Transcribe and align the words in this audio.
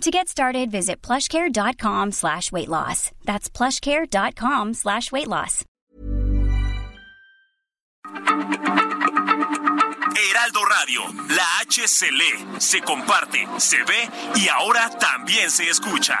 To 0.00 0.10
get 0.10 0.28
started, 0.28 0.70
visit 0.70 1.00
plushcare.com 1.02 2.12
slash 2.12 2.52
weight 2.52 2.68
loss. 2.68 3.10
That's 3.24 3.48
plushcare.com 3.48 4.74
slash 4.74 5.10
weight 5.12 5.28
loss. 5.28 5.64
Heraldo 10.16 10.60
Radio, 10.64 11.02
la 11.30 11.44
H 11.62 11.86
se 11.88 12.10
lee, 12.10 12.60
se 12.60 12.80
comparte, 12.82 13.46
se 13.58 13.78
ve 13.84 14.08
y 14.36 14.48
ahora 14.48 14.90
también 14.98 15.50
se 15.50 15.68
escucha. 15.68 16.20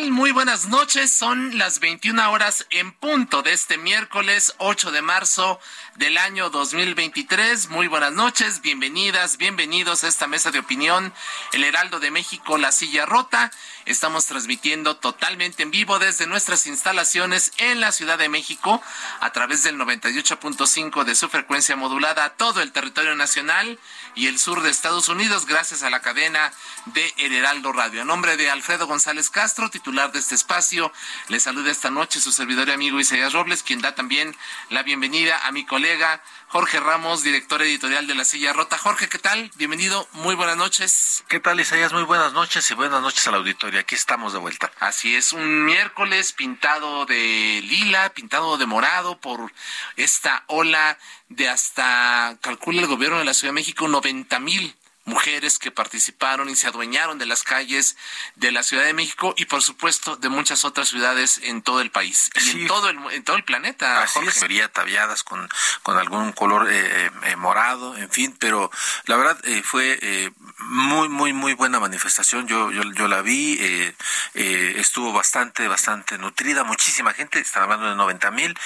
Muy 0.00 0.32
buenas 0.32 0.68
noches. 0.68 1.12
Son 1.12 1.58
las 1.58 1.78
21 1.78 2.32
horas 2.32 2.66
en 2.70 2.92
punto 2.92 3.42
de 3.42 3.52
este 3.52 3.76
miércoles 3.76 4.54
8 4.56 4.90
de 4.90 5.02
marzo 5.02 5.60
del 5.96 6.16
año 6.16 6.48
2023. 6.48 7.68
Muy 7.68 7.88
buenas 7.88 8.12
noches, 8.12 8.62
bienvenidas, 8.62 9.36
bienvenidos 9.36 10.02
a 10.02 10.08
esta 10.08 10.26
mesa 10.26 10.50
de 10.50 10.60
opinión, 10.60 11.12
El 11.52 11.64
Heraldo 11.64 12.00
de 12.00 12.10
México, 12.10 12.56
La 12.56 12.72
Silla 12.72 13.04
Rota. 13.04 13.50
Estamos 13.84 14.24
transmitiendo 14.26 14.96
totalmente 14.96 15.62
en 15.62 15.70
vivo 15.70 15.98
desde 15.98 16.26
nuestras 16.26 16.66
instalaciones 16.66 17.52
en 17.58 17.80
la 17.80 17.92
Ciudad 17.92 18.16
de 18.16 18.30
México 18.30 18.80
a 19.20 19.32
través 19.32 19.62
del 19.64 19.76
98.5 19.76 21.04
de 21.04 21.14
su 21.14 21.28
frecuencia 21.28 21.76
modulada 21.76 22.24
a 22.24 22.30
todo 22.30 22.62
el 22.62 22.72
territorio 22.72 23.14
nacional 23.14 23.78
y 24.14 24.28
el 24.28 24.38
sur 24.38 24.62
de 24.62 24.70
Estados 24.70 25.08
Unidos 25.08 25.46
gracias 25.46 25.82
a 25.82 25.90
la 25.90 26.00
cadena 26.00 26.52
de 26.86 27.12
El 27.18 27.34
Heraldo 27.34 27.72
Radio. 27.72 28.04
Nombre 28.04 28.36
de 28.36 28.50
Alfredo 28.50 28.86
González 28.86 29.30
Castro, 29.30 29.68
titular 29.82 30.12
de 30.12 30.20
este 30.20 30.36
espacio, 30.36 30.92
le 31.26 31.40
saluda 31.40 31.72
esta 31.72 31.90
noche 31.90 32.20
su 32.20 32.30
servidor 32.30 32.68
y 32.68 32.70
amigo 32.70 33.00
Isaías 33.00 33.32
Robles, 33.32 33.64
quien 33.64 33.80
da 33.80 33.96
también 33.96 34.32
la 34.70 34.84
bienvenida 34.84 35.44
a 35.44 35.50
mi 35.50 35.66
colega 35.66 36.22
Jorge 36.46 36.78
Ramos, 36.78 37.24
director 37.24 37.60
editorial 37.62 38.06
de 38.06 38.14
La 38.14 38.24
Silla 38.24 38.52
Rota. 38.52 38.78
Jorge, 38.78 39.08
¿qué 39.08 39.18
tal? 39.18 39.50
Bienvenido, 39.56 40.06
muy 40.12 40.36
buenas 40.36 40.56
noches. 40.56 41.24
¿Qué 41.26 41.40
tal, 41.40 41.58
Isaías? 41.58 41.92
Muy 41.92 42.04
buenas 42.04 42.32
noches 42.32 42.70
y 42.70 42.74
buenas 42.74 43.02
noches 43.02 43.26
al 43.26 43.34
auditorio. 43.34 43.80
Aquí 43.80 43.96
estamos 43.96 44.32
de 44.32 44.38
vuelta. 44.38 44.70
Así 44.78 45.16
es, 45.16 45.32
un 45.32 45.64
miércoles 45.64 46.32
pintado 46.32 47.04
de 47.04 47.60
lila, 47.64 48.10
pintado 48.10 48.58
de 48.58 48.66
morado 48.66 49.18
por 49.18 49.52
esta 49.96 50.44
ola 50.46 50.96
de 51.28 51.48
hasta, 51.48 52.38
calcula 52.40 52.82
el 52.82 52.86
gobierno 52.86 53.18
de 53.18 53.24
la 53.24 53.34
Ciudad 53.34 53.50
de 53.50 53.60
México, 53.60 53.88
90 53.88 54.38
mil 54.38 54.76
mujeres 55.04 55.58
que 55.58 55.70
participaron 55.70 56.48
y 56.48 56.56
se 56.56 56.68
adueñaron 56.68 57.18
de 57.18 57.26
las 57.26 57.42
calles 57.42 57.96
de 58.36 58.52
la 58.52 58.62
Ciudad 58.62 58.84
de 58.84 58.94
México 58.94 59.34
y 59.36 59.46
por 59.46 59.62
supuesto 59.62 60.16
de 60.16 60.28
muchas 60.28 60.64
otras 60.64 60.88
ciudades 60.88 61.40
en 61.42 61.62
todo 61.62 61.80
el 61.80 61.90
país 61.90 62.30
y 62.40 62.50
en 62.50 62.66
todo 62.68 62.88
el 62.88 62.98
en 63.10 63.24
todo 63.24 63.36
el 63.36 63.44
planeta 63.44 64.02
Así 64.02 64.20
sería 64.30 64.68
tabiadas 64.68 65.24
con, 65.24 65.48
con 65.82 65.98
algún 65.98 66.32
color 66.32 66.68
eh, 66.70 67.10
eh, 67.24 67.36
morado 67.36 67.96
en 67.96 68.10
fin 68.10 68.36
pero 68.38 68.70
la 69.06 69.16
verdad 69.16 69.38
eh, 69.44 69.62
fue 69.64 69.98
eh, 70.00 70.30
muy 70.68 71.08
muy 71.08 71.32
muy 71.32 71.54
buena 71.54 71.78
manifestación 71.80 72.46
yo 72.46 72.70
yo, 72.70 72.82
yo 72.92 73.08
la 73.08 73.22
vi 73.22 73.56
eh, 73.60 73.94
eh, 74.34 74.74
estuvo 74.76 75.12
bastante 75.12 75.66
bastante 75.68 76.18
nutrida 76.18 76.64
muchísima 76.64 77.12
gente 77.12 77.38
están 77.40 77.64
hablando 77.64 77.88
de 77.88 77.96
90 77.96 78.30
mil 78.30 78.58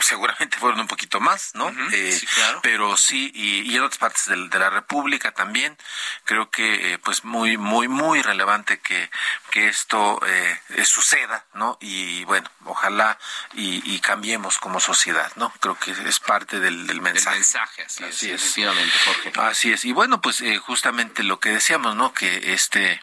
seguramente 0.00 0.58
fueron 0.58 0.80
un 0.80 0.86
poquito 0.86 1.20
más 1.20 1.54
no 1.54 1.66
Ujú, 1.66 1.90
sí, 1.90 2.26
claro. 2.34 2.60
pero 2.62 2.96
sí 2.96 3.30
y, 3.34 3.70
y 3.70 3.76
en 3.76 3.82
otras 3.82 3.98
partes 3.98 4.26
de, 4.26 4.48
de 4.48 4.58
la 4.58 4.70
República 4.70 5.32
también 5.32 5.76
creo 6.24 6.50
que 6.50 6.92
eh, 6.94 6.98
pues 6.98 7.24
muy 7.24 7.56
muy 7.56 7.88
muy 7.88 8.22
relevante 8.22 8.78
que 8.80 9.10
que 9.50 9.68
esto 9.68 10.20
eh, 10.26 10.60
eh, 10.70 10.84
suceda 10.84 11.44
no 11.54 11.76
y 11.80 12.24
bueno 12.24 12.50
ojalá 12.64 13.18
y, 13.54 13.82
y 13.94 14.00
cambiemos 14.00 14.58
como 14.58 14.80
sociedad 14.80 15.30
no 15.36 15.52
creo 15.60 15.78
que 15.78 15.90
es 15.92 16.20
parte 16.20 16.60
del, 16.60 16.86
del 16.86 16.96
el 16.96 17.02
mensaje 17.02 17.36
mensaje 17.38 17.82
así, 17.84 18.04
Así 18.04 18.30
es, 18.30 18.34
es. 18.34 18.42
efectivamente 18.42 18.92
Jorge 19.06 19.32
Así 19.40 19.72
es. 19.72 19.84
Y 19.84 19.92
bueno, 19.92 20.20
pues 20.20 20.40
eh, 20.42 20.58
justamente 20.58 21.22
lo 21.22 21.39
que 21.40 21.50
decíamos, 21.50 21.96
¿no? 21.96 22.12
Que 22.12 22.52
este, 22.52 23.00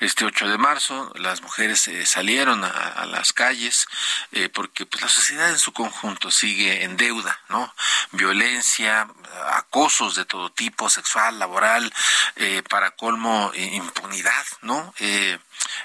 este 0.00 0.24
8 0.24 0.48
de 0.48 0.58
marzo 0.58 1.12
las 1.16 1.42
mujeres 1.42 1.88
eh, 1.88 2.06
salieron 2.06 2.64
a, 2.64 3.04
las 3.06 3.32
calles 3.32 3.86
eh, 4.30 4.48
porque 4.48 4.86
pues 4.86 5.02
la 5.02 5.08
sociedad 5.08 5.50
en 5.50 5.58
su 5.58 5.72
conjunto 5.72 6.30
sigue 6.30 6.84
en 6.84 6.96
deuda, 6.96 7.40
¿no? 7.48 7.74
Violencia, 8.12 9.08
acosos 9.52 10.14
de 10.14 10.24
todo 10.24 10.50
tipo, 10.50 10.88
sexual, 10.88 11.38
laboral, 11.38 11.92
eh, 12.36 12.62
para 12.68 12.92
colmo 12.92 13.50
eh, 13.54 13.62
impunidad, 13.74 14.44
¿no? 14.62 14.94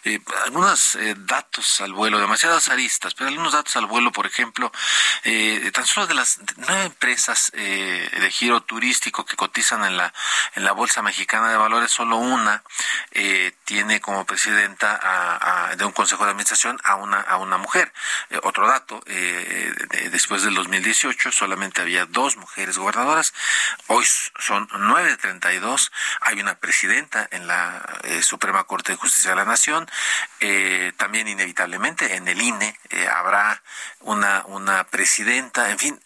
Eh, 0.04 0.20
algunos 0.46 0.96
eh, 0.96 1.16
datos 1.18 1.82
al 1.82 1.94
vuelo, 1.94 2.20
demasiadas 2.20 2.70
aristas, 2.70 3.14
pero 3.14 3.30
algunos 3.30 3.54
datos 3.54 3.76
al 3.76 3.86
vuelo, 3.88 4.12
por 4.12 4.26
ejemplo, 4.26 4.72
eh, 5.24 5.70
tan 5.74 5.86
solo 5.86 6.08
de 6.08 6.14
las 6.14 6.40
nueve 6.58 6.84
empresas 6.86 7.52
eh, 7.54 8.10
de 8.20 8.32
giro 8.32 8.62
turístico 8.62 9.26
que 9.26 9.36
cotizan 9.36 9.84
en 9.86 9.98
la 9.98 10.14
en 10.56 10.64
la 10.64 10.72
bolsa 10.72 11.02
mexicana 11.02 11.50
de 11.50 11.58
valores, 11.58 11.92
solo 11.92 12.18
una 12.18 12.64
eh, 13.12 13.54
tiene 13.66 14.00
como 14.00 14.26
presidenta 14.26 15.00
a- 15.02 15.76
de 15.76 15.86
un 15.86 15.92
consejo 15.92 16.24
de 16.26 16.32
administración 16.32 16.80
a 16.84 16.96
una 16.96 17.20
a 17.22 17.38
una 17.38 17.58
mujer. 17.58 17.92
Eh, 18.30 18.40
otro 18.44 18.68
dato, 18.68 19.02
de- 19.06 20.10
después 20.12 20.44
del 20.44 20.54
2018 20.56 21.32
solamente 21.32 21.82
había 21.82 22.06
dos 22.06 22.38
mujeres 22.38 22.78
gobernadoras, 22.78 23.34
hoy 23.88 24.06
son 24.40 24.68
nueve 24.80 25.10
de 25.10 25.18
32, 25.18 25.92
hay 26.22 26.40
una 26.40 26.56
presidenta 26.56 27.28
en 27.32 27.48
la 27.48 27.84
Suprema 28.22 28.64
Corte 28.66 28.94
de 28.94 28.98
Justicia 28.98 29.32
de 29.32 29.36
la 29.38 29.46
Nación, 29.46 29.67
eh, 30.40 30.94
también 30.98 31.28
inevitablemente 31.28 32.16
en 32.16 32.28
el 32.28 32.42
INE 32.42 32.78
eh, 32.90 33.08
habrá 33.08 33.62
una, 34.02 34.44
una 34.46 34.84
presidenta, 34.86 35.72
en 35.72 35.80
fin, 35.80 36.00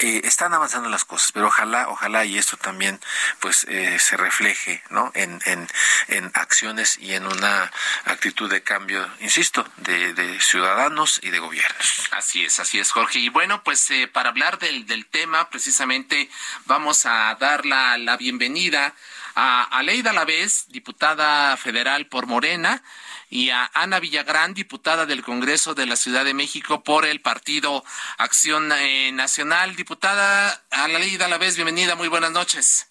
eh, 0.00 0.20
están 0.24 0.54
avanzando 0.54 0.88
las 0.88 1.04
cosas, 1.04 1.32
pero 1.32 1.48
ojalá, 1.48 1.88
ojalá 1.88 2.24
y 2.24 2.38
esto 2.38 2.56
también 2.56 3.00
pues 3.40 3.64
eh, 3.68 3.98
se 3.98 4.16
refleje 4.16 4.80
¿no? 4.90 5.10
en, 5.14 5.40
en, 5.44 5.66
en 6.06 6.30
acciones 6.34 6.98
y 6.98 7.14
en 7.14 7.26
una 7.26 7.72
actitud 8.04 8.48
de 8.48 8.62
cambio, 8.62 9.04
insisto, 9.18 9.68
de, 9.78 10.14
de 10.14 10.40
ciudadanos 10.40 11.18
y 11.20 11.30
de 11.30 11.40
gobiernos. 11.40 12.08
Así 12.12 12.44
es, 12.44 12.60
así 12.60 12.78
es, 12.78 12.92
Jorge. 12.92 13.18
Y 13.18 13.28
bueno, 13.28 13.64
pues 13.64 13.90
eh, 13.90 14.06
para 14.06 14.28
hablar 14.28 14.60
del, 14.60 14.86
del 14.86 15.04
tema, 15.04 15.50
precisamente 15.50 16.30
vamos 16.66 17.04
a 17.04 17.34
dar 17.34 17.66
la, 17.66 17.98
la 17.98 18.16
bienvenida 18.16 18.94
a 19.40 19.62
Aleida 19.62 20.12
Lavés, 20.12 20.66
diputada 20.70 21.56
federal 21.56 22.08
por 22.08 22.26
Morena, 22.26 22.82
y 23.30 23.50
a 23.50 23.70
Ana 23.72 24.00
Villagrán, 24.00 24.52
diputada 24.52 25.06
del 25.06 25.22
Congreso 25.22 25.76
de 25.76 25.86
la 25.86 25.94
Ciudad 25.94 26.24
de 26.24 26.34
México 26.34 26.82
por 26.82 27.06
el 27.06 27.20
Partido 27.20 27.84
Acción 28.16 28.72
eh, 28.72 29.12
Nacional. 29.12 29.76
Diputada 29.76 30.64
Aleida 30.72 31.28
Lavés, 31.28 31.54
bienvenida, 31.54 31.94
muy 31.94 32.08
buenas 32.08 32.32
noches. 32.32 32.88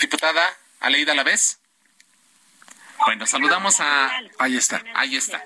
Diputada 0.00 0.42
Aleida 0.80 1.12
Lavés. 1.14 1.58
Bueno, 3.04 3.26
saludamos 3.26 3.80
a... 3.80 4.10
Ahí 4.38 4.56
está. 4.56 4.82
Ahí 4.94 5.16
está. 5.16 5.44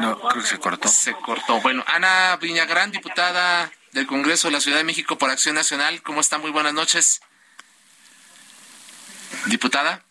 No, 0.00 0.20
creo 0.20 0.42
que 0.42 0.48
se 0.48 0.58
cortó. 0.58 0.88
Se 0.88 1.14
cortó. 1.14 1.62
Bueno, 1.62 1.82
Ana 1.86 2.36
Villagrán, 2.36 2.90
diputada 2.90 3.72
del 3.92 4.06
Congreso 4.06 4.48
de 4.48 4.52
la 4.52 4.60
Ciudad 4.60 4.76
de 4.76 4.84
México 4.84 5.16
por 5.16 5.30
Acción 5.30 5.54
Nacional, 5.54 6.02
¿cómo 6.02 6.20
está? 6.20 6.36
Muy 6.36 6.50
buenas 6.50 6.74
noches. 6.74 7.22
Diputada. 9.46 10.02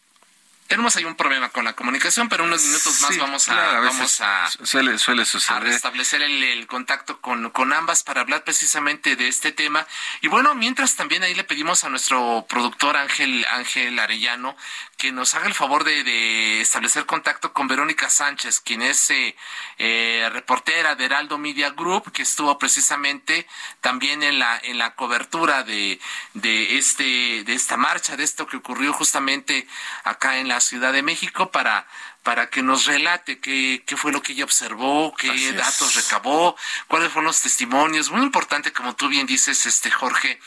tenemos 0.67 0.95
ahí 0.95 1.05
un 1.05 1.15
problema 1.15 1.49
con 1.49 1.63
la 1.63 1.73
comunicación, 1.73 2.27
pero 2.27 2.43
unos 2.43 2.63
minutos 2.63 3.01
más 3.01 3.17
vamos 3.17 3.49
a, 3.49 3.79
vamos 3.79 4.21
a, 4.21 4.49
suele, 4.63 4.97
suele 4.97 5.25
suceder. 5.25 5.63
restablecer 5.63 6.21
el, 6.21 6.65
contacto 6.67 7.21
con, 7.21 7.51
con, 7.51 7.71
ambas 7.71 8.03
para 8.03 8.21
hablar 8.21 8.43
precisamente 8.43 9.15
de 9.15 9.27
este 9.27 9.51
tema. 9.51 9.85
Y 10.21 10.27
bueno, 10.27 10.55
mientras 10.55 10.95
también 10.95 11.21
ahí 11.23 11.35
le 11.35 11.43
pedimos 11.43 11.83
a 11.83 11.89
nuestro 11.89 12.45
productor 12.49 12.97
Ángel, 12.97 13.45
Ángel 13.51 13.99
Arellano 13.99 14.57
que 15.05 15.11
nos 15.11 15.35
haga 15.35 15.45
el 15.45 15.53
favor 15.53 15.83
de, 15.83 16.61
establecer 16.61 17.05
contacto 17.05 17.53
con 17.53 17.67
Verónica 17.67 18.09
Sánchez, 18.09 18.59
quien 18.59 18.81
es 18.81 19.11
eh, 19.11 19.35
eh, 19.77 20.27
reportera 20.33 20.95
de 20.95 21.05
Heraldo 21.05 21.37
Media 21.37 21.69
Group, 21.69 22.11
que 22.11 22.23
estuvo 22.23 22.57
precisamente 22.57 23.45
también 23.81 24.23
en 24.23 24.39
la, 24.39 24.59
en 24.63 24.79
la 24.79 24.95
cobertura 24.95 25.61
de, 25.61 25.99
de, 26.33 26.79
este, 26.79 27.43
de 27.43 27.53
esta 27.53 27.77
marcha, 27.77 28.17
de 28.17 28.23
esto 28.23 28.47
que 28.47 28.57
ocurrió 28.57 28.93
justamente 28.93 29.67
acá 30.05 30.39
en 30.39 30.47
la 30.47 30.59
Ciudad 30.59 30.91
de 30.91 31.03
México 31.03 31.51
para 31.51 31.85
para 32.23 32.49
que 32.49 32.63
nos 32.63 32.85
relate 32.87 33.39
qué, 33.39 33.83
qué 33.85 33.95
fue 33.95 34.11
lo 34.11 34.23
que 34.23 34.33
ella 34.33 34.45
observó, 34.45 35.13
qué 35.15 35.53
datos 35.53 35.93
recabó, 35.93 36.57
cuáles 36.87 37.11
fueron 37.11 37.27
los 37.27 37.39
testimonios. 37.39 38.09
Muy 38.09 38.23
importante, 38.23 38.73
como 38.73 38.95
tú 38.95 39.09
bien 39.09 39.27
dices, 39.27 39.67
este 39.67 39.91
Jorge, 39.91 40.39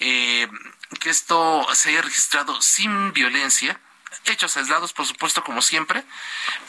eh, 0.00 0.48
que 0.98 1.10
esto 1.10 1.64
se 1.72 1.90
haya 1.90 2.02
registrado 2.02 2.60
sin 2.60 3.12
violencia, 3.12 3.80
hechos 4.24 4.56
aislados, 4.56 4.92
por 4.92 5.06
supuesto, 5.06 5.42
como 5.42 5.62
siempre, 5.62 6.04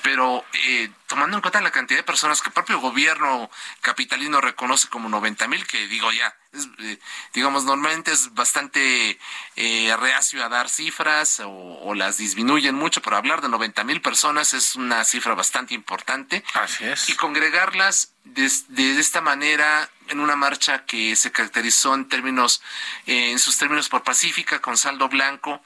pero 0.02 0.46
eh, 0.54 0.90
tomando 1.08 1.38
en 1.38 1.42
cuenta 1.42 1.62
la 1.62 1.72
cantidad 1.72 2.00
de 2.00 2.04
personas 2.04 2.42
que 2.42 2.50
el 2.50 2.54
propio 2.54 2.80
gobierno 2.80 3.50
capitalino 3.82 4.42
reconoce 4.42 4.88
como 4.88 5.10
90 5.10 5.48
mil, 5.48 5.66
que 5.68 5.88
digo 5.88 6.12
ya, 6.12 6.36
eh, 6.54 7.00
digamos, 7.34 7.64
normalmente 7.64 8.12
es 8.12 8.34
bastante 8.34 9.18
eh, 9.56 9.96
reacio 10.00 10.44
a 10.44 10.50
dar 10.50 10.70
cifras 10.70 11.42
o, 11.44 11.94
las 11.96 12.18
disminuyen 12.18 12.76
mucho, 12.76 13.02
pero 13.02 13.18
hablar 13.18 13.42
de 13.42 13.50
90 13.50 13.84
mil 13.84 14.02
personas 14.02 14.54
es 14.54 14.76
una 14.76 15.04
cifra 15.04 15.34
bastante 15.34 15.74
importante. 15.74 16.44
Así 16.54 16.86
es. 16.86 17.10
Y 17.10 17.16
congregarlas 17.16 18.14
de, 18.24 18.50
de, 18.70 19.00
esta 19.00 19.22
manera 19.22 19.90
en 20.08 20.20
una 20.20 20.36
marcha 20.36 20.86
que 20.86 21.16
se 21.16 21.32
caracterizó 21.32 21.94
en 21.94 22.08
términos, 22.08 22.62
en 23.06 23.40
sus 23.40 23.58
términos 23.58 23.90
por 23.90 24.04
pacífica, 24.04 24.60
con 24.60 24.78
saldo 24.78 25.10
blanco, 25.10 25.62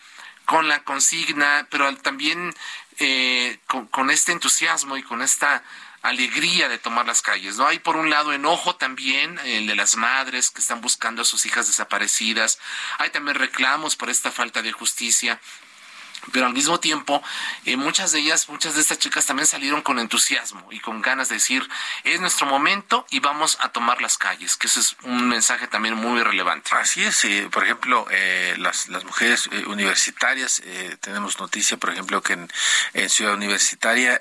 con 0.46 0.68
la 0.68 0.84
consigna, 0.84 1.68
pero 1.70 1.94
también 1.98 2.54
eh, 3.00 3.60
con, 3.68 4.10
este 4.10 4.32
entusiasmo 4.32 4.98
y 4.98 5.04
con 5.04 5.22
esta 5.22 5.64
alegría 6.02 6.70
de 6.70 6.78
tomar 6.78 7.06
las 7.08 7.22
calles, 7.22 7.58
¿no? 7.58 7.68
Hay 7.68 7.80
por 7.80 7.98
un 7.98 8.10
lado 8.10 8.32
enojo 8.32 8.76
también, 8.76 9.40
el 9.40 9.66
de 9.68 9.76
las 9.76 9.98
madres 9.98 10.52
que 10.52 10.62
están 10.62 10.80
buscando 10.80 11.24
a 11.24 11.26
sus 11.26 11.46
hijas 11.46 11.68
desaparecidas, 11.68 12.60
hay 13.00 13.10
también 13.10 13.36
reclamos 13.36 13.96
por 13.96 14.10
esta 14.10 14.32
falta 14.32 14.62
de 14.62 14.72
justicia, 14.72 15.42
pero 16.32 16.46
al 16.46 16.54
mismo 16.54 16.80
tiempo 16.80 17.22
eh, 17.66 17.78
muchas 17.78 18.12
de 18.12 18.20
ellas, 18.20 18.50
muchas 18.50 18.76
de 18.76 18.82
estas 18.82 19.00
chicas 19.00 19.26
también 19.26 19.48
salieron 19.48 19.82
con 19.82 20.00
entusiasmo 20.00 20.68
y 20.72 20.80
con 20.80 21.02
ganas 21.02 21.30
de 21.30 21.36
decir, 21.36 21.68
es 22.04 22.20
nuestro 22.20 22.48
momento 22.48 23.06
y 23.10 23.20
vamos 23.20 23.58
a 23.62 23.70
tomar 23.70 24.02
las 24.02 24.18
calles, 24.18 24.58
que 24.58 24.68
ese 24.68 24.80
es 24.80 24.96
un 25.04 25.28
mensaje 25.28 25.68
también 25.68 25.96
muy 25.96 26.22
relevante. 26.22 26.72
Así 26.76 27.04
es, 27.04 27.24
eh, 27.26 27.50
por 27.52 27.64
ejemplo, 27.64 28.08
eh, 28.12 28.56
las, 28.58 28.88
las 28.88 29.04
mujeres 29.04 29.48
universitarias, 29.68 30.62
tenemos 31.02 31.40
noticia, 31.40 31.78
por 31.78 31.92
ejemplo, 31.92 32.22
que 32.22 32.34
en, 32.34 32.52
en 32.94 33.10
Ciudad 33.10 33.34
Universitaria 33.34 34.20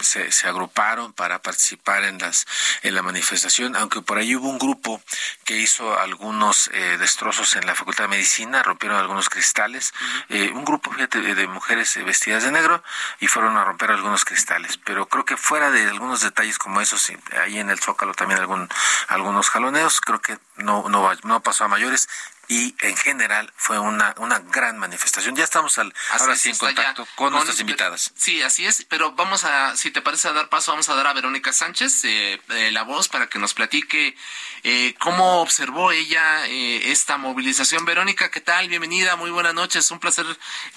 se, 0.00 0.32
se, 0.32 0.48
agruparon 0.48 1.12
para 1.12 1.40
participar 1.40 2.04
en, 2.04 2.18
las, 2.18 2.46
en 2.82 2.94
la 2.94 3.02
manifestación, 3.02 3.76
aunque 3.76 4.00
por 4.02 4.18
ahí 4.18 4.34
hubo 4.36 4.48
un 4.48 4.58
grupo 4.58 5.00
que 5.44 5.56
hizo 5.56 5.98
algunos 5.98 6.70
destrozos 6.98 7.56
en 7.56 7.66
la 7.66 7.74
Facultad 7.74 8.04
de 8.04 8.08
Medicina, 8.08 8.62
rompieron 8.62 8.98
algunos 8.98 9.28
cristales, 9.28 9.92
un 10.28 10.64
grupo, 10.64 10.92
fíjate, 10.92 11.20
de 11.20 11.39
mujeres 11.46 11.96
eh, 11.96 12.02
vestidas 12.02 12.44
de 12.44 12.52
negro 12.52 12.82
y 13.20 13.26
fueron 13.26 13.56
a 13.56 13.64
romper 13.64 13.90
algunos 13.90 14.24
cristales. 14.24 14.78
Pero 14.78 15.06
creo 15.06 15.24
que 15.24 15.36
fuera 15.36 15.70
de 15.70 15.88
algunos 15.88 16.20
detalles 16.20 16.58
como 16.58 16.80
esos, 16.80 17.12
ahí 17.40 17.58
en 17.58 17.70
el 17.70 17.78
Zócalo 17.78 18.14
también 18.14 18.40
algún, 18.40 18.68
algunos 19.08 19.50
jaloneos, 19.50 20.00
creo 20.00 20.20
que 20.20 20.38
no, 20.56 20.88
no, 20.88 21.10
no 21.24 21.40
pasó 21.40 21.64
a 21.64 21.68
mayores 21.68 22.08
y 22.50 22.74
en 22.80 22.96
general 22.96 23.52
fue 23.54 23.78
una, 23.78 24.12
una 24.18 24.40
gran 24.40 24.76
manifestación. 24.76 25.36
Ya 25.36 25.44
estamos 25.44 25.78
al, 25.78 25.94
ahora 26.18 26.34
sí 26.34 26.50
en 26.50 26.56
contacto 26.56 27.06
con, 27.14 27.32
nuestras 27.32 27.60
invitadas. 27.60 28.12
Sí, 28.16 28.42
así 28.42 28.66
es, 28.66 28.84
pero 28.88 29.12
vamos 29.12 29.44
a, 29.44 29.76
si 29.76 29.92
te 29.92 30.02
parece 30.02 30.26
a 30.26 30.32
dar 30.32 30.48
paso, 30.48 30.72
vamos 30.72 30.88
a 30.88 30.96
dar 30.96 31.06
a 31.06 31.12
Verónica 31.12 31.52
Sánchez 31.52 32.04
eh, 32.06 32.40
eh, 32.48 32.72
la 32.72 32.82
voz 32.82 33.08
para 33.08 33.28
que 33.28 33.38
nos 33.38 33.54
platique 33.54 34.16
eh, 34.64 34.94
cómo 34.98 35.40
observó 35.40 35.92
ella 35.92 36.44
esta 36.48 37.18
movilización. 37.18 37.84
Verónica, 37.84 38.32
¿qué 38.32 38.40
tal? 38.40 38.68
Bienvenida, 38.68 39.14
muy 39.14 39.30
buenas 39.30 39.54
noches, 39.54 39.88
un 39.92 40.00
placer 40.00 40.26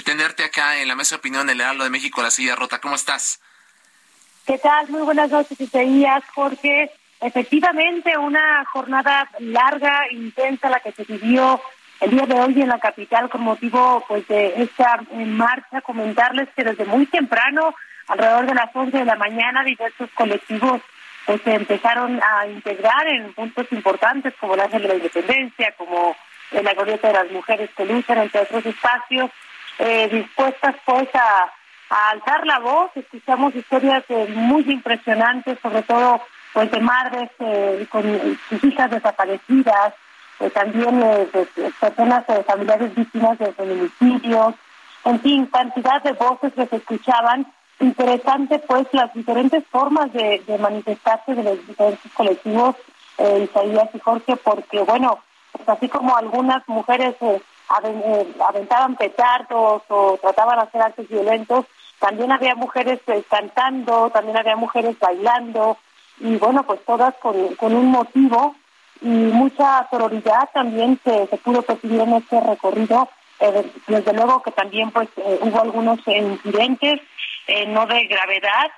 tenerte 0.03 0.43
acá 0.43 0.77
en 0.77 0.87
la 0.87 0.95
mesa 0.95 1.15
de 1.15 1.19
opinión 1.21 1.47
del 1.47 1.59
Heraldo 1.59 1.85
de 1.85 1.89
México, 1.89 2.21
La 2.21 2.29
Silla 2.29 2.55
Rota. 2.55 2.81
¿Cómo 2.81 2.93
estás? 2.93 3.39
¿Qué 4.45 4.59
tal? 4.59 4.89
Muy 4.89 5.01
buenas 5.01 5.31
noches, 5.31 5.59
Isaías, 5.59 6.23
Jorge. 6.35 6.91
Efectivamente, 7.23 8.17
una 8.17 8.65
jornada 8.65 9.29
larga, 9.39 10.11
intensa, 10.11 10.69
la 10.69 10.81
que 10.81 10.91
se 10.91 11.05
vivió 11.05 11.61
el 12.01 12.11
día 12.11 12.25
de 12.25 12.33
hoy 12.33 12.61
en 12.61 12.67
la 12.67 12.79
capital 12.79 13.29
con 13.29 13.41
motivo 13.41 14.03
pues 14.09 14.27
de 14.27 14.61
esta 14.61 14.99
marcha. 15.13 15.79
Comentarles 15.79 16.49
que 16.53 16.65
desde 16.65 16.83
muy 16.83 17.05
temprano, 17.05 17.73
alrededor 18.09 18.45
de 18.45 18.55
las 18.55 18.75
11 18.75 18.97
de 18.97 19.05
la 19.05 19.15
mañana, 19.15 19.63
diversos 19.63 20.09
colectivos 20.13 20.81
pues 21.25 21.41
se 21.43 21.55
empezaron 21.55 22.19
a 22.21 22.45
integrar 22.47 23.07
en 23.07 23.33
puntos 23.33 23.67
importantes 23.71 24.33
como 24.41 24.57
la 24.57 24.67
de 24.67 24.79
la 24.79 24.95
Independencia, 24.95 25.73
como 25.77 26.17
la 26.51 26.73
Glorieta 26.73 27.07
de 27.07 27.13
las 27.13 27.31
Mujeres 27.31 27.69
que 27.77 27.85
luchan, 27.85 28.17
entre 28.17 28.41
otros 28.41 28.65
espacios, 28.65 29.31
eh, 29.79 30.09
dispuestas 30.11 30.75
pues 30.85 31.07
a, 31.13 31.49
alzar 32.11 32.45
la 32.45 32.59
voz. 32.59 32.91
Escuchamos 32.95 33.55
historias 33.55 34.03
eh, 34.09 34.27
muy 34.33 34.63
impresionantes, 34.69 35.57
sobre 35.61 35.83
todo 35.83 36.21
pues 36.53 36.71
de 36.71 36.79
madres 36.79 37.29
eh, 37.39 37.87
con 37.89 38.03
sus 38.49 38.63
hijas 38.63 38.91
desaparecidas, 38.91 39.93
eh, 40.39 40.49
también 40.51 41.01
eh, 41.01 41.27
pues, 41.31 41.47
personas 41.79 42.23
eh, 42.29 42.43
familiares 42.45 42.93
víctimas 42.95 43.37
de 43.39 43.51
feminicidios, 43.53 44.53
en 45.05 45.19
fin, 45.19 45.45
cantidad 45.47 46.01
de 46.03 46.13
voces 46.13 46.53
que 46.53 46.65
se 46.67 46.75
escuchaban. 46.77 47.51
Interesante 47.79 48.59
pues 48.59 48.87
las 48.93 49.11
diferentes 49.13 49.63
formas 49.67 50.13
de, 50.13 50.43
de 50.47 50.57
manifestarse 50.57 51.33
de 51.33 51.43
los 51.43 51.67
diferentes 51.67 52.11
colectivos, 52.13 52.75
eh, 53.17 53.49
Isaías 53.49 53.89
y 53.93 53.99
Jorge, 53.99 54.35
porque 54.37 54.79
bueno, 54.81 55.19
pues 55.51 55.67
así 55.67 55.89
como 55.89 56.15
algunas 56.15 56.67
mujeres 56.67 57.15
aventaban 58.47 58.95
petardos 58.95 59.81
o 59.87 60.17
trataban 60.21 60.59
de 60.59 60.63
hacer 60.63 60.81
actos 60.81 61.07
violentos, 61.09 61.65
también 61.99 62.31
había 62.31 62.55
mujeres 62.55 62.99
cantando, 63.29 64.09
también 64.11 64.37
había 64.37 64.55
mujeres 64.55 64.97
bailando, 64.99 65.77
y 66.19 66.35
bueno, 66.37 66.63
pues 66.65 66.83
todas 66.85 67.15
con, 67.15 67.55
con 67.55 67.73
un 67.75 67.87
motivo 67.87 68.55
y 69.01 69.07
mucha 69.07 69.87
sororidad 69.89 70.49
también 70.53 70.99
se, 71.03 71.27
se 71.27 71.37
pudo 71.37 71.61
percibir 71.61 72.01
en 72.01 72.13
este 72.13 72.39
recorrido. 72.39 73.09
Eh, 73.39 73.71
desde 73.87 74.13
luego 74.13 74.41
que 74.41 74.51
también 74.51 74.91
pues 74.91 75.09
eh, 75.17 75.39
hubo 75.41 75.61
algunos 75.61 75.99
incidentes, 76.07 77.01
eh, 77.47 77.65
no 77.65 77.85
de 77.85 78.05
gravedad, 78.05 78.71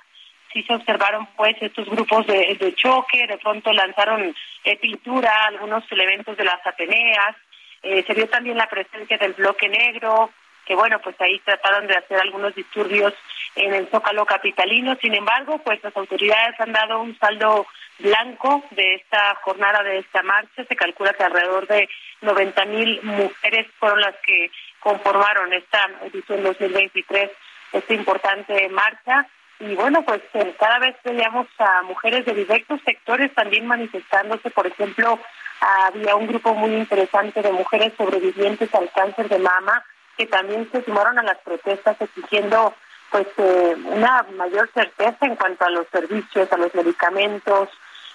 sí 0.52 0.62
se 0.64 0.74
observaron 0.74 1.28
pues 1.36 1.56
estos 1.60 1.88
grupos 1.88 2.26
de, 2.26 2.56
de 2.58 2.74
choque, 2.74 3.26
de 3.28 3.38
pronto 3.38 3.72
lanzaron 3.72 4.34
pintura, 4.80 5.44
algunos 5.44 5.84
elementos 5.92 6.36
de 6.36 6.44
las 6.44 6.66
Ateneas, 6.66 7.36
se 7.82 8.14
vio 8.14 8.28
también 8.28 8.56
la 8.56 8.66
presencia 8.68 9.16
del 9.16 9.34
bloque 9.34 9.68
negro, 9.68 10.30
que 10.66 10.74
bueno, 10.74 10.98
pues 10.98 11.18
ahí 11.20 11.38
trataron 11.44 11.86
de 11.86 11.96
hacer 11.96 12.18
algunos 12.18 12.54
disturbios 12.54 13.14
en 13.54 13.72
el 13.72 13.88
Zócalo 13.88 14.26
capitalino. 14.26 14.96
Sin 15.00 15.14
embargo, 15.14 15.58
pues 15.58 15.82
las 15.82 15.96
autoridades 15.96 16.60
han 16.60 16.72
dado 16.72 17.00
un 17.00 17.16
saldo 17.18 17.66
blanco 17.98 18.64
de 18.72 18.96
esta 18.96 19.36
jornada, 19.42 19.82
de 19.82 19.98
esta 19.98 20.22
marcha. 20.22 20.64
Se 20.64 20.76
calcula 20.76 21.14
que 21.14 21.22
alrededor 21.22 21.66
de 21.68 21.88
90 22.20 22.64
mil 22.66 23.00
mujeres 23.04 23.66
fueron 23.78 24.00
las 24.00 24.16
que 24.26 24.50
conformaron 24.80 25.52
esta 25.52 25.88
edición 26.02 26.42
2023, 26.42 27.30
esta 27.72 27.94
importante 27.94 28.68
marcha. 28.68 29.26
Y 29.60 29.74
bueno, 29.74 30.02
pues 30.02 30.20
eh, 30.34 30.54
cada 30.58 30.80
vez 30.80 30.96
veíamos 31.02 31.46
a 31.58 31.82
mujeres 31.82 32.26
de 32.26 32.34
diversos 32.34 32.80
sectores 32.84 33.32
también 33.34 33.66
manifestándose. 33.66 34.50
Por 34.50 34.66
ejemplo, 34.66 35.18
había 35.60 36.16
un 36.16 36.26
grupo 36.26 36.54
muy 36.54 36.74
interesante 36.74 37.40
de 37.40 37.52
mujeres 37.52 37.92
sobrevivientes 37.96 38.74
al 38.74 38.90
cáncer 38.90 39.28
de 39.28 39.38
mama 39.38 39.82
que 40.16 40.26
también 40.26 40.68
se 40.72 40.82
sumaron 40.84 41.18
a 41.18 41.22
las 41.22 41.38
protestas 41.38 42.00
exigiendo 42.00 42.74
pues 43.10 43.26
eh, 43.38 43.76
una 43.84 44.26
mayor 44.36 44.70
certeza 44.72 45.26
en 45.26 45.36
cuanto 45.36 45.64
a 45.64 45.70
los 45.70 45.86
servicios, 45.88 46.52
a 46.52 46.56
los 46.56 46.74
medicamentos. 46.74 47.68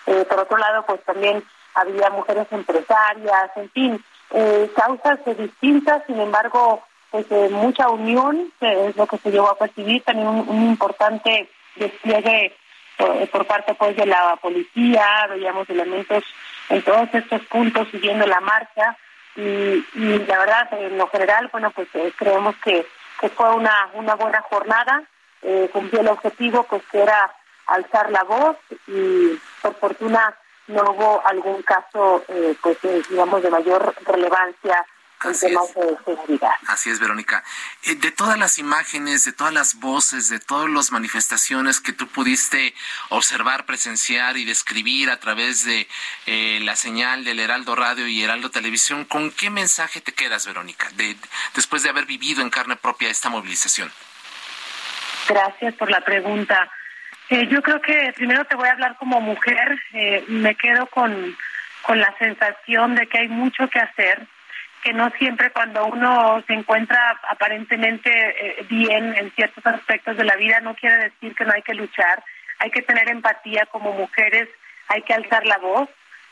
Eh, 0.05 0.25
por 0.29 0.39
otro 0.39 0.57
lado, 0.57 0.85
pues 0.85 1.01
también 1.03 1.43
había 1.73 2.09
mujeres 2.09 2.47
empresarias, 2.51 3.51
en 3.55 3.69
fin, 3.69 4.05
eh, 4.31 4.69
causas 4.75 5.19
distintas, 5.37 6.03
sin 6.05 6.19
embargo, 6.19 6.83
pues 7.09 7.25
mucha 7.51 7.89
unión, 7.89 8.51
es 8.61 8.95
lo 8.95 9.05
que 9.05 9.17
se 9.17 9.31
llegó 9.31 9.49
a 9.49 9.57
percibir, 9.57 10.01
también 10.03 10.27
un, 10.27 10.69
importante 10.69 11.49
despliegue 11.75 12.55
por 13.31 13.45
parte 13.47 13.73
pues 13.73 13.97
de 13.97 14.05
la 14.05 14.37
policía, 14.37 15.27
veíamos 15.29 15.69
elementos 15.69 16.23
en 16.69 16.81
todos 16.83 17.09
estos 17.13 17.41
puntos 17.47 17.87
siguiendo 17.91 18.25
la 18.27 18.39
marcha 18.39 18.97
y, 19.35 19.85
y 19.95 20.25
la 20.27 20.39
verdad, 20.39 20.73
en 20.73 20.97
lo 20.97 21.07
general, 21.07 21.49
bueno, 21.51 21.71
pues 21.71 21.87
eh, 21.93 22.13
creemos 22.17 22.55
que 22.63 22.85
que 23.21 23.29
fue 23.29 23.53
una, 23.53 23.89
una 23.93 24.15
buena 24.15 24.41
jornada, 24.41 25.03
eh, 25.43 25.69
cumplió 25.71 26.01
el 26.01 26.07
objetivo 26.07 26.63
pues 26.63 26.81
que 26.91 27.03
era 27.03 27.31
alzar 27.67 28.09
la 28.09 28.23
voz 28.23 28.57
y 28.87 29.39
por 29.61 29.75
fortuna 29.75 30.35
no 30.67 30.81
hubo 30.91 31.21
algún 31.25 31.61
caso 31.61 32.23
eh, 32.27 32.55
pues 32.61 32.83
eh, 32.83 33.01
digamos 33.09 33.43
de 33.43 33.51
mayor 33.51 33.93
relevancia 34.05 34.85
Así 35.23 36.89
es. 36.89 36.99
Verónica. 36.99 37.43
Eh, 37.83 37.95
de 37.95 38.11
todas 38.11 38.37
las 38.37 38.57
imágenes, 38.57 39.23
de 39.23 39.33
todas 39.33 39.53
las 39.53 39.75
voces, 39.75 40.29
de 40.29 40.39
todas 40.39 40.69
las 40.69 40.91
manifestaciones 40.91 41.79
que 41.79 41.93
tú 41.93 42.07
pudiste 42.07 42.73
observar, 43.09 43.65
presenciar 43.65 44.37
y 44.37 44.45
describir 44.45 45.09
a 45.09 45.19
través 45.19 45.63
de 45.65 45.87
eh, 46.25 46.59
la 46.63 46.75
señal 46.75 47.23
del 47.23 47.39
Heraldo 47.39 47.75
Radio 47.75 48.07
y 48.07 48.23
Heraldo 48.23 48.49
Televisión, 48.49 49.05
¿con 49.05 49.31
qué 49.31 49.49
mensaje 49.49 50.01
te 50.01 50.13
quedas, 50.13 50.47
Verónica, 50.47 50.89
de, 50.95 51.15
después 51.53 51.83
de 51.83 51.89
haber 51.89 52.05
vivido 52.05 52.41
en 52.41 52.49
carne 52.49 52.75
propia 52.75 53.09
esta 53.09 53.29
movilización? 53.29 53.91
Gracias 55.27 55.75
por 55.75 55.91
la 55.91 56.01
pregunta. 56.01 56.69
Eh, 57.29 57.47
yo 57.47 57.61
creo 57.61 57.79
que 57.81 58.11
primero 58.15 58.43
te 58.45 58.55
voy 58.55 58.67
a 58.67 58.71
hablar 58.71 58.97
como 58.97 59.21
mujer. 59.21 59.79
me 60.27 60.55
quedo 60.55 60.87
con, 60.87 61.37
con 61.83 61.99
la 61.99 62.13
sensación 62.17 62.95
de 62.95 63.07
que 63.07 63.19
hay 63.19 63.27
mucho 63.27 63.67
que 63.69 63.79
hacer 63.79 64.27
que 64.81 64.93
no 64.93 65.09
siempre 65.11 65.51
cuando 65.51 65.85
uno 65.85 66.43
se 66.47 66.53
encuentra 66.53 67.19
aparentemente 67.29 68.09
eh, 68.11 68.65
bien 68.69 69.15
en 69.15 69.31
ciertos 69.31 69.65
aspectos 69.65 70.17
de 70.17 70.23
la 70.23 70.35
vida 70.35 70.59
no 70.59 70.75
quiere 70.75 70.97
decir 70.97 71.35
que 71.35 71.45
no 71.45 71.53
hay 71.53 71.61
que 71.61 71.73
luchar, 71.73 72.23
hay 72.59 72.71
que 72.71 72.81
tener 72.81 73.09
empatía 73.09 73.65
como 73.67 73.93
mujeres, 73.93 74.49
hay 74.87 75.01
que 75.03 75.13
alzar 75.13 75.45
la 75.45 75.57
voz. 75.57 75.89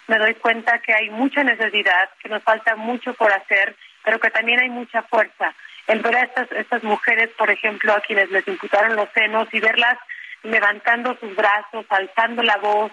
Me 0.08 0.18
doy 0.18 0.34
cuenta 0.36 0.79
que 0.79 0.94
hay 0.94 1.10
mucha 1.10 1.44
necesidad, 1.44 2.10
que 2.22 2.29
nos 2.29 2.44
falta 2.44 2.75
mucho 2.75 3.13
por 3.13 3.32
hacer, 3.32 3.75
pero 4.03 4.20
que 4.20 4.32
también 4.32 4.60
hay 4.60 4.70
mucha 4.70 5.03
fuerza. 5.03 5.53
El 5.88 6.01
ver 6.01 6.15
a 6.15 6.24
estas, 6.24 6.51
estas 6.51 6.84
mujeres, 6.84 7.29
por 7.38 7.50
ejemplo, 7.50 7.94
a 7.94 8.01
quienes 8.01 8.29
les 8.32 8.48
imputaron 8.48 8.96
los 8.96 9.10
senos 9.13 9.48
y 9.51 9.60
verlas 9.60 9.98
levantando 10.44 11.15
sus 11.20 11.36
brazos, 11.36 11.86
alzando 11.89 12.44
la 12.44 12.58
voz, 12.58 12.91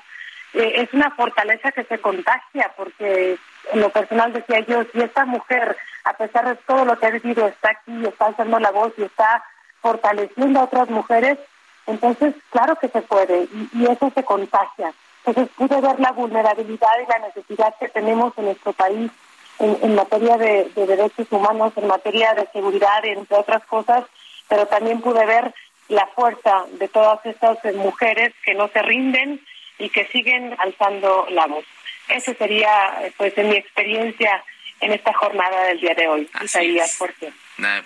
eh, 0.56 0.80
es 0.82 0.94
una 0.94 1.10
fortaleza 1.10 1.70
que 1.70 1.84
se 1.84 1.98
contagia, 1.98 2.72
porque 2.76 3.36
en 3.72 3.80
lo 3.80 3.90
personal 3.90 4.32
decía 4.32 4.60
yo, 4.60 4.84
si 4.90 5.02
esta 5.02 5.26
mujer, 5.26 5.76
a 6.04 6.14
pesar 6.14 6.48
de 6.48 6.54
todo 6.66 6.86
lo 6.86 6.98
que 6.98 7.06
ha 7.06 7.10
vivido, 7.10 7.46
está 7.46 7.72
aquí, 7.72 8.06
está 8.06 8.26
alzando 8.26 8.58
la 8.58 8.70
voz 8.70 8.92
y 8.96 9.02
está 9.02 9.44
fortaleciendo 9.82 10.60
a 10.60 10.64
otras 10.64 10.88
mujeres, 10.88 11.38
entonces 11.86 12.34
claro 12.50 12.76
que 12.76 12.88
se 12.88 13.02
puede 13.02 13.48
y, 13.74 13.84
eso 13.84 14.10
se 14.14 14.24
contagia. 14.24 14.94
Entonces 15.24 15.52
pude 15.56 15.78
ver 15.80 16.00
la 16.00 16.12
vulnerabilidad 16.12 16.88
y 17.04 17.10
la 17.10 17.26
necesidad 17.26 17.74
que 17.78 17.88
tenemos 17.88 18.32
en 18.38 18.46
nuestro 18.46 18.72
país 18.72 19.10
en, 19.58 19.94
materia 19.94 20.38
de, 20.38 20.70
de, 20.74 20.86
derechos 20.86 21.26
humanos, 21.30 21.72
en 21.76 21.86
materia 21.86 22.32
de 22.34 22.46
seguridad, 22.52 23.04
entre 23.04 23.36
otras 23.36 23.64
cosas, 23.66 24.04
pero 24.48 24.66
también 24.66 25.00
pude 25.00 25.24
ver 25.26 25.52
la 25.88 26.06
fuerza 26.08 26.64
de 26.78 26.88
todas 26.88 27.24
estas 27.26 27.58
mujeres 27.74 28.32
que 28.44 28.54
no 28.54 28.68
se 28.68 28.82
rinden 28.82 29.40
y 29.78 29.88
que 29.90 30.06
siguen 30.06 30.54
alzando 30.58 31.26
la 31.30 31.46
voz. 31.46 31.64
Eso 32.08 32.34
sería, 32.34 32.98
pues, 33.16 33.36
en 33.36 33.48
mi 33.48 33.56
experiencia 33.56 34.42
en 34.80 34.92
esta 34.92 35.12
jornada 35.12 35.64
del 35.64 35.80
día 35.80 35.94
de 35.94 36.08
hoy. 36.08 36.28
Isaías, 36.42 36.96
¿por 36.98 37.12
qué? 37.14 37.32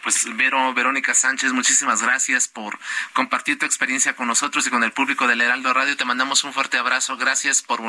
Pues 0.03 0.27
Vero, 0.37 0.75
Verónica 0.75 1.15
Sánchez, 1.15 1.53
muchísimas 1.53 2.03
gracias 2.03 2.49
por 2.49 2.77
compartir 3.13 3.57
tu 3.57 3.67
experiencia 3.67 4.17
con 4.17 4.27
nosotros 4.27 4.67
y 4.67 4.71
con 4.71 4.83
el 4.83 4.91
público 4.91 5.29
del 5.29 5.41
Heraldo 5.41 5.73
Radio. 5.73 5.97
Te 5.97 6.05
mandamos 6.05 6.43
un 6.43 6.53
fuerte 6.53 6.77
abrazo. 6.77 7.17
Gracias 7.17 7.63
por 7.63 7.81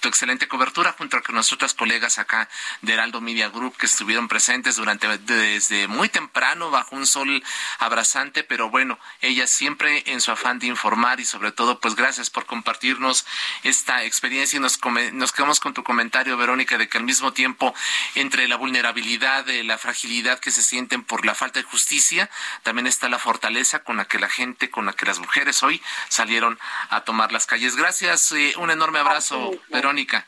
tu 0.00 0.08
excelente 0.08 0.46
cobertura 0.46 0.92
junto 0.92 1.22
con 1.22 1.34
nuestros 1.34 1.72
colegas 1.72 2.18
acá 2.18 2.50
de 2.82 2.92
Heraldo 2.92 3.22
Media 3.22 3.48
Group 3.48 3.78
que 3.78 3.86
estuvieron 3.86 4.28
presentes 4.28 4.76
durante 4.76 5.08
desde 5.18 5.88
muy 5.88 6.10
temprano 6.10 6.70
bajo 6.70 6.96
un 6.96 7.06
sol 7.06 7.42
abrasante, 7.78 8.44
pero 8.44 8.68
bueno, 8.68 8.98
ellas 9.22 9.48
siempre 9.48 10.02
en 10.06 10.20
su 10.20 10.32
afán 10.32 10.58
de 10.58 10.66
informar 10.66 11.18
y 11.18 11.24
sobre 11.24 11.50
todo, 11.50 11.80
pues 11.80 11.94
gracias 11.94 12.28
por 12.28 12.44
compartirnos 12.44 13.24
esta 13.62 14.04
experiencia 14.04 14.58
y 14.58 14.60
nos, 14.60 14.78
nos 15.12 15.32
quedamos 15.32 15.60
con 15.60 15.72
tu 15.72 15.82
comentario, 15.82 16.36
Verónica, 16.36 16.76
de 16.76 16.88
que 16.88 16.98
al 16.98 17.04
mismo 17.04 17.32
tiempo 17.32 17.74
entre 18.16 18.48
la 18.48 18.56
vulnerabilidad, 18.56 19.46
la 19.46 19.78
fragilidad 19.78 20.38
que 20.38 20.50
se 20.50 20.62
sienten 20.62 21.02
por 21.02 21.21
la 21.24 21.34
falta 21.34 21.60
de 21.60 21.64
justicia, 21.64 22.30
también 22.62 22.86
está 22.86 23.08
la 23.08 23.18
fortaleza 23.18 23.82
con 23.84 23.96
la 23.96 24.04
que 24.06 24.18
la 24.18 24.28
gente, 24.28 24.70
con 24.70 24.86
la 24.86 24.92
que 24.92 25.06
las 25.06 25.18
mujeres 25.18 25.62
hoy 25.62 25.82
salieron 26.08 26.58
a 26.90 27.02
tomar 27.02 27.32
las 27.32 27.46
calles. 27.46 27.76
Gracias, 27.76 28.32
eh, 28.32 28.54
un 28.58 28.70
enorme 28.70 28.98
abrazo, 28.98 29.52
Verónica. 29.68 30.26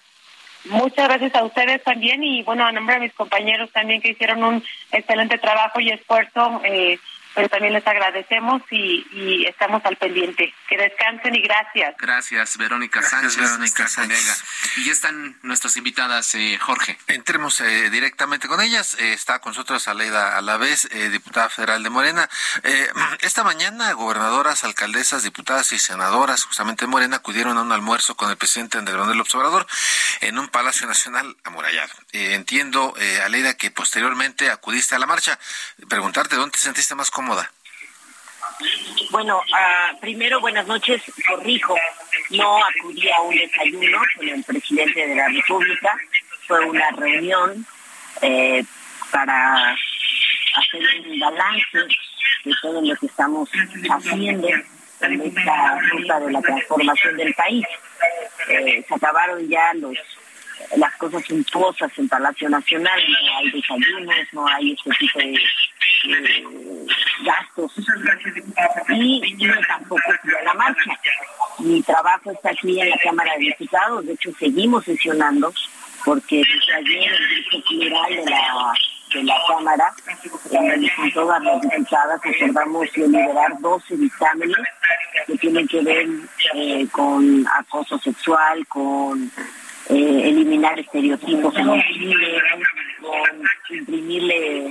Muchas 0.66 1.08
gracias 1.08 1.34
a 1.34 1.44
ustedes 1.44 1.84
también 1.84 2.24
y 2.24 2.42
bueno, 2.42 2.64
a 2.66 2.72
nombre 2.72 2.94
de 2.94 3.02
mis 3.02 3.12
compañeros 3.12 3.70
también 3.72 4.00
que 4.00 4.10
hicieron 4.10 4.42
un 4.42 4.64
excelente 4.92 5.36
trabajo 5.36 5.78
y 5.80 5.90
esfuerzo. 5.90 6.62
Eh, 6.64 6.98
pero 7.34 7.48
también 7.48 7.72
les 7.72 7.86
agradecemos 7.86 8.62
y, 8.70 9.44
estamos 9.46 9.84
al 9.84 9.96
pendiente. 9.96 10.54
Que 10.68 10.76
descansen 10.76 11.34
y 11.34 11.40
gracias. 11.40 11.96
Gracias, 11.98 12.56
Verónica 12.56 13.02
Sánchez. 13.02 13.36
Verónica 13.36 13.88
Sánchez. 13.88 14.44
Y 14.76 14.84
ya 14.84 14.92
están 14.92 15.36
nuestras 15.42 15.76
invitadas, 15.76 16.34
eh, 16.34 16.58
Jorge. 16.60 16.96
Entremos 17.08 17.60
eh, 17.60 17.90
directamente 17.90 18.48
con 18.48 18.60
ellas. 18.60 18.96
Eh, 19.00 19.12
está 19.12 19.40
con 19.40 19.50
nosotros 19.50 19.86
Aleida 19.88 20.36
Alavés, 20.38 20.88
diputada 21.10 21.48
federal 21.48 21.82
de 21.82 21.90
Morena. 21.90 22.28
esta 23.20 23.42
mañana, 23.42 23.92
gobernadoras, 23.92 24.64
alcaldesas, 24.64 25.22
diputadas 25.24 25.72
y 25.72 25.78
senadoras, 25.78 26.44
justamente 26.44 26.84
de 26.84 26.90
Morena, 26.90 27.16
acudieron 27.16 27.58
a 27.58 27.62
un 27.62 27.72
almuerzo 27.72 28.16
con 28.16 28.30
el 28.30 28.36
presidente 28.36 28.78
Andrés 28.78 28.96
Manuel 28.96 29.20
Observador 29.20 29.66
en 30.20 30.38
un 30.38 30.48
Palacio 30.48 30.86
Nacional 30.86 31.36
amurallado. 31.42 31.92
entiendo, 32.12 32.94
Aleida, 33.24 33.54
que 33.54 33.70
posteriormente 33.70 34.50
acudiste 34.50 34.94
a 34.94 34.98
la 34.98 35.06
marcha. 35.06 35.38
Preguntarte 35.88 36.36
dónde 36.36 36.52
te 36.52 36.58
sentiste 36.58 36.94
más 36.94 37.10
cómodo 37.10 37.23
bueno, 39.10 39.38
uh, 39.38 40.00
primero 40.00 40.40
buenas 40.40 40.66
noches, 40.66 41.02
corrijo, 41.28 41.76
no 42.30 42.58
acudí 42.64 43.08
a 43.10 43.20
un 43.20 43.36
desayuno 43.36 43.98
con 44.16 44.28
el 44.28 44.44
presidente 44.44 45.06
de 45.06 45.14
la 45.14 45.28
República, 45.28 45.96
fue 46.46 46.60
una 46.66 46.90
reunión 46.90 47.66
eh, 48.22 48.64
para 49.10 49.72
hacer 49.72 50.82
un 51.06 51.18
balance 51.18 51.78
de 52.44 52.52
todo 52.60 52.82
lo 52.82 52.96
que 52.96 53.06
estamos 53.06 53.48
haciendo 53.90 54.48
en 54.48 55.20
esta 55.22 55.78
ruta 55.90 56.20
de 56.20 56.32
la 56.32 56.42
transformación 56.42 57.16
del 57.16 57.34
país. 57.34 57.66
Eh, 58.48 58.84
se 58.86 58.94
acabaron 58.94 59.48
ya 59.48 59.72
los 59.74 59.96
las 60.76 60.94
cosas 60.96 61.24
suntuosas 61.26 61.90
en 61.98 62.08
Palacio 62.08 62.48
Nacional, 62.48 63.00
no 63.08 63.36
hay 63.36 63.50
desayunos, 63.50 64.16
no 64.32 64.46
hay 64.46 64.72
este 64.72 64.90
tipo 64.98 65.18
de 65.18 65.38
gastos. 67.24 67.72
Y 68.88 69.36
yo 69.36 69.52
tampoco 69.66 70.02
fui 70.22 70.32
a 70.34 70.44
la 70.44 70.54
marcha. 70.54 70.98
Mi 71.58 71.82
trabajo 71.82 72.30
está 72.30 72.50
aquí 72.50 72.80
en 72.80 72.90
la 72.90 72.98
Cámara 72.98 73.32
de 73.34 73.46
Diputados, 73.46 74.06
de 74.06 74.12
hecho 74.12 74.30
seguimos 74.38 74.84
sesionando 74.84 75.52
porque 76.04 76.36
desde 76.36 76.74
ayer 76.74 77.12
el 77.12 77.44
Grupo 77.44 77.68
General 77.68 78.10
de 78.10 78.24
la 78.30 78.74
de 79.14 79.22
la 79.22 79.36
Cámara, 79.46 79.92
eh, 80.50 80.90
con 80.96 81.12
todas 81.12 81.42
las 81.42 81.62
diputadas, 81.62 82.20
acordamos 82.24 82.96
liberar 82.96 83.60
12 83.60 83.96
dictámenes 83.96 84.56
que 85.26 85.38
tienen 85.38 85.68
que 85.68 85.82
ver 85.82 86.08
eh, 86.54 86.86
con 86.90 87.46
acoso 87.46 87.98
sexual, 87.98 88.66
con 88.66 89.30
eh, 89.88 90.20
eliminar 90.24 90.78
estereotipos 90.78 91.54
en 91.56 91.66
los 91.66 91.84
cine, 91.86 92.42
con 93.00 93.76
imprimirle 93.76 94.70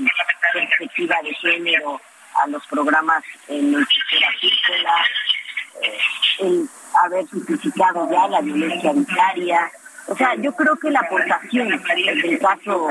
perspectiva 0.53 1.15
de 1.23 1.33
género 1.35 2.01
a 2.41 2.47
los 2.47 2.65
programas 2.67 3.23
en 3.47 3.73
el 3.73 3.83
agrícola, 3.83 5.05
eh, 5.81 5.97
el 6.39 6.69
haber 7.03 7.27
simplificado 7.27 8.09
ya 8.11 8.27
la 8.27 8.41
violencia 8.41 8.93
vicaria. 8.93 9.71
O 10.07 10.15
sea, 10.15 10.35
yo 10.35 10.51
creo 10.53 10.75
que 10.75 10.91
la 10.91 10.99
aportación, 10.99 11.67
en 11.67 11.73
el 11.73 12.39
caso 12.39 12.87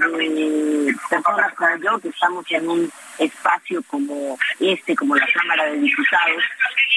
de 0.00 0.94
personas 1.10 1.54
como 1.54 1.76
yo, 1.76 1.98
que 1.98 2.08
estamos 2.08 2.44
en 2.50 2.68
un 2.68 2.92
espacio 3.18 3.82
como 3.88 4.38
este, 4.58 4.96
como 4.96 5.16
la 5.16 5.26
Cámara 5.34 5.64
de 5.66 5.78
Diputados, 5.78 6.42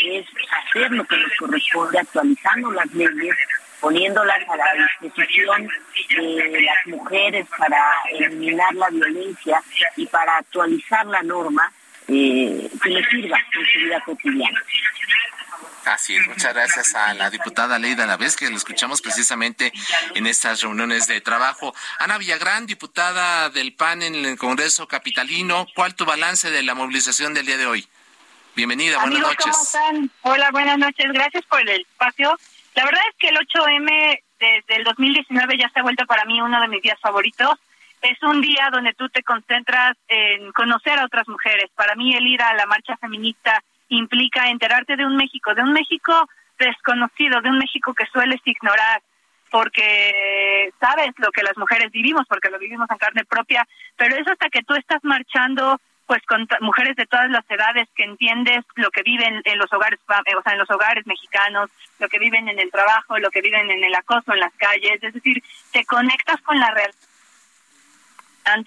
es 0.06 0.26
hacer 0.50 0.92
lo 0.92 1.04
que 1.04 1.18
nos 1.18 1.32
corresponde 1.38 2.00
actualizando 2.00 2.72
las 2.72 2.88
leyes 2.94 3.36
poniéndolas 3.82 4.48
a 4.50 4.58
la 4.58 4.66
disposición 5.02 5.70
de 6.16 6.62
las 6.62 6.88
mujeres 6.88 7.48
para 7.58 7.82
eliminar 8.12 8.74
la 8.76 8.90
violencia 8.90 9.62
y 9.96 10.06
para 10.08 10.38
actualizar 10.38 11.06
la 11.06 11.22
norma 11.22 11.72
eh, 12.10 12.70
que 12.82 12.90
les 12.90 13.10
sirva 13.10 13.38
en 13.38 13.66
su 13.66 13.80
vida 13.80 14.02
cotidiana. 14.02 14.64
Así 15.86 16.16
es, 16.16 16.28
muchas 16.28 16.54
gracias 16.54 16.94
a 16.94 17.14
la 17.14 17.30
diputada 17.30 17.80
Leida 17.80 18.06
Lavés, 18.06 18.36
que 18.36 18.50
la 18.50 18.56
escuchamos 18.56 19.02
precisamente 19.02 19.74
en 20.14 20.28
estas 20.28 20.62
reuniones 20.62 21.08
de 21.08 21.20
trabajo. 21.22 21.74
Ana 22.00 22.18
Villagrán, 22.18 22.68
diputada 22.68 23.50
del 23.50 23.74
PAN 23.74 24.04
en 24.04 24.14
el 24.14 24.38
Congreso 24.38 24.88
Capitalino, 24.88 25.66
¿cuál 25.76 25.96
tu 25.96 26.06
balance 26.06 26.52
de 26.52 26.64
la 26.64 26.76
movilización 26.76 27.34
del 27.34 27.46
día 27.46 27.58
de 27.58 27.66
hoy? 27.66 27.88
Bienvenida, 28.56 29.00
buenas 29.00 29.20
noches. 29.20 29.46
¿cómo 29.46 29.64
están? 29.64 30.12
Hola, 30.22 30.52
buenas 30.52 30.78
noches, 30.78 31.06
gracias 31.12 31.46
por 31.46 31.62
el 31.62 31.82
espacio. 31.82 32.38
La 32.76 32.86
verdad 32.86 33.02
es 33.10 33.16
que 33.18 33.30
el 33.30 33.38
8M 33.38 34.22
desde 34.40 34.76
el 34.76 34.84
2019 34.84 35.58
ya 35.58 35.70
se 35.70 35.80
ha 35.80 35.84
vuelto 35.84 36.06
para 36.06 36.26
mí 36.26 36.40
uno 36.42 36.62
de 36.62 36.68
mis 36.68 36.82
días 36.82 37.00
favoritos. 37.02 37.58
Es 38.02 38.22
un 38.24 38.42
día 38.42 38.70
donde 38.72 38.94
tú 38.94 39.10
te 39.10 39.24
concentras 39.24 39.98
en 40.08 40.52
conocer 40.54 41.00
a 41.00 41.06
otras 41.06 41.28
mujeres. 41.28 41.70
Para 41.76 41.96
mí 41.96 42.16
el 42.16 42.26
ir 42.28 42.42
a 42.42 42.54
la 42.54 42.66
marcha 42.66 42.96
feminista 42.98 43.62
implica 43.90 44.50
enterarte 44.50 44.96
de 44.96 45.06
un 45.06 45.16
México, 45.16 45.54
de 45.54 45.64
un 45.64 45.74
México 45.74 46.30
desconocido, 46.58 47.42
de 47.42 47.50
un 47.50 47.58
México 47.58 47.94
que 47.94 48.06
sueles 48.08 48.40
ignorar 48.46 49.02
porque 49.52 50.72
sabes 50.80 51.12
lo 51.18 51.32
que 51.32 51.42
las 51.42 51.58
mujeres 51.58 51.92
vivimos, 51.92 52.28
porque 52.28 52.52
lo 52.52 52.60
vivimos 52.60 52.88
en 52.92 52.98
carne 52.98 53.26
propia, 53.26 53.68
pero 53.98 54.16
es 54.16 54.28
hasta 54.28 54.48
que 54.50 54.62
tú 54.62 54.76
estás 54.76 55.04
marchando 55.04 55.80
pues 56.06 56.24
con 56.28 56.48
mujeres 56.62 56.96
de 56.96 57.06
todas 57.06 57.30
las 57.30 57.44
edades 57.50 57.88
que 57.96 58.04
entiendes 58.04 58.66
lo 58.76 58.90
que 58.90 59.04
viven 59.04 59.42
en 59.44 59.58
los 59.60 59.72
hogares, 59.72 60.00
o 60.08 60.42
sea, 60.42 60.54
en 60.54 60.60
los 60.60 60.70
hogares 60.72 61.06
mexicanos, 61.06 61.70
lo 62.00 62.10
que 62.10 62.18
viven 62.18 62.50
en 62.50 62.60
el 62.60 62.72
trabajo, 62.72 63.20
lo 63.20 63.30
que 63.30 63.42
viven 63.42 63.70
en 63.70 63.84
el 63.84 63.94
acoso 63.94 64.34
en 64.34 64.40
las 64.40 64.54
calles, 64.54 65.04
es 65.04 65.14
decir, 65.14 65.44
te 65.72 65.86
conectas 65.86 66.42
con 66.42 66.60
la 66.60 66.72
realidad 66.72 66.98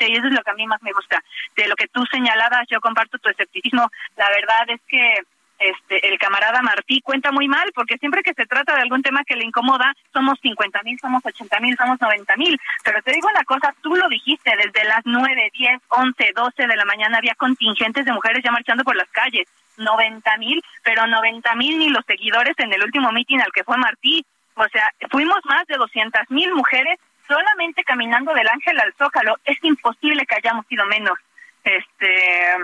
y 0.08 0.16
eso 0.16 0.26
es 0.26 0.32
lo 0.32 0.42
que 0.42 0.50
a 0.50 0.54
mí 0.54 0.66
más 0.66 0.82
me 0.82 0.92
gusta. 0.92 1.22
De 1.56 1.66
lo 1.68 1.76
que 1.76 1.88
tú 1.88 2.04
señalabas, 2.06 2.66
yo 2.70 2.80
comparto 2.80 3.18
tu 3.18 3.28
escepticismo. 3.28 3.90
La 4.16 4.28
verdad 4.30 4.68
es 4.68 4.80
que 4.88 5.24
este, 5.58 6.08
el 6.08 6.18
camarada 6.18 6.60
Martí 6.60 7.00
cuenta 7.02 7.30
muy 7.30 7.46
mal, 7.46 7.70
porque 7.74 7.96
siempre 7.98 8.22
que 8.22 8.34
se 8.34 8.46
trata 8.46 8.74
de 8.74 8.82
algún 8.82 9.02
tema 9.02 9.22
que 9.24 9.36
le 9.36 9.44
incomoda, 9.44 9.94
somos 10.12 10.38
50 10.40 10.82
mil, 10.82 10.98
somos 10.98 11.24
80 11.24 11.60
mil, 11.60 11.76
somos 11.76 12.00
90 12.00 12.36
mil. 12.36 12.58
Pero 12.82 13.00
te 13.02 13.12
digo 13.12 13.28
una 13.28 13.44
cosa, 13.44 13.74
tú 13.80 13.94
lo 13.94 14.08
dijiste, 14.08 14.52
desde 14.56 14.88
las 14.88 15.02
9, 15.04 15.50
10, 15.52 15.80
11, 15.88 16.32
12 16.34 16.66
de 16.66 16.76
la 16.76 16.84
mañana 16.84 17.18
había 17.18 17.34
contingentes 17.36 18.04
de 18.04 18.12
mujeres 18.12 18.42
ya 18.42 18.50
marchando 18.50 18.82
por 18.84 18.96
las 18.96 19.08
calles. 19.10 19.46
90 19.76 20.36
mil, 20.36 20.62
pero 20.82 21.06
90 21.06 21.54
mil 21.54 21.78
ni 21.78 21.88
los 21.88 22.04
seguidores 22.06 22.54
en 22.58 22.72
el 22.72 22.82
último 22.82 23.10
mitin 23.12 23.40
al 23.40 23.52
que 23.52 23.64
fue 23.64 23.78
Martí. 23.78 24.24
O 24.54 24.68
sea, 24.68 24.92
fuimos 25.10 25.38
más 25.44 25.66
de 25.66 25.76
200 25.76 26.30
mil 26.30 26.52
mujeres 26.54 26.98
solamente 27.32 27.84
caminando 27.84 28.34
del 28.34 28.48
Ángel 28.48 28.78
al 28.78 28.92
Zócalo. 28.94 29.36
Es 29.44 29.56
imposible 29.62 30.26
que 30.26 30.34
hayamos 30.34 30.66
sido 30.66 30.84
menos. 30.86 31.18
Este, 31.64 32.56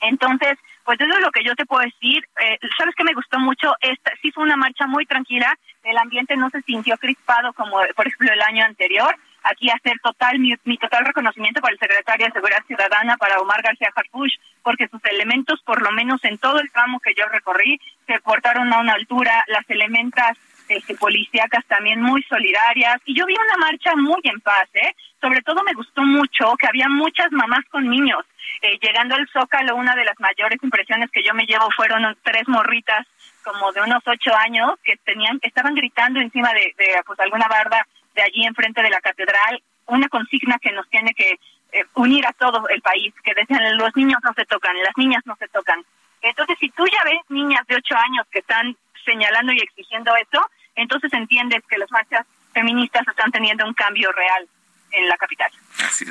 entonces, 0.00 0.58
pues 0.84 1.00
eso 1.00 1.12
es 1.12 1.20
lo 1.20 1.30
que 1.30 1.44
yo 1.44 1.54
te 1.54 1.66
puedo 1.66 1.82
decir. 1.82 2.26
Eh, 2.40 2.58
Sabes 2.78 2.94
que 2.94 3.04
me 3.04 3.14
gustó 3.14 3.38
mucho. 3.38 3.74
Esta 3.80 4.12
sí 4.22 4.30
fue 4.32 4.44
una 4.44 4.56
marcha 4.56 4.86
muy 4.86 5.04
tranquila. 5.04 5.56
El 5.82 5.98
ambiente 5.98 6.36
no 6.36 6.48
se 6.50 6.62
sintió 6.62 6.96
crispado 6.96 7.52
como, 7.52 7.80
por 7.94 8.06
ejemplo, 8.06 8.32
el 8.32 8.42
año 8.42 8.64
anterior. 8.64 9.14
Aquí 9.44 9.68
hacer 9.70 9.98
total 10.02 10.38
mi, 10.38 10.56
total 10.78 11.04
reconocimiento 11.04 11.60
para 11.60 11.72
el 11.72 11.78
secretario 11.78 12.26
de 12.26 12.32
Seguridad 12.32 12.64
Ciudadana, 12.66 13.16
para 13.16 13.40
Omar 13.40 13.60
García 13.60 13.90
Harfush, 13.94 14.36
porque 14.62 14.86
sus 14.86 15.04
elementos, 15.04 15.60
por 15.62 15.82
lo 15.82 15.90
menos 15.90 16.22
en 16.24 16.38
todo 16.38 16.60
el 16.60 16.70
tramo 16.70 17.00
que 17.00 17.12
yo 17.14 17.26
recorrí, 17.26 17.80
se 18.06 18.20
portaron 18.20 18.72
a 18.72 18.78
una 18.78 18.94
altura. 18.94 19.44
Las 19.48 19.68
elementas 19.68 20.38
este, 20.76 20.94
policíacas 20.94 21.64
también 21.66 22.00
muy 22.00 22.22
solidarias. 22.24 23.00
Y 23.04 23.14
yo 23.14 23.26
vi 23.26 23.34
una 23.34 23.56
marcha 23.66 23.94
muy 23.96 24.20
en 24.24 24.40
paz, 24.40 24.68
¿eh? 24.74 24.94
Sobre 25.20 25.42
todo 25.42 25.62
me 25.62 25.74
gustó 25.74 26.02
mucho 26.02 26.54
que 26.58 26.66
había 26.66 26.88
muchas 26.88 27.30
mamás 27.30 27.64
con 27.70 27.88
niños. 27.88 28.24
Eh, 28.62 28.78
llegando 28.80 29.14
al 29.14 29.28
Zócalo, 29.28 29.76
una 29.76 29.94
de 29.94 30.04
las 30.04 30.18
mayores 30.18 30.58
impresiones 30.62 31.10
que 31.10 31.22
yo 31.22 31.34
me 31.34 31.46
llevo 31.46 31.68
fueron 31.76 32.16
tres 32.22 32.46
morritas 32.48 33.06
como 33.42 33.72
de 33.72 33.82
unos 33.82 34.02
ocho 34.06 34.34
años 34.36 34.72
que 34.84 34.96
tenían, 34.98 35.38
que 35.40 35.48
estaban 35.48 35.74
gritando 35.74 36.20
encima 36.20 36.52
de, 36.52 36.74
pues 37.06 37.18
alguna 37.20 37.48
barda 37.48 37.86
de 38.14 38.22
allí 38.22 38.44
enfrente 38.44 38.82
de 38.82 38.90
la 38.90 39.00
catedral, 39.00 39.62
una 39.86 40.08
consigna 40.08 40.58
que 40.60 40.72
nos 40.72 40.88
tiene 40.90 41.12
que 41.14 41.38
eh, 41.72 41.84
unir 41.94 42.26
a 42.26 42.32
todo 42.32 42.68
el 42.68 42.82
país, 42.82 43.12
que 43.24 43.34
decían 43.34 43.76
los 43.76 43.94
niños 43.96 44.20
no 44.22 44.32
se 44.34 44.44
tocan, 44.44 44.76
las 44.82 44.96
niñas 44.96 45.22
no 45.24 45.34
se 45.36 45.48
tocan. 45.48 45.84
Entonces, 46.20 46.56
si 46.60 46.70
tú 46.70 46.84
ya 46.86 47.02
ves 47.04 47.20
niñas 47.28 47.66
de 47.66 47.76
ocho 47.76 47.96
años 47.96 48.26
que 48.30 48.40
están 48.40 48.76
señalando 49.04 49.52
y 49.52 49.58
exigiendo 49.58 50.14
eso, 50.16 50.40
entonces 50.82 51.12
entiendes 51.12 51.62
que 51.68 51.78
las 51.78 51.90
marchas 51.90 52.26
feministas 52.52 53.06
están 53.08 53.30
teniendo 53.32 53.66
un 53.66 53.74
cambio 53.74 54.12
real 54.12 54.48
en 54.92 55.08
la 55.08 55.16
capital. 55.16 55.50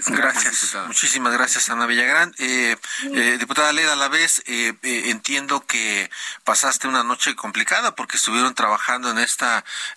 Gracias, 0.08 0.76
muchísimas 0.88 1.34
gracias 1.34 1.70
Ana 1.70 1.86
Villagrán. 1.86 2.34
Eh, 2.40 2.76
eh, 3.14 3.38
diputada 3.40 3.72
Leda, 3.72 3.94
a 3.94 3.96
la 3.96 4.10
vez 4.10 4.44
eh, 4.48 4.74
entiendo 4.82 5.66
que 5.66 6.10
pasaste 6.44 6.88
una 6.88 7.04
noche 7.04 7.36
complicada 7.36 7.96
porque 7.96 8.18
estuvieron 8.18 8.56
trabajando 8.56 9.12
en 9.12 9.20
este 9.20 9.46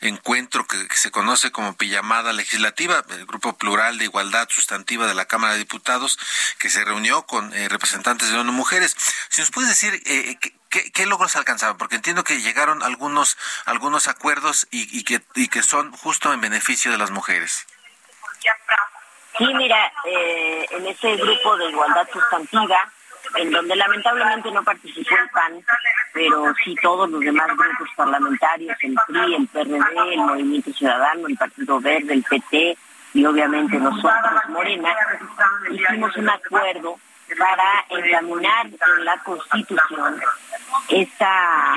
encuentro 0.00 0.66
que, 0.66 0.86
se 0.94 1.10
conoce 1.10 1.50
como 1.50 1.76
pijamada 1.76 2.32
legislativa, 2.32 3.04
el 3.10 3.26
Grupo 3.26 3.56
Plural 3.56 3.98
de 3.98 4.04
Igualdad 4.04 4.48
Sustantiva 4.50 5.06
de 5.06 5.14
la 5.14 5.24
Cámara 5.24 5.54
de 5.54 5.60
Diputados, 5.60 6.18
que 6.58 6.70
se 6.70 6.84
reunió 6.84 7.22
con 7.22 7.52
representantes 7.52 8.30
de 8.30 8.38
ONU 8.38 8.52
Mujeres. 8.52 8.94
Si 9.28 9.40
nos 9.40 9.50
puedes 9.50 9.70
decir 9.70 10.02
¿Qué, 10.02 10.52
¿Qué, 10.92 11.06
logros 11.06 11.36
alcanzaron? 11.36 11.78
Porque 11.78 11.96
entiendo 11.96 12.24
que 12.24 12.40
llegaron 12.40 12.82
algunos 12.82 13.38
algunos 13.64 14.08
acuerdos 14.08 14.66
y, 14.70 15.04
que, 15.04 15.20
y 15.34 15.48
que 15.48 15.62
son 15.62 15.92
justo 15.92 16.32
en 16.32 16.40
beneficio 16.40 16.90
de 16.90 16.98
las 16.98 17.10
mujeres. 17.10 17.66
Sí, 19.36 19.46
mira, 19.54 19.92
eh, 20.04 20.66
en 20.70 20.86
ese 20.86 21.16
grupo 21.16 21.56
de 21.56 21.68
igualdad 21.68 22.06
sustantiva, 22.12 22.76
en 23.36 23.50
donde 23.50 23.74
lamentablemente 23.74 24.50
no 24.52 24.62
participó 24.62 25.16
el 25.16 25.28
PAN, 25.30 25.64
pero 26.12 26.54
sí 26.62 26.76
todos 26.80 27.10
los 27.10 27.20
demás 27.20 27.48
grupos 27.48 27.88
parlamentarios, 27.96 28.76
el 28.82 28.94
PRI, 29.08 29.34
el 29.34 29.48
PRD, 29.48 30.14
el 30.14 30.18
Movimiento 30.18 30.72
Ciudadano, 30.72 31.26
el 31.26 31.36
Partido 31.36 31.80
Verde, 31.80 32.14
el 32.14 32.22
PT 32.22 32.76
y 33.14 33.24
obviamente 33.24 33.76
nosotros, 33.78 34.40
Morena, 34.50 34.94
hicimos 35.70 36.16
un 36.16 36.30
acuerdo 36.30 36.98
para 37.38 37.84
examinar 37.90 38.66
en 38.66 39.04
la 39.04 39.18
Constitución 39.18 40.20
esta 40.88 41.74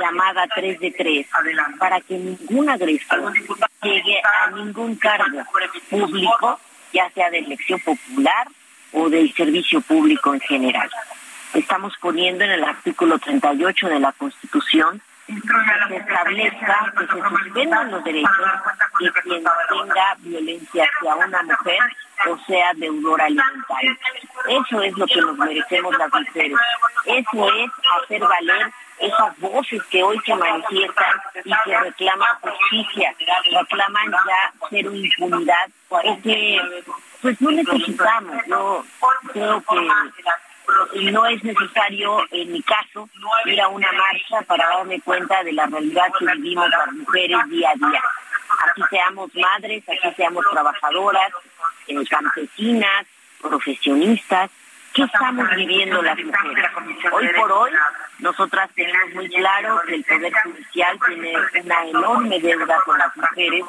llamada 0.00 0.46
3 0.54 0.80
de 0.80 0.90
3 0.90 1.26
para 1.78 2.00
que 2.00 2.14
ningún 2.18 2.68
agresor 2.68 3.32
llegue 3.82 4.20
a 4.22 4.50
ningún 4.50 4.96
cargo 4.96 5.42
público, 5.90 6.60
ya 6.92 7.10
sea 7.10 7.30
de 7.30 7.38
elección 7.38 7.80
popular 7.80 8.48
o 8.92 9.08
del 9.08 9.32
servicio 9.34 9.80
público 9.80 10.34
en 10.34 10.40
general. 10.40 10.90
Estamos 11.54 11.94
poniendo 12.00 12.44
en 12.44 12.50
el 12.50 12.64
artículo 12.64 13.18
38 13.18 13.88
de 13.88 14.00
la 14.00 14.12
Constitución 14.12 15.00
que 15.28 15.88
se 15.88 15.96
establezca 15.96 16.92
que 16.98 17.06
se 17.06 17.28
suspendan 17.28 17.90
los 17.90 18.04
derechos 18.04 18.36
de 18.98 19.12
quien 19.22 19.44
tenga 19.68 20.14
violencia 20.20 20.84
hacia 20.84 21.14
una 21.14 21.42
mujer 21.42 21.80
o 22.26 22.38
sea 22.46 22.72
deudor 22.74 23.20
alimentario. 23.20 23.96
Eso 24.48 24.82
es 24.82 24.96
lo 24.96 25.06
que 25.06 25.20
nos 25.20 25.36
merecemos 25.36 25.96
las 25.98 26.12
mujeres. 26.12 26.58
Eso 27.04 27.52
es 27.54 27.70
hacer 28.02 28.20
valer 28.22 28.72
esas 28.98 29.38
voces 29.38 29.82
que 29.90 30.02
hoy 30.02 30.18
se 30.24 30.34
manifiestan 30.34 31.20
y 31.44 31.52
que 31.64 31.78
reclaman 31.78 32.28
justicia, 32.40 33.14
reclaman 33.52 34.10
ya 34.10 34.52
cero 34.70 34.90
impunidad, 34.92 35.68
que 36.22 36.60
pues 37.22 37.40
no 37.40 37.50
necesitamos. 37.50 38.36
Yo 38.46 38.84
creo 39.32 39.62
que 39.62 39.76
no 41.12 41.26
es 41.26 41.42
necesario, 41.42 42.18
en 42.30 42.52
mi 42.52 42.62
caso, 42.62 43.08
ir 43.46 43.60
a 43.60 43.68
una 43.68 43.90
marcha 43.92 44.42
para 44.46 44.68
darme 44.68 45.00
cuenta 45.00 45.42
de 45.42 45.52
la 45.52 45.66
realidad 45.66 46.06
que 46.18 46.26
vivimos 46.26 46.68
las 46.70 46.92
mujeres 46.92 47.38
día 47.48 47.70
a 47.70 47.74
día. 47.74 48.02
Aquí 48.70 48.82
seamos 48.90 49.30
madres, 49.34 49.84
aquí 49.88 50.14
seamos 50.16 50.44
trabajadoras, 50.50 51.30
eh, 51.86 52.04
campesinas, 52.08 53.06
profesionistas, 53.40 54.50
¿qué 54.94 55.02
estamos 55.02 55.48
viviendo 55.54 56.02
las 56.02 56.18
mujeres? 56.18 56.70
Hoy 57.12 57.28
por 57.36 57.52
hoy, 57.52 57.72
nosotras 58.18 58.68
tenemos 58.74 59.14
muy 59.14 59.28
claro 59.28 59.80
que 59.86 59.94
el 59.94 60.04
Poder 60.04 60.32
Judicial 60.42 60.98
tiene 61.06 61.34
una 61.62 61.86
enorme 61.86 62.40
deuda 62.40 62.78
con 62.84 62.98
las 62.98 63.16
mujeres, 63.16 63.64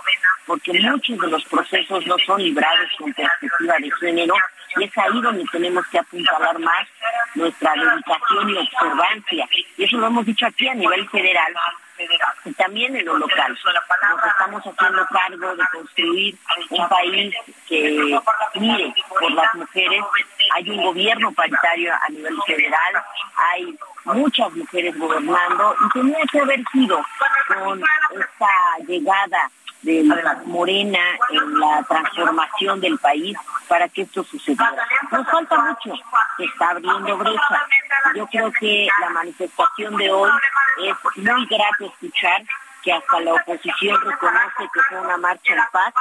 porque 0.45 0.73
muchos 0.73 1.19
de 1.19 1.27
los 1.27 1.45
procesos 1.45 2.05
no 2.07 2.17
son 2.25 2.41
librados 2.41 2.89
con 2.97 3.13
perspectiva 3.13 3.75
de 3.79 3.91
género, 3.91 4.35
y 4.77 4.83
es 4.83 4.97
ahí 4.97 5.21
donde 5.21 5.43
tenemos 5.51 5.85
que 5.87 5.99
apuntalar 5.99 6.59
más 6.59 6.87
nuestra 7.35 7.73
dedicación 7.73 8.49
y 8.49 8.57
observancia. 8.57 9.49
Y 9.77 9.83
eso 9.83 9.97
lo 9.97 10.07
hemos 10.07 10.25
dicho 10.25 10.45
aquí 10.45 10.67
a 10.67 10.73
nivel 10.73 11.07
federal, 11.09 11.53
y 12.45 12.53
también 12.53 12.95
en 12.95 13.05
lo 13.05 13.17
local. 13.17 13.51
Nos 13.51 14.25
estamos 14.25 14.63
haciendo 14.63 15.05
cargo 15.07 15.55
de 15.55 15.63
construir 15.73 16.35
un 16.69 16.89
país 16.89 17.35
que 17.67 18.19
mire 18.55 18.93
por 19.19 19.31
las 19.31 19.53
mujeres. 19.55 20.03
Hay 20.55 20.69
un 20.69 20.83
gobierno 20.83 21.31
paritario 21.33 21.93
a 21.93 22.09
nivel 22.09 22.35
federal, 22.45 23.03
hay 23.35 23.77
muchas 24.05 24.51
mujeres 24.53 24.97
gobernando 24.97 25.75
y 25.85 25.99
tenía 25.99 26.19
que 26.31 26.39
haber 26.39 26.63
sido 26.71 27.01
con 27.47 27.83
esta 28.11 28.47
llegada 28.87 29.51
de 29.81 30.03
Morena 30.45 30.99
en 31.29 31.59
la 31.59 31.83
transformación 31.83 32.81
del 32.81 32.97
país 32.99 33.37
para 33.67 33.87
que 33.87 34.01
esto 34.03 34.23
sucediera. 34.23 34.87
Nos 35.11 35.27
falta 35.27 35.57
mucho, 35.57 35.93
se 36.37 36.43
está 36.43 36.69
abriendo 36.71 37.17
brecha. 37.17 37.67
Yo 38.15 38.27
creo 38.27 38.51
que 38.59 38.87
la 38.99 39.09
manifestación 39.09 39.95
de 39.97 40.11
hoy 40.11 40.31
es 40.83 40.95
muy 41.17 41.45
grato 41.45 41.85
escuchar 41.85 42.43
que 42.83 42.93
hasta 42.93 43.19
la 43.21 43.33
oposición 43.33 44.01
reconoce 44.01 44.69
que 44.73 44.81
fue 44.89 44.99
una 44.99 45.17
marcha 45.17 45.53
en 45.53 45.61
paz, 45.71 45.93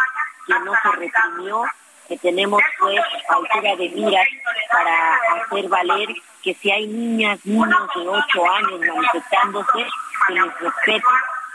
que 0.47 0.55
no 0.61 0.73
se 0.83 0.91
reprimió, 0.93 1.65
que 2.09 2.17
tenemos 2.19 2.63
pues 2.79 3.01
altura 3.29 3.77
de 3.77 3.89
miras 3.91 4.27
para 4.73 5.15
hacer 5.43 5.69
valer 5.69 6.09
que 6.43 6.55
si 6.55 6.71
hay 6.71 6.87
niñas, 6.87 7.45
niños 7.45 7.89
de 7.95 8.09
8 8.09 8.51
años 8.51 8.81
manifestándose, 8.81 9.87
que 10.27 10.35
les 10.35 10.59
respeten. 10.61 11.03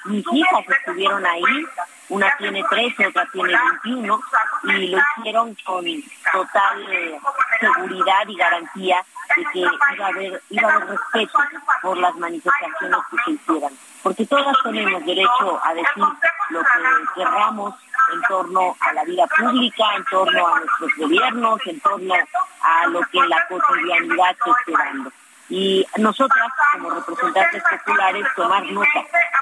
Mis 0.05 0.25
hijas 0.33 0.65
estuvieron 0.67 1.25
ahí 1.25 1.65
una 2.09 2.29
tiene 2.37 2.63
13, 2.69 3.07
otra 3.07 3.25
tiene 3.31 3.53
21, 3.83 4.21
y 4.63 4.87
lo 4.87 4.97
hicieron 5.17 5.55
con 5.65 5.85
total 6.31 6.93
eh, 6.93 7.19
seguridad 7.59 8.27
y 8.27 8.35
garantía 8.35 9.03
de 9.35 9.43
que 9.51 9.59
iba 9.59 10.05
a, 10.05 10.07
haber, 10.07 10.41
iba 10.49 10.69
a 10.69 10.75
haber 10.75 10.89
respeto 10.89 11.39
por 11.81 11.97
las 11.97 12.15
manifestaciones 12.15 12.99
que 13.09 13.17
se 13.25 13.31
hicieran. 13.31 13.73
Porque 14.03 14.25
todas 14.25 14.55
tenemos 14.63 15.05
derecho 15.05 15.59
a 15.63 15.73
decir 15.73 16.03
lo 16.49 16.59
que 16.59 16.69
querramos 17.15 17.73
en 18.13 18.21
torno 18.23 18.75
a 18.81 18.93
la 18.93 19.03
vida 19.05 19.25
pública, 19.27 19.95
en 19.95 20.03
torno 20.05 20.47
a 20.47 20.59
nuestros 20.59 20.91
gobiernos, 20.97 21.59
en 21.65 21.79
torno 21.79 22.13
a 22.61 22.87
lo 22.87 22.99
que 23.11 23.17
en 23.17 23.29
la 23.29 23.47
cotidianidad 23.47 24.35
se 24.43 24.71
está 24.71 24.83
dando. 24.83 25.11
Y 25.49 25.85
nosotras, 25.97 26.47
como 26.73 26.89
representantes 26.89 27.63
populares, 27.69 28.25
tomar 28.35 28.63
nota 28.71 28.87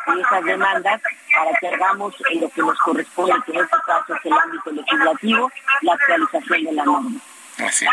de 0.08 0.22
esas 0.22 0.44
demandas 0.44 1.02
para 1.34 1.60
que 1.60 1.68
hagamos 1.68 2.14
en 2.32 2.42
lo 2.42 2.50
que 2.50 2.62
nos 2.62 2.78
corresponde, 2.80 3.34
que 3.46 3.52
en 3.52 3.60
este 3.60 3.78
caso 3.86 4.16
es 4.16 4.26
el 4.26 4.34
ámbito 4.34 4.72
legislativo, 4.72 5.52
la 5.82 5.94
actualización 5.94 6.64
de 6.64 6.74
la 6.74 6.86
norma. 6.86 7.22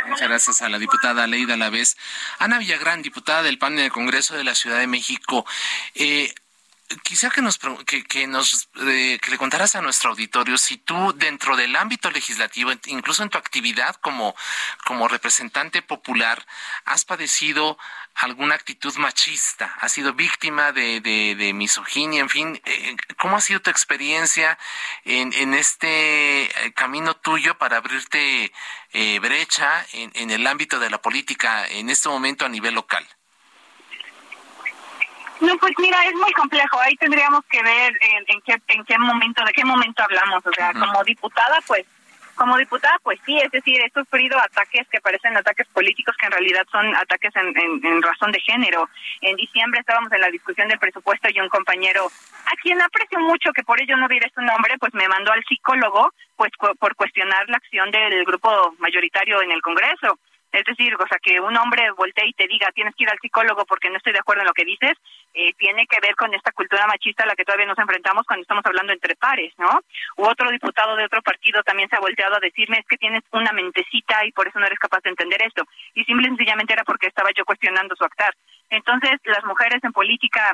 Muchas 0.08 0.28
gracias 0.28 0.62
a 0.62 0.68
la 0.68 0.78
diputada 0.78 1.26
Leida 1.26 1.56
Lavés. 1.56 1.96
Ana 2.38 2.58
Villagrán, 2.58 3.02
diputada 3.02 3.42
del 3.42 3.58
PAN 3.58 3.74
en 3.74 3.86
el 3.86 3.92
Congreso 3.92 4.36
de 4.36 4.44
la 4.44 4.54
Ciudad 4.54 4.78
de 4.78 4.86
México. 4.86 5.44
Eh, 5.94 6.32
quisiera 7.02 7.34
que 7.34 7.42
nos 7.42 7.58
que, 8.08 8.26
nos 8.26 8.68
eh, 8.86 9.18
que 9.20 9.30
le 9.30 9.38
contaras 9.38 9.76
a 9.76 9.82
nuestro 9.82 10.10
auditorio 10.10 10.56
si 10.56 10.78
tú 10.78 11.12
dentro 11.16 11.56
del 11.56 11.76
ámbito 11.76 12.10
legislativo 12.10 12.72
incluso 12.86 13.22
en 13.22 13.28
tu 13.28 13.36
actividad 13.38 13.96
como 13.96 14.34
como 14.86 15.08
representante 15.08 15.82
popular 15.82 16.44
has 16.84 17.04
padecido 17.04 17.78
alguna 18.14 18.54
actitud 18.54 18.94
machista 18.96 19.74
has 19.80 19.92
sido 19.92 20.14
víctima 20.14 20.72
de, 20.72 21.00
de, 21.00 21.52
misoginia 21.52 22.20
en 22.20 22.30
fin 22.30 22.60
eh, 22.64 22.96
cómo 23.18 23.36
ha 23.36 23.40
sido 23.40 23.60
tu 23.60 23.70
experiencia 23.70 24.58
en, 25.04 25.32
en 25.34 25.54
este 25.54 26.44
eh, 26.44 26.72
camino 26.72 27.14
tuyo 27.16 27.58
para 27.58 27.76
abrirte 27.76 28.52
brecha 29.20 29.86
en, 29.92 30.10
en 30.14 30.30
el 30.30 30.46
ámbito 30.46 30.78
de 30.78 30.88
la 30.88 31.02
política 31.02 31.66
en 31.68 31.90
este 31.90 32.08
momento 32.08 32.46
a 32.46 32.48
nivel 32.48 32.74
local 32.74 33.06
no, 35.40 35.56
pues 35.58 35.72
mira, 35.78 36.04
es 36.06 36.14
muy 36.14 36.32
complejo. 36.32 36.80
Ahí 36.80 36.96
tendríamos 36.96 37.44
que 37.46 37.62
ver 37.62 37.92
en, 38.26 38.40
qué 38.42 38.56
en 38.68 38.84
qué 38.84 38.98
momento, 38.98 39.44
de 39.44 39.52
qué 39.52 39.64
momento 39.64 40.02
hablamos. 40.02 40.44
O 40.44 40.52
sea, 40.52 40.72
como 40.72 41.02
diputada, 41.04 41.58
pues, 41.66 41.84
como 42.34 42.56
diputada, 42.56 42.96
pues 43.02 43.18
sí, 43.26 43.36
es 43.36 43.50
decir, 43.50 43.80
he 43.80 43.90
sufrido 43.90 44.38
ataques 44.38 44.86
que 44.88 45.00
parecen 45.00 45.36
ataques 45.36 45.66
políticos 45.68 46.14
que 46.18 46.26
en 46.26 46.32
realidad 46.32 46.64
son 46.70 46.94
ataques 46.94 47.34
en, 47.34 47.84
en, 47.84 48.02
razón 48.02 48.30
de 48.30 48.40
género. 48.40 48.88
En 49.20 49.36
diciembre 49.36 49.80
estábamos 49.80 50.12
en 50.12 50.20
la 50.20 50.30
discusión 50.30 50.68
del 50.68 50.78
presupuesto 50.78 51.28
y 51.30 51.40
un 51.40 51.48
compañero, 51.48 52.06
a 52.46 52.56
quien 52.62 52.80
aprecio 52.80 53.18
mucho, 53.18 53.52
que 53.52 53.64
por 53.64 53.80
ello 53.80 53.96
no 53.96 54.08
diré 54.08 54.30
su 54.34 54.40
nombre, 54.40 54.78
pues 54.78 54.94
me 54.94 55.08
mandó 55.08 55.32
al 55.32 55.44
psicólogo, 55.44 56.12
pues 56.36 56.52
por 56.78 56.94
cuestionar 56.94 57.48
la 57.48 57.56
acción 57.56 57.90
del 57.90 58.24
grupo 58.24 58.74
mayoritario 58.78 59.42
en 59.42 59.50
el 59.50 59.60
Congreso. 59.60 60.18
Es 60.50 60.64
decir, 60.64 60.94
o 60.94 61.06
sea, 61.06 61.18
que 61.22 61.40
un 61.40 61.56
hombre 61.56 61.90
voltee 61.92 62.28
y 62.28 62.32
te 62.32 62.46
diga 62.48 62.72
tienes 62.72 62.94
que 62.94 63.04
ir 63.04 63.10
al 63.10 63.18
psicólogo 63.20 63.66
porque 63.66 63.90
no 63.90 63.98
estoy 63.98 64.12
de 64.12 64.20
acuerdo 64.20 64.42
en 64.42 64.48
lo 64.48 64.54
que 64.54 64.64
dices, 64.64 64.96
eh, 65.34 65.52
tiene 65.54 65.86
que 65.86 66.00
ver 66.00 66.16
con 66.16 66.32
esta 66.32 66.52
cultura 66.52 66.86
machista 66.86 67.24
a 67.24 67.26
la 67.26 67.36
que 67.36 67.44
todavía 67.44 67.66
nos 67.66 67.78
enfrentamos 67.78 68.24
cuando 68.26 68.42
estamos 68.42 68.64
hablando 68.64 68.92
entre 68.92 69.14
pares, 69.16 69.52
¿no? 69.58 69.80
U 70.16 70.24
otro 70.24 70.50
diputado 70.50 70.96
de 70.96 71.04
otro 71.04 71.20
partido 71.22 71.62
también 71.62 71.88
se 71.90 71.96
ha 71.96 72.00
volteado 72.00 72.36
a 72.36 72.40
decirme 72.40 72.78
es 72.78 72.86
que 72.86 72.96
tienes 72.96 73.22
una 73.32 73.52
mentecita 73.52 74.24
y 74.24 74.32
por 74.32 74.48
eso 74.48 74.58
no 74.58 74.66
eres 74.66 74.78
capaz 74.78 75.00
de 75.02 75.10
entender 75.10 75.42
esto. 75.42 75.64
Y 75.94 76.04
simple 76.04 76.26
y 76.26 76.30
sencillamente 76.30 76.72
era 76.72 76.84
porque 76.84 77.08
estaba 77.08 77.30
yo 77.36 77.44
cuestionando 77.44 77.94
su 77.94 78.04
actar. 78.04 78.34
Entonces, 78.70 79.20
las 79.24 79.44
mujeres 79.44 79.82
en 79.84 79.92
política 79.92 80.52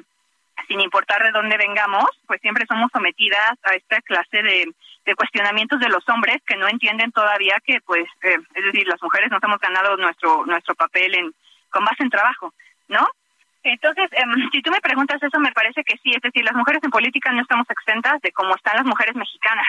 sin 0.69 0.81
importar 0.81 1.23
de 1.23 1.33
dónde 1.33 1.57
vengamos, 1.57 2.07
pues 2.27 2.41
siempre 2.41 2.65
somos 2.67 2.91
sometidas 2.93 3.53
a 3.65 3.75
esta 3.75 4.01
clase 4.03 4.43
de, 4.43 4.73
cuestionamientos 5.15 5.81
de 5.81 5.89
los 5.89 6.09
hombres 6.09 6.43
que 6.47 6.57
no 6.57 6.67
entienden 6.67 7.13
todavía 7.13 7.61
que, 7.65 7.81
pues, 7.85 8.07
eh, 8.23 8.37
es 8.55 8.65
decir, 8.65 8.87
las 8.89 9.03
mujeres 9.03 9.31
nos 9.31 9.43
hemos 9.43 9.61
ganado 9.61 9.97
nuestro 9.97 10.47
nuestro 10.47 10.75
papel 10.75 11.15
en 11.15 11.35
con 11.71 11.85
base 11.85 12.05
en 12.05 12.11
trabajo, 12.11 12.55
¿no? 12.89 13.07
Entonces, 13.65 14.09
em, 14.13 14.51
si 14.53 14.63
tú 14.63 14.71
me 14.71 14.81
preguntas 14.81 15.23
eso, 15.23 15.41
me 15.41 15.53
parece 15.53 15.83
que 15.85 15.97
sí, 15.99 16.13
es 16.15 16.23
decir, 16.23 16.45
las 16.45 16.55
mujeres 16.55 16.83
en 16.85 16.91
política 16.91 17.33
no 17.33 17.43
estamos 17.43 17.69
exentas 17.69 18.21
de 18.23 18.31
cómo 18.31 18.55
están 18.55 18.77
las 18.77 18.85
mujeres 18.85 19.17
mexicanas, 19.17 19.67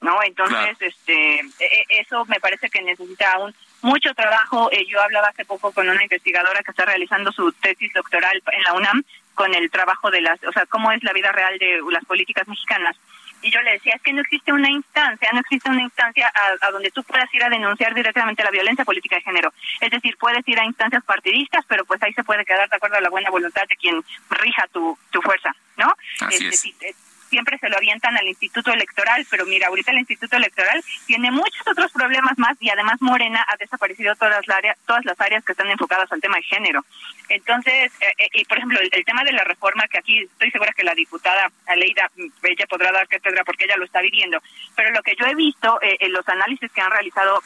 ¿no? 0.00 0.22
Entonces, 0.22 0.76
este, 0.80 1.40
e, 1.40 1.44
e, 1.60 2.00
eso 2.00 2.24
me 2.24 2.40
parece 2.40 2.70
que 2.70 2.82
necesita 2.82 3.32
aún 3.34 3.54
mucho 3.82 4.14
trabajo. 4.14 4.70
Eh, 4.72 4.86
yo 4.86 5.00
hablaba 5.00 5.28
hace 5.28 5.44
poco 5.44 5.72
con 5.72 5.88
una 5.88 6.02
investigadora 6.02 6.62
que 6.62 6.70
está 6.70 6.86
realizando 6.86 7.30
su 7.32 7.52
tesis 7.52 7.92
doctoral 7.92 8.42
en 8.50 8.62
la 8.62 8.72
UNAM 8.72 9.04
con 9.34 9.54
el 9.54 9.70
trabajo 9.70 10.10
de 10.10 10.22
las, 10.22 10.42
o 10.44 10.52
sea, 10.52 10.64
cómo 10.66 10.90
es 10.92 11.02
la 11.04 11.12
vida 11.12 11.30
real 11.30 11.58
de 11.58 11.80
las 11.90 12.04
políticas 12.06 12.48
mexicanas. 12.48 12.96
Y 13.44 13.50
yo 13.50 13.60
le 13.60 13.72
decía, 13.72 13.92
es 13.94 14.02
que 14.02 14.12
no 14.12 14.22
existe 14.22 14.52
una 14.52 14.70
instancia, 14.70 15.30
no 15.32 15.40
existe 15.40 15.70
una 15.70 15.82
instancia 15.82 16.32
a, 16.60 16.70
donde 16.70 16.90
tú 16.90 17.04
puedas 17.04 17.32
ir 17.34 17.44
a 17.44 17.50
denunciar 17.50 17.94
directamente 17.94 18.42
la 18.42 18.50
violencia 18.50 18.84
política 18.84 19.16
de 19.16 19.22
género. 19.22 19.52
Es 19.80 19.90
decir, 19.90 20.16
puedes 20.18 20.46
ir 20.48 20.58
a 20.58 20.64
instancias 20.64 21.04
partidistas, 21.04 21.64
pero 21.68 21.84
pues 21.84 22.02
ahí 22.02 22.12
se 22.14 22.24
puede 22.24 22.44
quedar 22.44 22.68
de 22.70 22.76
acuerdo 22.76 22.96
a 22.96 23.02
la 23.02 23.10
buena 23.10 23.30
voluntad 23.30 23.62
de 23.68 23.76
quien 23.76 24.02
rija 24.30 24.66
tu, 24.72 24.98
tu 25.10 25.20
fuerza, 25.20 25.54
¿no? 25.76 25.94
Así 26.20 26.46
es 26.46 27.03
siempre 27.34 27.58
se 27.58 27.68
lo 27.68 27.76
avientan 27.76 28.16
al 28.16 28.28
Instituto 28.28 28.72
Electoral, 28.72 29.26
pero 29.28 29.44
mira, 29.44 29.66
ahorita 29.66 29.90
el 29.90 29.98
Instituto 29.98 30.36
Electoral 30.36 30.80
tiene 31.04 31.32
muchos 31.32 31.66
otros 31.66 31.90
problemas 31.90 32.38
más 32.38 32.56
y 32.60 32.70
además 32.70 33.02
Morena 33.02 33.44
ha 33.48 33.56
desaparecido 33.56 34.14
todas 34.14 34.46
las 34.46 34.56
áreas, 34.56 34.78
todas 34.86 35.04
las 35.04 35.20
áreas 35.20 35.44
que 35.44 35.50
están 35.50 35.68
enfocadas 35.68 36.12
al 36.12 36.20
tema 36.20 36.36
de 36.36 36.44
género. 36.44 36.84
Entonces, 37.28 37.90
eh, 38.00 38.12
eh, 38.18 38.28
y 38.34 38.44
por 38.44 38.58
ejemplo, 38.58 38.78
el, 38.80 39.04
tema 39.04 39.24
de 39.24 39.32
la 39.32 39.42
reforma, 39.42 39.88
que 39.88 39.98
aquí 39.98 40.20
estoy 40.20 40.52
segura 40.52 40.72
que 40.76 40.84
la 40.84 40.94
diputada 40.94 41.50
Aleida, 41.66 42.08
mm, 42.14 42.28
ella 42.44 42.66
podrá 42.68 42.92
dar 42.92 43.08
cátedra 43.08 43.42
porque 43.42 43.64
ella 43.64 43.78
lo 43.78 43.84
está 43.84 44.00
viviendo, 44.00 44.40
pero 44.76 44.90
lo 44.92 45.02
que 45.02 45.16
yo 45.18 45.26
he 45.26 45.34
visto 45.34 45.80
eh, 45.82 45.96
en 45.98 46.12
los 46.12 46.28
análisis 46.28 46.70
que 46.70 46.82
han 46.82 46.92
realizado 46.92 47.42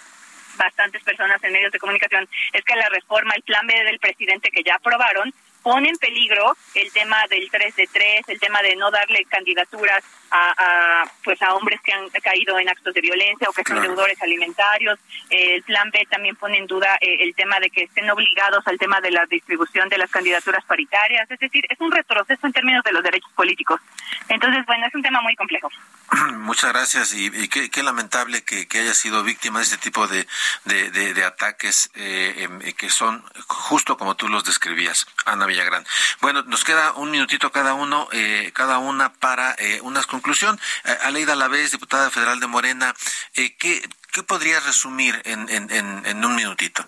bastantes 0.58 1.02
personas 1.02 1.42
en 1.44 1.52
medios 1.52 1.72
de 1.72 1.78
comunicación 1.78 2.28
es 2.52 2.62
que 2.62 2.76
la 2.76 2.90
reforma, 2.90 3.32
el 3.34 3.42
plan 3.42 3.66
B 3.66 3.72
del 3.84 3.98
presidente 4.00 4.50
que 4.50 4.62
ya 4.62 4.74
aprobaron, 4.74 5.32
pone 5.62 5.88
en 5.88 5.96
peligro 5.96 6.56
el 6.74 6.90
tema 6.92 7.26
del 7.28 7.50
3 7.50 7.76
de 7.76 7.86
3, 7.86 8.28
el 8.28 8.40
tema 8.40 8.62
de 8.62 8.76
no 8.76 8.90
darle 8.90 9.24
candidaturas 9.24 10.04
a, 10.30 11.04
pues 11.24 11.40
a 11.42 11.54
hombres 11.54 11.80
que 11.82 11.92
han 11.92 12.08
caído 12.22 12.58
en 12.58 12.68
actos 12.68 12.94
de 12.94 13.00
violencia 13.00 13.48
o 13.48 13.52
que 13.52 13.62
son 13.64 13.80
deudores 13.80 14.20
alimentarios. 14.22 14.98
el 15.30 15.62
plan 15.62 15.90
B 15.90 16.06
también 16.10 16.36
pone 16.36 16.58
en 16.58 16.66
duda 16.66 16.96
eh, 17.00 17.16
el 17.20 17.34
tema 17.34 17.60
de 17.60 17.70
que 17.70 17.82
estén 17.84 18.08
obligados 18.10 18.66
al 18.66 18.78
tema 18.78 19.00
de 19.00 19.10
la 19.10 19.26
distribución 19.26 19.88
de 19.88 19.98
las 19.98 20.10
candidaturas 20.10 20.64
paritarias. 20.64 21.30
Es 21.30 21.38
decir, 21.38 21.64
es 21.68 21.80
un 21.80 21.90
retroceso 21.90 22.46
en 22.46 22.52
términos 22.52 22.82
de 22.84 22.92
los 22.92 23.02
derechos 23.02 23.30
políticos. 23.34 23.80
Entonces, 24.28 24.64
bueno, 24.66 24.86
es 24.86 24.94
un 24.94 25.02
tema 25.02 25.20
muy 25.20 25.34
complejo. 25.36 25.68
Muchas 26.38 26.72
gracias 26.72 27.14
y, 27.14 27.48
qué, 27.48 27.82
lamentable 27.82 28.42
que, 28.42 28.66
haya 28.78 28.94
sido 28.94 29.22
víctima 29.22 29.58
de 29.58 29.64
este 29.64 29.78
tipo 29.78 30.06
de, 30.06 30.26
de, 30.64 31.24
ataques 31.24 31.90
eh, 31.94 32.34
em, 32.38 32.60
que 32.74 32.90
son 32.90 33.24
justo 33.46 33.96
como 33.96 34.14
tú 34.14 34.28
los 34.28 34.44
describías, 34.44 35.06
Ana 35.24 35.46
Villagrán. 35.46 35.84
Bueno, 36.20 36.42
nos 36.42 36.64
queda 36.64 36.92
un 36.92 37.10
minutito 37.10 37.50
cada 37.50 37.74
uno, 37.74 38.08
eh, 38.12 38.52
cada 38.54 38.78
una 38.78 39.12
para 39.12 39.56
unas 39.82 40.06
conclusión, 40.18 40.58
eh, 40.84 40.98
Aleida 41.04 41.36
Lavés, 41.36 41.70
diputada 41.70 42.10
federal 42.10 42.40
de 42.40 42.46
Morena, 42.46 42.94
eh, 43.34 43.56
¿qué, 43.56 43.82
¿qué 44.12 44.22
podrías 44.22 44.64
resumir 44.66 45.20
en, 45.24 46.24
un 46.24 46.34
minutito? 46.34 46.84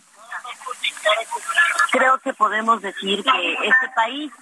Creo 1.93 2.19
que 2.19 2.33
podemos 2.35 2.83
decir 2.83 3.23
que 3.23 3.53
este 3.53 3.89
país 3.95 4.33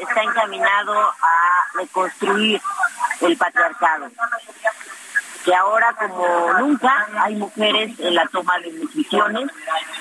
está 0.00 0.22
encaminado 0.22 0.94
a 0.98 1.66
reconstruir 1.74 2.60
el 3.20 3.36
patriarcado 3.36 4.10
que 5.44 5.54
ahora 5.54 5.94
como 5.94 6.52
nunca 6.58 7.06
hay 7.18 7.34
mujeres 7.36 7.98
en 7.98 8.14
la 8.14 8.26
toma 8.26 8.58
de 8.58 8.72
decisiones 8.72 9.50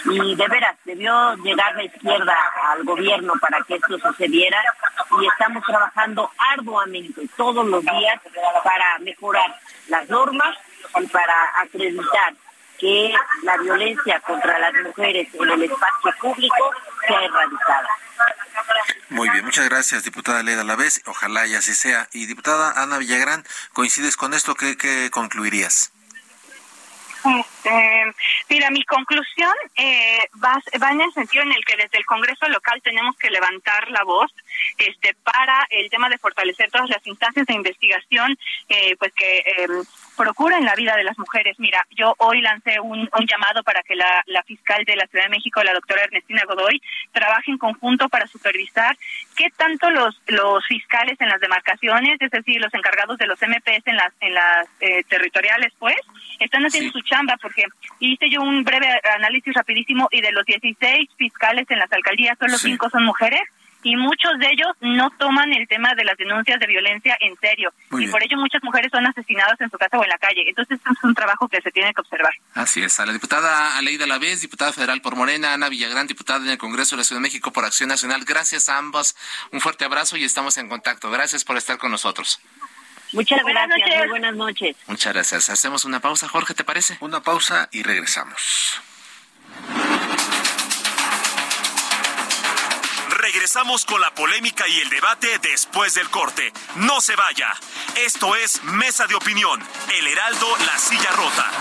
y 0.06 0.36
de 0.36 0.48
veras 0.48 0.76
debió 0.86 1.36
llegar 1.38 1.76
la 1.76 1.84
izquierda 1.84 2.36
al 2.70 2.84
gobierno 2.84 3.34
para 3.40 3.62
que 3.64 3.76
esto 3.76 3.98
sucediera 4.00 4.62
y 5.22 5.28
estamos 5.28 5.64
trabajando 5.64 6.30
arduamente 6.38 7.22
todos 7.38 7.66
los 7.66 7.82
días 7.82 8.20
para 8.64 9.00
mejorar 9.00 9.56
las 9.88 10.10
normas 10.10 10.58
y 11.00 11.08
para 11.08 11.34
acreditar 11.62 12.34
que 12.80 13.14
la 13.44 13.58
violencia 13.58 14.20
contra 14.22 14.58
las 14.60 14.74
mujeres 14.84 15.28
en 15.34 15.50
el 15.50 15.64
espacio 15.64 16.14
público 16.22 16.72
sea 17.08 17.22
erradicada. 17.24 17.88
Muy 19.10 19.30
bien, 19.30 19.46
muchas 19.46 19.68
gracias, 19.68 20.04
diputada 20.04 20.44
Leda 20.44 20.64
Lavés. 20.64 21.02
Ojalá 21.06 21.48
y 21.48 21.56
así 21.56 21.74
sea. 21.74 22.08
Y 22.14 22.26
diputada 22.26 22.82
Ana 22.82 22.98
Villagrán, 22.98 23.44
¿coincides 23.74 24.16
con 24.18 24.34
esto? 24.34 24.56
¿Qué, 24.56 24.78
qué 24.78 25.10
concluirías? 25.12 25.92
Sí 27.24 27.46
Eh, 27.66 28.06
mira, 28.50 28.70
mi 28.70 28.84
conclusión 28.84 29.54
eh, 29.76 30.20
va, 30.44 30.62
va, 30.82 30.92
en 30.92 31.02
el 31.02 31.12
sentido 31.14 31.44
en 31.44 31.52
el 31.52 31.66
que 31.66 31.76
desde 31.76 31.98
el 31.98 32.06
Congreso 32.06 32.48
local 32.48 32.82
tenemos 32.82 33.18
que 33.18 33.30
levantar 33.30 33.90
la 33.92 34.04
voz 34.04 34.32
este, 34.78 35.14
para 35.24 35.68
el 35.70 35.90
tema 35.90 36.10
de 36.10 36.18
fortalecer 36.18 36.72
todas 36.72 36.90
las 36.90 37.06
instancias 37.06 37.46
de 37.46 37.54
investigación, 37.54 38.38
eh, 38.70 38.96
pues 38.98 39.12
que 39.14 39.44
em, 39.58 39.84
procuren 40.16 40.66
la 40.66 40.76
vida 40.76 40.96
de 40.96 41.04
las 41.04 41.18
mujeres. 41.18 41.60
Mira, 41.60 41.86
yo 41.92 42.14
hoy 42.18 42.42
lancé 42.42 42.80
un, 42.80 43.10
llamado 43.28 43.64
para 43.64 43.84
que 43.84 43.96
la, 43.96 44.44
fiscal 44.46 44.84
de 44.86 44.96
la 44.96 45.08
Ciudad 45.08 45.26
de 45.26 45.30
México, 45.30 45.64
la 45.64 45.74
doctora 45.74 46.04
Ernestina 46.04 46.44
Godoy, 46.46 46.82
trabaje 47.12 47.52
en 47.52 47.58
conjunto 47.58 48.10
para 48.10 48.28
supervisar 48.28 48.98
qué 49.36 49.50
tanto 49.56 49.90
los, 49.92 50.20
los 50.28 50.66
fiscales 50.66 51.20
en 51.22 51.30
las 51.30 51.40
demarcaciones, 51.40 52.18
es 52.20 52.32
decir, 52.32 52.60
los 52.60 52.74
encargados 52.74 53.18
de 53.18 53.28
los 53.28 53.40
MPS 53.42 53.86
en 53.86 53.96
las, 53.96 54.14
en 54.20 54.34
las 54.34 54.68
eh, 54.80 55.04
territoriales, 55.08 55.74
pues, 55.78 55.98
están 56.40 56.66
haciendo 56.66 56.92
su 56.92 57.02
chamba, 57.02 57.38
porque 57.50 57.66
hice 58.00 58.30
yo 58.30 58.42
un 58.42 58.64
breve 58.64 58.88
análisis 59.16 59.54
rapidísimo 59.54 60.08
y 60.12 60.22
de 60.22 60.32
los 60.32 60.46
16 60.46 61.10
fiscales 61.18 61.66
en 61.70 61.80
las 61.80 61.92
alcaldías, 61.92 62.38
solo 62.40 62.58
cinco 62.58 62.90
son 62.90 63.04
mujeres 63.04 63.42
y 63.82 63.96
muchos 63.96 64.38
de 64.40 64.48
ellos 64.52 64.68
no 64.82 65.10
toman 65.12 65.54
el 65.54 65.66
tema 65.68 65.96
de 65.96 66.04
las 66.04 66.18
denuncias 66.18 66.60
de 66.60 66.68
violencia 66.68 67.18
en 67.22 67.36
serio 67.38 67.72
y 67.98 68.08
por 68.08 68.22
ello 68.22 68.38
muchas 68.38 68.62
mujeres 68.62 68.92
son 68.92 69.06
asesinadas 69.08 69.60
en 69.62 69.70
su 69.70 69.78
casa 69.78 69.98
o 69.98 70.04
en 70.04 70.10
la 70.10 70.18
calle. 70.18 70.44
Entonces 70.48 70.80
es 70.80 71.04
un 71.04 71.16
trabajo 71.16 71.48
que 71.48 71.62
se 71.62 71.72
tiene 71.72 71.94
que 71.94 72.02
observar. 72.02 72.34
Así 72.54 72.82
es. 72.82 73.00
A 73.00 73.06
la 73.06 73.14
diputada 73.14 73.78
Aleida 73.78 74.06
Lavés, 74.06 74.42
diputada 74.42 74.74
federal 74.74 75.02
por 75.02 75.16
Morena, 75.16 75.54
Ana 75.54 75.70
Villagrán, 75.70 76.08
diputada 76.08 76.44
en 76.44 76.52
el 76.52 76.58
Congreso 76.58 76.96
de 76.96 77.02
la 77.02 77.04
Ciudad 77.06 77.22
de 77.22 77.24
México 77.24 77.54
por 77.54 77.66
Acción 77.66 77.90
Nacional. 77.90 78.26
Gracias 78.26 78.68
a 78.70 78.78
ambos. 78.78 79.16
Un 79.52 79.62
fuerte 79.62 79.86
abrazo 79.86 80.18
y 80.18 80.26
estamos 80.26 80.58
en 80.58 80.68
contacto. 80.68 81.10
Gracias 81.10 81.46
por 81.46 81.58
estar 81.58 81.78
con 81.78 81.92
nosotros. 81.92 82.42
Muchas 83.12 83.44
gracias. 83.44 83.98
Muy 84.00 84.08
buenas 84.10 84.36
noches. 84.36 84.76
Muchas 84.88 85.14
gracias. 85.14 85.50
Hacemos 85.50 85.86
una 85.86 86.00
pausa, 86.00 86.28
Jorge, 86.28 86.54
¿te 86.54 86.64
parece? 86.64 86.98
Una 87.00 87.22
pausa 87.22 87.70
y 87.72 87.84
regresamos. 87.84 88.82
Regresamos 93.10 93.86
con 93.86 94.00
la 94.02 94.14
polémica 94.14 94.68
y 94.68 94.80
el 94.80 94.90
debate 94.90 95.28
después 95.42 95.94
del 95.94 96.10
corte. 96.10 96.52
No 96.78 97.02
se 97.02 97.16
vaya. 97.16 97.52
Esto 97.98 98.36
es 98.36 98.64
Mesa 98.64 99.08
de 99.08 99.16
Opinión, 99.16 99.60
El 99.98 100.08
Heraldo, 100.08 100.48
La 100.66 100.78
Silla 100.78 101.12
Rota. 101.12 101.52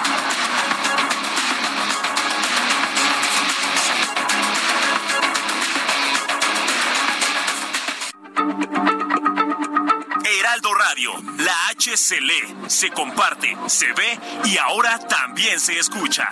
Heraldo 10.29 10.75
Radio, 10.75 11.13
la 11.39 11.69
H 11.71 11.97
se 11.97 12.21
lee, 12.21 12.55
se 12.69 12.91
comparte, 12.91 13.57
se 13.67 13.93
ve 13.93 14.19
y 14.45 14.59
ahora 14.59 14.99
también 14.99 15.59
se 15.59 15.79
escucha. 15.79 16.29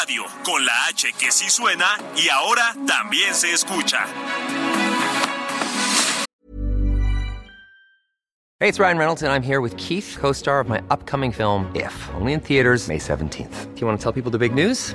Radio, 0.00 0.24
con 0.44 0.64
la 0.64 0.72
H 0.88 1.12
que 1.18 1.30
sí 1.30 1.48
suena 1.50 1.86
y 2.16 2.28
ahora 2.28 2.74
también 2.86 3.34
se 3.34 3.52
escucha. 3.52 4.06
Hey, 8.60 8.68
it's 8.68 8.78
Ryan 8.78 8.98
Reynolds 8.98 9.22
and 9.22 9.32
I'm 9.32 9.42
here 9.42 9.60
with 9.60 9.76
Keith, 9.76 10.16
co-star 10.20 10.60
of 10.60 10.68
my 10.68 10.82
upcoming 10.90 11.32
film 11.32 11.70
If, 11.74 11.92
only 12.14 12.34
in 12.34 12.40
theaters 12.40 12.88
May 12.88 12.98
17th. 12.98 13.74
Do 13.74 13.80
you 13.80 13.86
want 13.86 13.98
to 13.98 14.02
tell 14.02 14.12
people 14.12 14.30
the 14.30 14.38
big 14.38 14.54
news? 14.54 14.94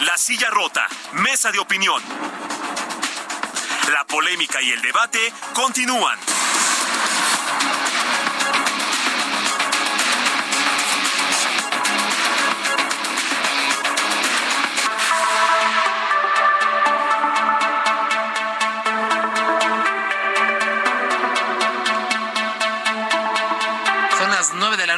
La 0.00 0.16
Silla 0.16 0.48
Rota, 0.50 0.86
Mesa 1.14 1.50
de 1.50 1.58
Opinión. 1.58 2.00
La 3.92 4.04
polémica 4.06 4.62
y 4.62 4.70
el 4.70 4.80
debate 4.80 5.18
continúan. 5.54 6.35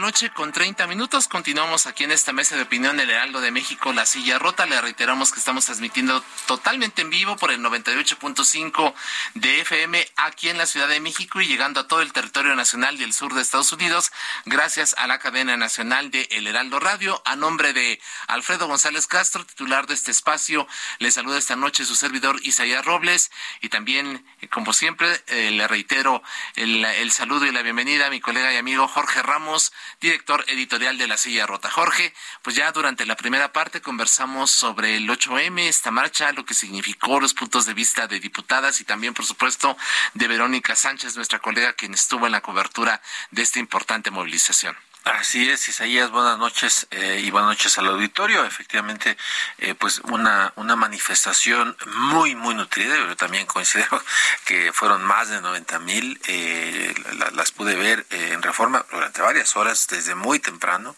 Noche 0.00 0.30
con 0.30 0.52
30 0.52 0.86
minutos. 0.86 1.28
Continuamos 1.28 1.86
aquí 1.86 2.04
en 2.04 2.12
esta 2.12 2.32
mesa 2.32 2.56
de 2.56 2.62
opinión 2.62 2.96
del 2.96 3.10
Heraldo 3.10 3.40
de 3.40 3.50
México, 3.50 3.92
La 3.92 4.06
Silla 4.06 4.38
Rota. 4.38 4.66
Le 4.66 4.80
reiteramos 4.80 5.32
que 5.32 5.40
estamos 5.40 5.64
transmitiendo 5.64 6.22
totalmente 6.46 7.02
en 7.02 7.10
vivo 7.10 7.36
por 7.36 7.50
el 7.50 7.60
98.5 7.60 8.94
de 9.34 9.60
FM 9.60 10.06
aquí 10.16 10.48
en 10.48 10.58
la 10.58 10.66
Ciudad 10.66 10.88
de 10.88 11.00
México 11.00 11.40
y 11.40 11.46
llegando 11.46 11.80
a 11.80 11.88
todo 11.88 12.02
el 12.02 12.12
territorio 12.12 12.54
nacional 12.54 13.00
y 13.00 13.04
el 13.04 13.12
sur 13.12 13.34
de 13.34 13.42
Estados 13.42 13.72
Unidos 13.72 14.12
gracias 14.44 14.94
a 14.98 15.06
la 15.06 15.18
cadena 15.18 15.56
nacional 15.56 16.10
de 16.10 16.28
El 16.30 16.46
Heraldo 16.46 16.80
Radio. 16.80 17.20
A 17.24 17.36
nombre 17.36 17.72
de 17.72 18.00
Alfredo 18.26 18.66
González 18.68 19.06
Castro, 19.06 19.44
titular 19.44 19.86
de 19.86 19.94
este 19.94 20.10
espacio, 20.10 20.68
le 20.98 21.10
saluda 21.10 21.38
esta 21.38 21.56
noche 21.56 21.84
su 21.84 21.96
servidor 21.96 22.40
Isaías 22.42 22.84
Robles 22.84 23.30
y 23.60 23.68
también, 23.68 24.24
como 24.50 24.72
siempre, 24.72 25.08
eh, 25.26 25.50
le 25.50 25.66
reitero 25.66 26.22
el, 26.54 26.84
el 26.84 27.10
saludo 27.10 27.46
y 27.46 27.52
la 27.52 27.62
bienvenida 27.62 28.06
a 28.06 28.10
mi 28.10 28.20
colega 28.20 28.52
y 28.52 28.56
amigo 28.56 28.86
Jorge 28.86 29.22
Ramos, 29.22 29.72
director 30.00 30.44
editorial 30.48 30.98
de 30.98 31.06
La 31.06 31.16
Silla 31.16 31.46
Rota. 31.46 31.70
Jorge, 31.70 32.12
pues 32.42 32.56
ya 32.56 32.70
durante 32.72 33.06
la 33.06 33.16
primera 33.16 33.52
parte 33.52 33.80
conversamos 33.80 34.50
sobre 34.50 34.96
el 34.96 35.08
8M, 35.08 35.60
esta 35.60 35.90
marcha, 35.90 36.32
lo 36.32 36.44
que 36.44 36.54
significó, 36.54 37.20
los 37.20 37.34
puntos 37.34 37.66
de 37.66 37.74
vista 37.74 38.06
de 38.06 38.20
diputadas 38.20 38.80
y 38.80 38.84
también, 38.84 39.14
por 39.14 39.24
supuesto, 39.24 39.76
de 40.14 40.28
Verónica 40.28 40.76
Sánchez, 40.76 41.16
nuestra 41.16 41.38
colega, 41.38 41.72
quien 41.72 41.94
estuvo 41.94 42.26
en 42.26 42.32
la 42.32 42.40
cobertura 42.40 43.00
de 43.30 43.42
esta 43.42 43.58
importante 43.58 44.10
movilización. 44.10 44.76
Así 45.14 45.48
es, 45.48 45.66
Isaías, 45.68 46.10
buenas 46.10 46.38
noches 46.38 46.86
eh, 46.90 47.22
y 47.24 47.30
buenas 47.30 47.48
noches 47.48 47.78
al 47.78 47.86
auditorio. 47.86 48.44
Efectivamente, 48.44 49.16
eh, 49.56 49.74
pues 49.74 50.00
una, 50.00 50.52
una 50.56 50.76
manifestación 50.76 51.74
muy, 51.96 52.34
muy 52.34 52.54
nutrida. 52.54 52.94
Yo 52.94 53.16
también 53.16 53.46
considero 53.46 54.02
que 54.44 54.70
fueron 54.72 55.02
más 55.02 55.30
de 55.30 55.40
90 55.40 55.78
mil. 55.78 56.20
Eh, 56.26 56.94
las 57.32 57.52
pude 57.52 57.74
ver 57.74 58.04
en 58.10 58.42
reforma 58.42 58.84
durante 58.92 59.22
varias 59.22 59.56
horas, 59.56 59.86
desde 59.88 60.14
muy 60.14 60.40
temprano 60.40 60.94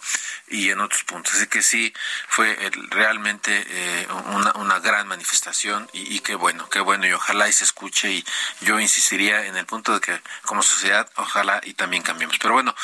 y 0.48 0.70
en 0.70 0.80
otros 0.80 1.04
puntos. 1.04 1.34
Así 1.34 1.46
que 1.46 1.62
sí, 1.62 1.94
fue 2.28 2.56
realmente 2.90 4.06
una, 4.26 4.52
una 4.54 4.80
gran 4.80 5.06
manifestación 5.06 5.88
y, 5.92 6.16
y 6.16 6.20
qué 6.20 6.34
bueno, 6.34 6.68
qué 6.68 6.80
bueno. 6.80 7.06
Y 7.06 7.12
ojalá 7.12 7.48
y 7.48 7.52
se 7.52 7.64
escuche 7.64 8.10
y 8.10 8.24
yo 8.62 8.80
insistiría 8.80 9.46
en 9.46 9.56
el 9.56 9.66
punto 9.66 9.94
de 9.94 10.00
que 10.00 10.20
como 10.42 10.62
sociedad, 10.62 11.08
ojalá 11.16 11.60
y 11.64 11.74
también 11.74 12.02
cambiemos. 12.02 12.38
Pero 12.38 12.54
bueno, 12.54 12.74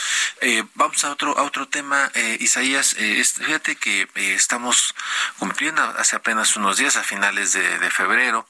vamos 0.75 1.05
a 1.05 1.16
otro, 1.17 1.35
otro 1.43 1.67
tema, 1.67 2.11
eh, 2.15 2.37
Isaías. 2.41 2.95
Eh, 2.99 3.25
fíjate 3.25 3.77
que 3.77 4.03
eh, 4.03 4.35
estamos 4.35 4.95
cumpliendo 5.39 5.83
hace 5.83 6.15
apenas 6.17 6.57
unos 6.57 6.77
días, 6.77 6.97
a 6.97 7.03
finales 7.03 7.55
de 7.55 7.91
febrero, 7.91 8.47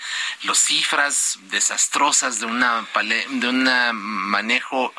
las 0.44 0.58
cifras 0.60 1.38
desastrosas 1.50 2.40
de 2.40 2.46
una 2.46 2.86
de 3.28 3.48
un 3.48 3.64
manejo 4.02 4.94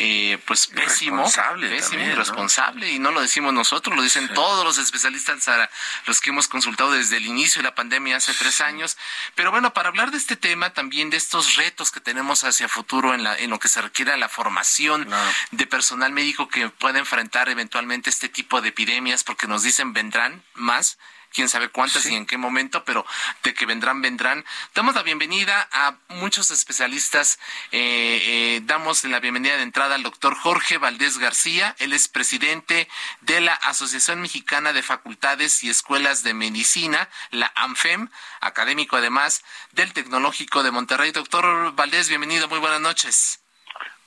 eh, 0.00 0.38
pues 0.44 0.66
pésimo, 0.66 1.22
responsable 1.22 1.68
pésimo, 1.68 2.02
irresponsable 2.02 2.90
y 2.90 2.98
no 2.98 3.12
lo 3.12 3.20
decimos 3.20 3.54
nosotros, 3.54 3.94
lo 3.94 4.02
dicen 4.02 4.28
todos 4.34 4.64
los 4.64 4.76
especialistas 4.76 5.46
a 5.46 5.70
los 6.06 6.20
que 6.20 6.30
hemos 6.30 6.48
consultado 6.48 6.90
desde 6.90 7.18
el 7.18 7.26
inicio 7.26 7.60
de 7.60 7.68
la 7.68 7.76
pandemia 7.76 8.16
hace 8.16 8.34
tres 8.34 8.60
años. 8.60 8.96
Pero 9.36 9.52
bueno, 9.52 9.72
para 9.72 9.88
hablar 9.88 10.10
de 10.10 10.18
este 10.18 10.34
tema, 10.34 10.70
también 10.70 11.10
de 11.10 11.16
estos 11.16 11.54
retos 11.54 11.92
que 11.92 12.00
tenemos 12.00 12.42
hacia 12.42 12.66
futuro 12.66 13.14
en, 13.14 13.22
la, 13.22 13.38
en 13.38 13.50
lo 13.50 13.60
que 13.60 13.68
se 13.68 13.80
requiere 13.80 14.12
a 14.12 14.16
la 14.16 14.28
formación 14.28 15.08
de 15.52 15.66
personal 15.68 16.10
médico 16.10 16.48
que 16.48 16.70
pueda 16.70 16.98
enfrentar 16.98 17.48
eventualmente 17.48 18.10
este 18.10 18.28
tipo 18.28 18.60
de 18.60 18.70
epidemias, 18.70 19.22
porque 19.28 19.46
nos 19.46 19.62
dicen 19.62 19.92
vendrán 19.92 20.42
más 20.54 20.98
quién 21.34 21.50
sabe 21.50 21.68
cuántas 21.68 22.06
y 22.06 22.14
en 22.14 22.24
qué 22.24 22.38
momento, 22.38 22.82
pero 22.84 23.04
de 23.42 23.52
que 23.52 23.66
vendrán, 23.66 24.00
vendrán. 24.00 24.42
Damos 24.74 24.94
la 24.94 25.02
bienvenida 25.02 25.68
a 25.70 25.96
muchos 26.08 26.50
especialistas. 26.50 27.38
Eh, 27.70 28.22
eh, 28.24 28.60
damos 28.64 29.04
la 29.04 29.20
bienvenida 29.20 29.58
de 29.58 29.64
entrada 29.64 29.96
al 29.96 30.02
doctor 30.02 30.34
Jorge 30.34 30.78
Valdés 30.78 31.18
García. 31.18 31.76
Él 31.78 31.92
es 31.92 32.08
presidente 32.08 32.88
de 33.20 33.42
la 33.42 33.52
Asociación 33.52 34.22
Mexicana 34.22 34.72
de 34.72 34.82
Facultades 34.82 35.62
y 35.62 35.68
Escuelas 35.68 36.22
de 36.22 36.32
Medicina, 36.32 37.10
la 37.30 37.52
ANFEM, 37.54 38.08
académico 38.40 38.96
además 38.96 39.44
del 39.72 39.92
Tecnológico 39.92 40.62
de 40.62 40.70
Monterrey. 40.70 41.12
Doctor 41.12 41.74
Valdés, 41.74 42.08
bienvenido, 42.08 42.48
muy 42.48 42.60
buenas 42.60 42.80
noches. 42.80 43.42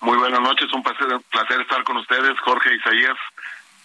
Muy 0.01 0.17
buenas 0.17 0.41
noches, 0.41 0.67
un 0.73 0.81
placer, 0.81 1.07
placer 1.29 1.61
estar 1.61 1.83
con 1.83 1.97
ustedes, 1.97 2.33
Jorge 2.39 2.73
Isaías. 2.75 3.15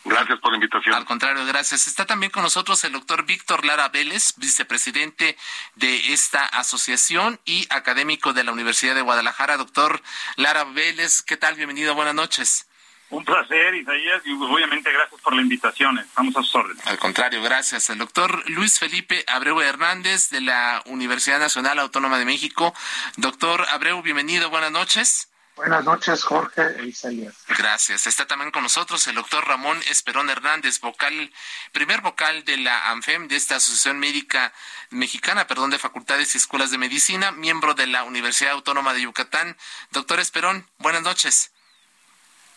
Gracias 0.06 0.38
por 0.38 0.52
la 0.52 0.56
invitación. 0.56 0.94
Al 0.94 1.04
contrario, 1.04 1.44
gracias. 1.46 1.88
Está 1.88 2.06
también 2.06 2.30
con 2.30 2.44
nosotros 2.44 2.82
el 2.84 2.92
doctor 2.92 3.26
Víctor 3.26 3.64
Lara 3.64 3.88
Vélez, 3.88 4.34
vicepresidente 4.36 5.36
de 5.74 6.12
esta 6.12 6.44
asociación 6.44 7.40
y 7.44 7.66
académico 7.70 8.32
de 8.32 8.44
la 8.44 8.52
Universidad 8.52 8.94
de 8.94 9.02
Guadalajara. 9.02 9.56
Doctor 9.56 10.00
Lara 10.36 10.64
Vélez, 10.64 11.22
¿qué 11.22 11.36
tal? 11.36 11.56
Bienvenido, 11.56 11.94
buenas 11.96 12.14
noches. 12.14 12.68
Un 13.10 13.24
placer, 13.24 13.74
Isaías, 13.74 14.22
y 14.24 14.32
obviamente 14.32 14.92
gracias 14.92 15.20
por 15.20 15.34
la 15.34 15.42
invitación. 15.42 15.98
Estamos 15.98 16.36
a 16.36 16.42
sus 16.42 16.54
órdenes. 16.54 16.86
Al 16.86 16.98
contrario, 16.98 17.42
gracias. 17.42 17.90
El 17.90 17.98
doctor 17.98 18.48
Luis 18.50 18.78
Felipe 18.78 19.24
Abreu 19.26 19.60
Hernández 19.60 20.30
de 20.30 20.40
la 20.40 20.82
Universidad 20.86 21.40
Nacional 21.40 21.78
Autónoma 21.80 22.18
de 22.18 22.24
México. 22.24 22.74
Doctor 23.16 23.66
Abreu, 23.70 24.02
bienvenido, 24.02 24.50
buenas 24.50 24.72
noches. 24.72 25.30
Buenas 25.56 25.84
noches, 25.84 26.22
Jorge 26.22 26.62
e 26.78 26.84
Isaías. 26.84 27.34
Gracias. 27.48 28.06
Está 28.06 28.26
también 28.26 28.50
con 28.50 28.62
nosotros 28.62 29.06
el 29.06 29.14
doctor 29.14 29.48
Ramón 29.48 29.80
Esperón 29.88 30.28
Hernández, 30.28 30.80
vocal, 30.80 31.32
primer 31.72 32.02
vocal 32.02 32.44
de 32.44 32.58
la 32.58 32.90
ANFEM, 32.90 33.26
de 33.26 33.36
esta 33.36 33.56
Asociación 33.56 33.98
Médica 33.98 34.52
Mexicana, 34.90 35.46
perdón, 35.46 35.70
de 35.70 35.78
Facultades 35.78 36.34
y 36.34 36.38
Escuelas 36.38 36.70
de 36.70 36.76
Medicina, 36.76 37.32
miembro 37.32 37.72
de 37.72 37.86
la 37.86 38.04
Universidad 38.04 38.52
Autónoma 38.52 38.92
de 38.92 39.00
Yucatán. 39.00 39.56
Doctor 39.92 40.20
Esperón, 40.20 40.66
buenas 40.76 41.02
noches. 41.02 41.52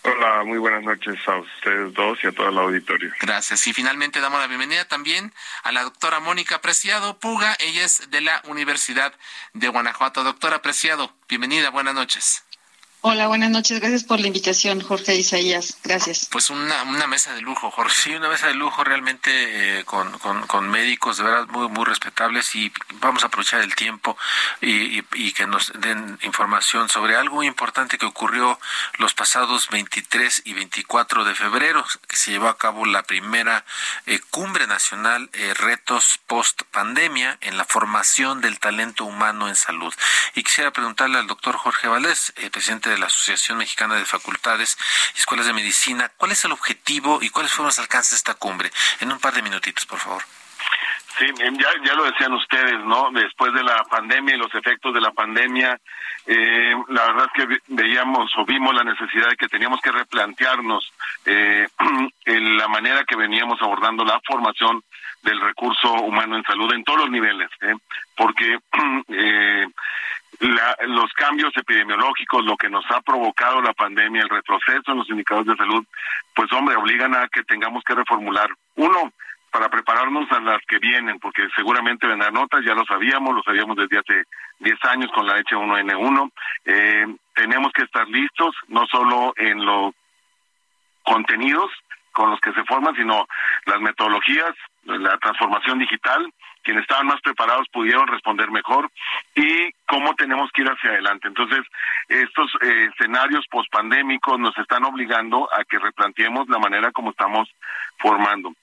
Hola, 0.04 0.44
muy 0.44 0.58
buenas 0.58 0.84
noches 0.84 1.16
a 1.26 1.38
ustedes 1.38 1.94
dos 1.94 2.20
y 2.24 2.28
a 2.28 2.32
todo 2.34 2.50
el 2.50 2.58
auditorio. 2.58 3.14
Gracias. 3.22 3.66
Y 3.68 3.74
finalmente 3.74 4.20
damos 4.20 4.42
la 4.42 4.48
bienvenida 4.48 4.86
también 4.90 5.34
a 5.64 5.72
la 5.72 5.84
doctora 5.84 6.20
Mónica 6.20 6.60
Preciado 6.60 7.18
Puga. 7.18 7.56
Ella 7.60 7.86
es 7.86 8.12
de 8.12 8.20
la 8.20 8.42
Universidad 8.46 9.14
de 9.54 9.70
Guanajuato. 9.70 10.26
Doctora 10.26 10.62
Preciado, 10.62 11.14
bienvenida, 11.30 11.70
buenas 11.70 11.96
noches. 11.96 12.44
Hola, 13.02 13.28
buenas 13.28 13.50
noches. 13.50 13.80
Gracias 13.80 14.04
por 14.04 14.20
la 14.20 14.28
invitación, 14.28 14.82
Jorge 14.82 15.16
Isaías. 15.16 15.78
Gracias. 15.86 16.28
Pues 16.30 16.50
una, 16.50 16.84
mesa 17.08 17.34
de 17.34 17.40
lujo, 17.40 17.72
Jorge. 17.72 17.96
Sí, 17.96 18.14
una 18.14 18.28
mesa 18.28 18.48
de 18.48 18.56
lujo 18.56 18.84
realmente 18.84 19.80
eh, 19.80 19.86
con, 19.86 20.12
con, 20.18 20.70
médicos 20.70 21.16
de 21.16 21.24
verdad 21.24 21.48
muy, 21.48 21.70
muy 21.70 21.86
respetables 21.86 22.54
y 22.56 22.74
vamos 22.96 23.24
a 23.24 23.28
aprovechar 23.28 23.62
el 23.62 23.74
tiempo 23.74 24.18
y, 24.60 25.02
que 25.32 25.48
nos 25.48 25.72
den 25.80 26.20
información 26.24 26.90
sobre 26.90 27.16
algo 27.16 27.42
importante 27.42 27.98
que 27.98 28.06
ocurrió 28.06 28.60
los 28.98 29.14
pasados 29.14 29.70
23 29.70 30.42
y 30.44 30.54
24 30.54 31.24
de 31.24 31.36
febrero, 31.36 31.86
que 32.06 32.18
se 32.18 32.32
llevó 32.32 32.50
a 32.50 32.58
cabo 32.58 32.86
la 32.86 33.04
primera 33.04 33.64
eh, 34.08 34.20
cumbre 34.30 34.68
nacional 34.68 35.30
eh, 35.32 35.54
Retos 35.54 36.20
Post 36.28 36.64
Pandemia 36.72 37.38
en 37.40 37.56
la 37.56 37.64
formación 37.64 38.42
del 38.42 38.60
talento 38.60 39.06
humano 39.06 39.48
en 39.48 39.56
salud. 39.56 39.94
Y 40.36 40.44
quisiera 40.44 40.72
preguntarle 40.72 41.18
al 41.18 41.28
doctor 41.28 41.56
Jorge 41.56 41.88
Valdés, 41.88 42.34
presidente 42.52 42.89
de 42.90 42.98
la 42.98 43.08
Asociación 43.08 43.58
Mexicana 43.58 43.96
de 43.96 44.06
Facultades 44.06 44.78
y 45.16 45.20
Escuelas 45.20 45.46
de 45.46 45.54
Medicina. 45.54 46.10
¿Cuál 46.18 46.32
es 46.32 46.44
el 46.46 46.52
objetivo 46.52 47.20
y 47.22 47.30
cuáles 47.30 47.52
fueron 47.52 47.68
los 47.68 47.80
alcances 47.80 48.12
de 48.12 48.18
esta 48.18 48.34
cumbre? 48.36 48.72
En 49.00 49.12
un 49.12 49.20
par 49.20 49.34
de 49.34 49.42
minutitos, 49.42 49.86
por 49.86 50.00
favor. 50.00 50.24
Sí, 51.18 51.26
em, 51.40 51.58
ya, 51.58 51.70
ya 51.84 51.94
lo 51.96 52.06
decían 52.06 52.34
ustedes, 52.34 52.84
¿no? 52.86 53.10
Después 53.12 53.54
de 53.54 53.64
la 53.64 53.84
pandemia 53.84 54.36
y 54.36 54.38
los 54.38 54.54
efectos 54.56 54.94
de 54.94 55.02
la 55.02 55.12
pandemia, 55.12 55.78
eh, 56.26 56.76
la 56.88 57.08
verdad 57.08 57.28
es 57.34 57.46
que 57.46 57.62
veíamos 57.68 58.32
o 58.38 58.46
vimos 58.46 58.74
la 58.74 58.84
necesidad 58.84 59.30
de 59.30 59.36
que 59.36 59.48
teníamos 59.48 59.82
que 59.82 59.92
replantearnos 59.92 60.94
eh, 61.26 61.68
en 62.26 62.58
la 62.58 62.68
manera 62.68 63.04
que 63.04 63.16
veníamos 63.16 63.62
abordando 63.62 64.06
la 64.06 64.20
formación 64.26 64.82
del 65.24 65.40
recurso 65.42 65.92
humano 65.94 66.38
en 66.38 66.44
salud 66.44 66.72
en 66.74 66.84
todos 66.84 67.00
los 67.00 67.10
niveles, 67.10 67.50
¿eh? 67.62 67.76
porque 68.16 68.60
eh, 69.10 69.68
la, 70.40 70.78
los 70.88 71.12
cambios 71.14 71.52
epidemiológicos, 71.56 72.46
lo 72.46 72.56
que 72.56 72.70
nos 72.70 72.86
ha 72.92 73.02
provocado 73.02 73.62
la 73.62 73.74
pandemia, 73.74 74.22
el 74.22 74.30
retroceso 74.30 74.92
en 74.92 75.00
los 75.00 75.10
indicadores 75.10 75.48
de 75.48 75.58
salud, 75.58 75.86
pues 76.34 76.52
hombre, 76.54 76.76
obligan 76.76 77.16
a 77.16 77.28
que 77.28 77.44
tengamos 77.44 77.84
que 77.84 77.96
reformular. 77.96 78.50
Uno, 78.76 79.12
para 79.52 79.70
prepararnos 79.70 80.32
a 80.32 80.40
las 80.40 80.62
que 80.68 80.80
vienen, 80.80 81.20
porque 81.20 81.48
seguramente 81.56 82.08
vendrán 82.08 82.34
notas, 82.34 82.64
ya 82.64 82.74
lo 82.74 82.86
sabíamos, 82.86 83.36
lo 83.36 83.44
sabíamos 83.44 83.76
desde 83.78 84.00
hace 84.00 84.24
10 84.60 84.86
años 84.86 85.12
con 85.14 85.26
la 85.26 85.40
H1N1. 85.40 86.32
Eh, 86.66 87.06
tenemos 87.34 87.72
que 87.74 87.84
estar 87.84 88.08
listos, 88.08 88.56
no 88.68 88.86
solo 88.88 89.34
en 89.38 89.66
los 89.66 89.94
contenidos 91.04 91.72
con 92.12 92.30
los 92.30 92.40
que 92.40 92.54
se 92.54 92.64
forman, 92.64 92.96
sino 92.96 93.28
las 93.66 93.80
metodologías, 93.82 94.54
la 94.84 95.18
transformación 95.18 95.80
digital, 95.80 96.32
quienes 96.70 96.84
estaban 96.84 97.08
más 97.08 97.20
preparados 97.22 97.68
pudieron 97.70 98.06
responder 98.06 98.52
mejor 98.52 98.92
y 99.34 99.72
cómo 99.88 100.14
tenemos 100.14 100.52
que 100.52 100.62
ir 100.62 100.68
hacia 100.68 100.92
adelante. 100.92 101.28
Entonces, 101.28 101.62
estos 102.08 102.52
eh, 102.62 102.90
escenarios 102.94 103.44
pospandémicos 103.50 104.38
nos 104.38 104.56
están 104.56 104.84
obligando 104.84 105.50
a 105.52 105.64
que 105.64 105.80
replanteemos 105.80 106.48
la 106.48 106.60
manera 106.60 106.92
como 106.92 107.10
estamos 107.10 107.50
formando. 107.98 108.54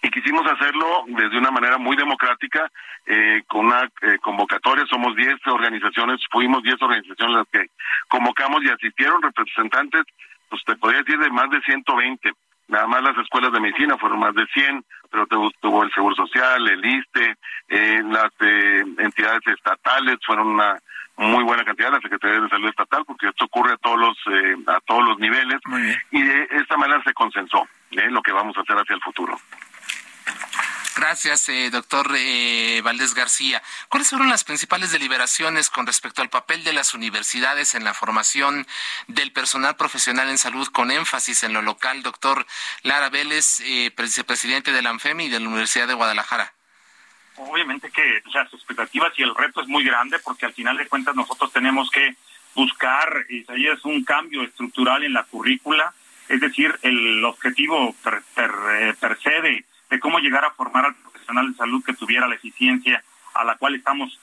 Y 0.00 0.10
quisimos 0.10 0.46
hacerlo 0.46 1.02
desde 1.08 1.38
una 1.38 1.50
manera 1.50 1.76
muy 1.76 1.96
democrática, 1.96 2.70
eh, 3.06 3.42
con 3.48 3.66
una 3.66 3.82
eh, 4.02 4.18
convocatoria, 4.22 4.86
somos 4.86 5.16
10 5.16 5.44
organizaciones, 5.48 6.20
fuimos 6.30 6.62
10 6.62 6.80
organizaciones 6.82 7.34
las 7.34 7.48
que 7.48 7.66
convocamos 8.06 8.62
y 8.62 8.70
asistieron 8.70 9.20
representantes, 9.20 10.04
pues 10.48 10.62
te 10.64 10.76
podría 10.76 11.02
decir 11.02 11.18
de 11.18 11.30
más 11.30 11.50
de 11.50 11.60
120 11.62 12.30
nada 12.70 12.86
más 12.86 13.02
las 13.02 13.18
escuelas 13.18 13.52
de 13.52 13.60
medicina 13.60 13.98
fueron 13.98 14.20
más 14.20 14.34
de 14.34 14.46
100, 14.46 14.84
pero 15.10 15.26
tuvo 15.60 15.82
el 15.82 15.92
Seguro 15.92 16.14
Social, 16.14 16.68
el 16.68 16.84
ISTE, 16.84 17.36
eh, 17.68 18.02
las 18.04 18.30
eh, 18.40 18.84
entidades 18.98 19.46
estatales 19.46 20.18
fueron 20.24 20.48
una 20.48 20.78
muy 21.16 21.44
buena 21.44 21.64
cantidad, 21.64 21.92
la 21.92 22.00
Secretaría 22.00 22.40
de 22.40 22.48
Salud 22.48 22.68
Estatal, 22.68 23.04
porque 23.06 23.28
esto 23.28 23.44
ocurre 23.44 23.74
a 23.74 23.76
todos 23.76 23.98
los 23.98 24.16
eh, 24.32 24.56
a 24.66 24.80
todos 24.86 25.04
los 25.06 25.18
niveles 25.18 25.60
y 26.10 26.22
de 26.22 26.48
esta 26.52 26.76
manera 26.78 27.02
se 27.04 27.12
consensó 27.12 27.68
lo 27.90 28.22
que 28.22 28.32
vamos 28.32 28.56
a 28.56 28.60
hacer 28.60 28.76
hacia 28.76 28.94
el 28.94 29.02
futuro. 29.02 29.36
Gracias, 30.96 31.48
eh, 31.48 31.70
doctor 31.70 32.10
eh, 32.16 32.80
Valdés 32.82 33.14
García. 33.14 33.62
¿Cuáles 33.88 34.10
fueron 34.10 34.28
las 34.28 34.44
principales 34.44 34.92
deliberaciones 34.92 35.70
con 35.70 35.86
respecto 35.86 36.22
al 36.22 36.30
papel 36.30 36.64
de 36.64 36.72
las 36.72 36.94
universidades 36.94 37.74
en 37.74 37.84
la 37.84 37.94
formación 37.94 38.66
del 39.06 39.32
personal 39.32 39.76
profesional 39.76 40.28
en 40.28 40.38
salud 40.38 40.66
con 40.68 40.90
énfasis 40.90 41.42
en 41.44 41.52
lo 41.52 41.62
local? 41.62 42.02
Doctor 42.02 42.46
Lara 42.82 43.08
Vélez, 43.08 43.60
eh, 43.60 43.92
vicepresidente 43.96 44.72
de 44.72 44.82
la 44.82 44.90
ANFEMI 44.90 45.26
y 45.26 45.28
de 45.28 45.40
la 45.40 45.48
Universidad 45.48 45.86
de 45.88 45.94
Guadalajara. 45.94 46.52
Obviamente 47.36 47.90
que 47.90 48.22
las 48.34 48.52
expectativas 48.52 49.12
y 49.16 49.22
el 49.22 49.34
reto 49.34 49.62
es 49.62 49.68
muy 49.68 49.84
grande 49.84 50.18
porque 50.18 50.46
al 50.46 50.52
final 50.52 50.76
de 50.76 50.88
cuentas 50.88 51.14
nosotros 51.14 51.52
tenemos 51.52 51.90
que 51.90 52.16
buscar, 52.54 53.24
y 53.28 53.44
ahí 53.50 53.68
es 53.68 53.84
un 53.84 54.04
cambio 54.04 54.42
estructural 54.42 55.04
en 55.04 55.12
la 55.12 55.24
currícula, 55.24 55.94
es 56.28 56.40
decir, 56.40 56.78
el 56.82 57.24
objetivo 57.24 57.94
per, 58.02 58.22
eh, 58.80 58.94
cómo 59.98 60.18
llegar 60.18 60.44
a 60.44 60.52
formar 60.52 60.84
al 60.84 60.94
profesional 60.94 61.50
de 61.50 61.56
salud 61.56 61.84
que 61.84 61.94
tuviera 61.94 62.28
la 62.28 62.36
eficiencia 62.36 63.02
a 63.34 63.44
la 63.44 63.56
cual 63.56 63.74
estamos 63.74 64.18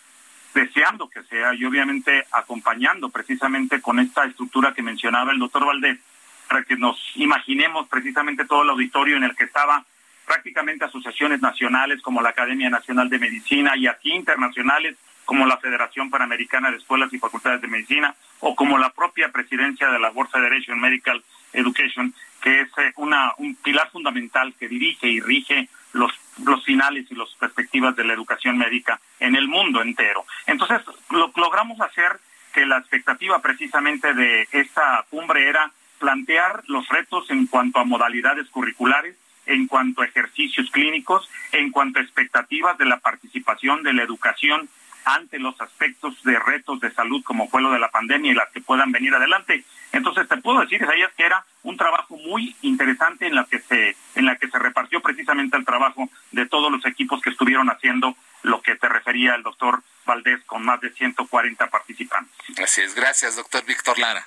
deseando 0.54 1.10
que 1.10 1.24
sea 1.24 1.54
y 1.54 1.66
obviamente 1.66 2.26
acompañando 2.32 3.10
precisamente 3.10 3.82
con 3.82 4.00
esta 4.00 4.26
estructura 4.26 4.74
que 4.74 4.82
mencionaba 4.82 5.32
el 5.32 5.40
doctor 5.40 5.66
Valdés, 5.66 6.00
para 6.48 6.64
que 6.64 6.78
nos 6.78 6.98
imaginemos 7.16 7.88
precisamente 7.88 8.46
todo 8.46 8.64
el 8.64 8.70
auditorio 8.70 9.18
en 9.18 9.24
el 9.24 9.36
que 9.36 9.44
estaba 9.44 9.84
prácticamente 10.26 10.86
asociaciones 10.86 11.42
nacionales 11.42 12.02
como 12.02 12.22
la 12.22 12.30
Academia 12.30 12.70
Nacional 12.70 13.10
de 13.10 13.20
Medicina 13.20 13.76
y 13.76 13.88
aquí 13.88 14.12
internacionales 14.12 14.96
como 15.26 15.46
la 15.46 15.58
Federación 15.58 16.10
Panamericana 16.10 16.72
de 16.72 16.78
Escuelas 16.78 17.12
y 17.14 17.20
Facultades 17.20 17.62
de 17.62 17.68
Medicina 17.68 18.16
o 18.40 18.56
como 18.56 18.78
la 18.78 18.90
propia 18.92 19.30
presidencia 19.32 19.90
de 19.90 20.00
la 20.00 20.10
World 20.12 20.32
Federation 20.32 20.80
Medical 20.80 21.22
Education, 21.54 22.14
que 22.48 22.62
es 22.62 22.70
eh, 22.78 22.94
un 22.96 23.56
pilar 23.62 23.92
fundamental 23.92 24.54
que 24.58 24.70
dirige 24.70 25.08
y 25.08 25.20
rige 25.20 25.68
los, 25.92 26.14
los 26.46 26.64
finales 26.64 27.06
y 27.10 27.16
las 27.16 27.28
perspectivas 27.38 27.94
de 27.98 28.06
la 28.06 28.14
educación 28.14 28.58
médica 28.58 29.02
en 29.20 29.36
el 29.36 29.50
mundo 29.50 29.82
entero. 29.82 30.26
Entonces, 30.46 30.82
lo 31.10 31.30
logramos 31.36 31.82
hacer 31.82 32.22
que 32.54 32.66
la 32.66 32.78
expectativa 32.78 33.42
precisamente 33.42 34.14
de 34.14 34.48
esta 34.54 35.06
cumbre 35.10 35.50
era 35.50 35.74
plantear 36.00 36.64
los 36.68 36.88
retos 36.88 37.30
en 37.32 37.48
cuanto 37.48 37.80
a 37.80 37.84
modalidades 37.84 38.48
curriculares, 38.48 39.18
en 39.46 39.68
cuanto 39.68 40.02
a 40.02 40.06
ejercicios 40.06 40.72
clínicos, 40.72 41.30
en 41.52 41.70
cuanto 41.72 42.00
a 42.00 42.04
expectativas 42.04 42.78
de 42.78 42.86
la 42.86 43.00
participación 43.00 43.84
de 43.84 43.92
la 43.92 44.04
educación 44.04 44.70
ante 45.08 45.40
los 45.40 45.60
aspectos 45.62 46.22
de 46.24 46.38
retos 46.38 46.82
de 46.82 46.92
salud 46.92 47.24
como 47.24 47.48
fue 47.48 47.62
lo 47.62 47.72
de 47.72 47.80
la 47.80 47.90
pandemia 47.90 48.32
y 48.32 48.36
las 48.36 48.50
que 48.50 48.62
puedan 48.62 48.92
venir 48.92 49.14
adelante. 49.16 49.64
Entonces 49.94 50.28
te 50.28 50.38
puedo 50.38 50.60
decir, 50.60 50.82
Isaías, 50.82 51.12
que 51.16 51.26
era 51.26 51.46
un 51.64 51.78
trabajo 51.78 52.18
muy 52.18 52.56
interesante 52.62 53.26
en 53.26 53.36
la 53.36 53.46
que 53.46 53.60
se 53.60 53.96
en 54.16 54.26
la 54.26 54.36
que 54.36 54.50
se 54.50 54.60
repartió 54.60 55.02
precisamente 55.02 55.56
el 55.56 55.66
trabajo 55.66 56.10
de 56.32 56.46
todos 56.46 56.72
los 56.72 56.86
equipos 56.86 57.22
que 57.22 57.30
estuvieron 57.30 57.70
haciendo 57.70 58.16
lo 58.44 58.62
que 58.62 58.76
te 58.76 58.90
refería 58.90 59.36
el 59.36 59.44
doctor 59.44 59.82
Valdés 60.06 60.44
con 60.46 60.64
más 60.64 60.82
de 60.82 60.92
140 60.92 61.68
participantes. 61.68 62.60
Así 62.62 62.82
es, 62.82 62.94
gracias, 62.94 63.36
doctor 63.36 63.64
Víctor 63.66 63.98
Lara. 63.98 64.26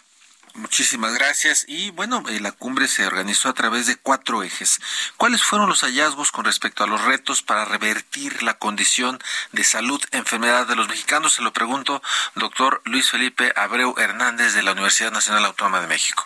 Muchísimas 0.55 1.15
gracias. 1.15 1.65
Y 1.69 1.91
bueno, 1.91 2.25
eh, 2.29 2.41
la 2.41 2.53
cumbre 2.53 2.89
se 2.89 3.07
organizó 3.07 3.49
a 3.49 3.53
través 3.53 3.87
de 3.87 3.97
cuatro 3.97 4.43
ejes. 4.43 4.81
¿Cuáles 5.17 5.43
fueron 5.43 5.69
los 5.69 5.83
hallazgos 5.83 6.33
con 6.33 6.45
respecto 6.45 6.83
a 6.83 6.87
los 6.87 7.05
retos 7.05 7.43
para 7.43 7.65
revertir 7.65 8.43
la 8.43 8.55
condición 8.55 9.19
de 9.53 9.65
salud, 9.65 10.01
enfermedad 10.11 10.67
de 10.67 10.77
los 10.77 10.89
mexicanos? 10.89 11.35
Se 11.35 11.43
lo 11.43 11.53
pregunto, 11.53 12.03
doctor 12.35 12.83
Luis 12.85 13.11
Felipe 13.11 13.53
Abreu 13.57 13.95
Hernández 13.97 14.55
de 14.55 14.63
la 14.63 14.73
Universidad 14.73 15.13
Nacional 15.13 15.45
Autónoma 15.45 15.81
de 15.81 15.87
México. 15.87 16.25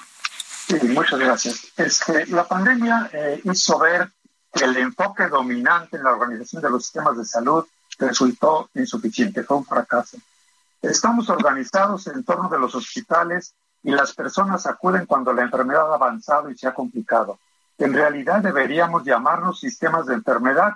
Sí, 0.67 0.79
muchas 0.89 1.19
gracias. 1.19 1.67
Este, 1.77 2.27
la 2.29 2.49
pandemia 2.49 3.11
eh, 3.13 3.41
hizo 3.45 3.79
ver 3.79 4.11
que 4.53 4.65
el 4.65 4.77
enfoque 4.79 5.29
dominante 5.29 5.97
en 5.97 6.05
la 6.05 6.13
organización 6.13 6.63
de 6.63 6.71
los 6.71 6.85
sistemas 6.85 7.19
de 7.19 7.25
salud 7.25 7.67
resultó 7.99 8.71
insuficiente, 8.75 9.45
fue 9.45 9.59
un 9.59 9.67
fracaso. 9.67 10.17
Estamos 10.81 11.29
organizados 11.29 12.07
en 12.07 12.25
torno 12.25 12.49
de 12.49 12.59
los 12.59 12.75
hospitales 12.75 13.55
y 13.85 13.91
las 13.91 14.15
personas 14.15 14.67
acuden 14.67 15.07
cuando 15.07 15.33
la 15.33 15.43
enfermedad 15.43 15.93
ha 15.93 15.95
avanzado 15.95 16.51
y 16.51 16.57
se 16.57 16.67
ha 16.67 16.75
complicado. 16.75 17.39
En 17.79 17.93
realidad 17.93 18.41
deberíamos 18.41 19.05
llamarnos 19.05 19.61
sistemas 19.61 20.07
de 20.07 20.15
enfermedad 20.15 20.73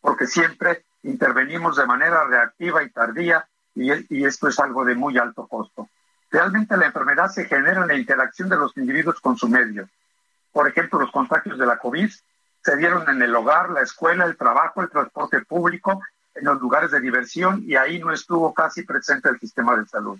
porque 0.00 0.26
siempre 0.26 0.84
intervenimos 1.02 1.76
de 1.76 1.86
manera 1.86 2.24
reactiva 2.24 2.82
y 2.82 2.90
tardía 2.90 3.48
y, 3.74 4.24
esto 4.24 4.48
es 4.48 4.58
algo 4.58 4.84
de 4.84 4.94
muy 4.94 5.16
alto 5.16 5.46
costo. 5.46 5.88
Realmente 6.30 6.76
la 6.76 6.86
enfermedad 6.86 7.28
se 7.28 7.46
genera 7.46 7.80
en 7.80 7.88
la 7.88 7.96
interacción 7.96 8.48
de 8.48 8.56
los 8.56 8.76
individuos 8.76 9.20
con 9.20 9.36
su 9.38 9.48
medio. 9.48 9.88
Por 10.52 10.68
ejemplo, 10.68 11.00
los 11.00 11.10
contagios 11.10 11.58
de 11.58 11.66
la 11.66 11.78
COVID 11.78 12.10
se 12.62 12.76
dieron 12.76 13.08
en 13.08 13.22
el 13.22 13.34
hogar, 13.34 13.70
la 13.70 13.80
escuela, 13.80 14.26
el 14.26 14.36
trabajo, 14.36 14.82
el 14.82 14.90
transporte 14.90 15.40
público, 15.40 16.00
en 16.34 16.44
los 16.44 16.60
lugares 16.60 16.90
de 16.90 17.00
diversión 17.00 17.64
y 17.66 17.76
ahí 17.76 17.98
no 17.98 18.12
estuvo 18.12 18.52
casi 18.52 18.82
presente 18.82 19.30
el 19.30 19.40
sistema 19.40 19.76
de 19.76 19.86
salud. 19.86 20.18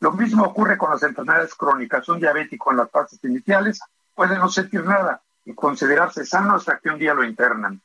Lo 0.00 0.12
mismo 0.12 0.44
ocurre 0.44 0.78
con 0.78 0.90
las 0.90 1.02
enfermedades 1.02 1.54
crónicas. 1.54 2.08
Un 2.08 2.20
diabético 2.20 2.70
en 2.70 2.78
las 2.78 2.90
fases 2.90 3.22
iniciales 3.22 3.80
puede 4.14 4.36
no 4.38 4.48
sentir 4.48 4.84
nada 4.84 5.20
y 5.44 5.54
considerarse 5.54 6.24
sano 6.24 6.54
hasta 6.54 6.78
que 6.78 6.88
un 6.88 6.98
día 6.98 7.14
lo 7.14 7.22
internan. 7.22 7.80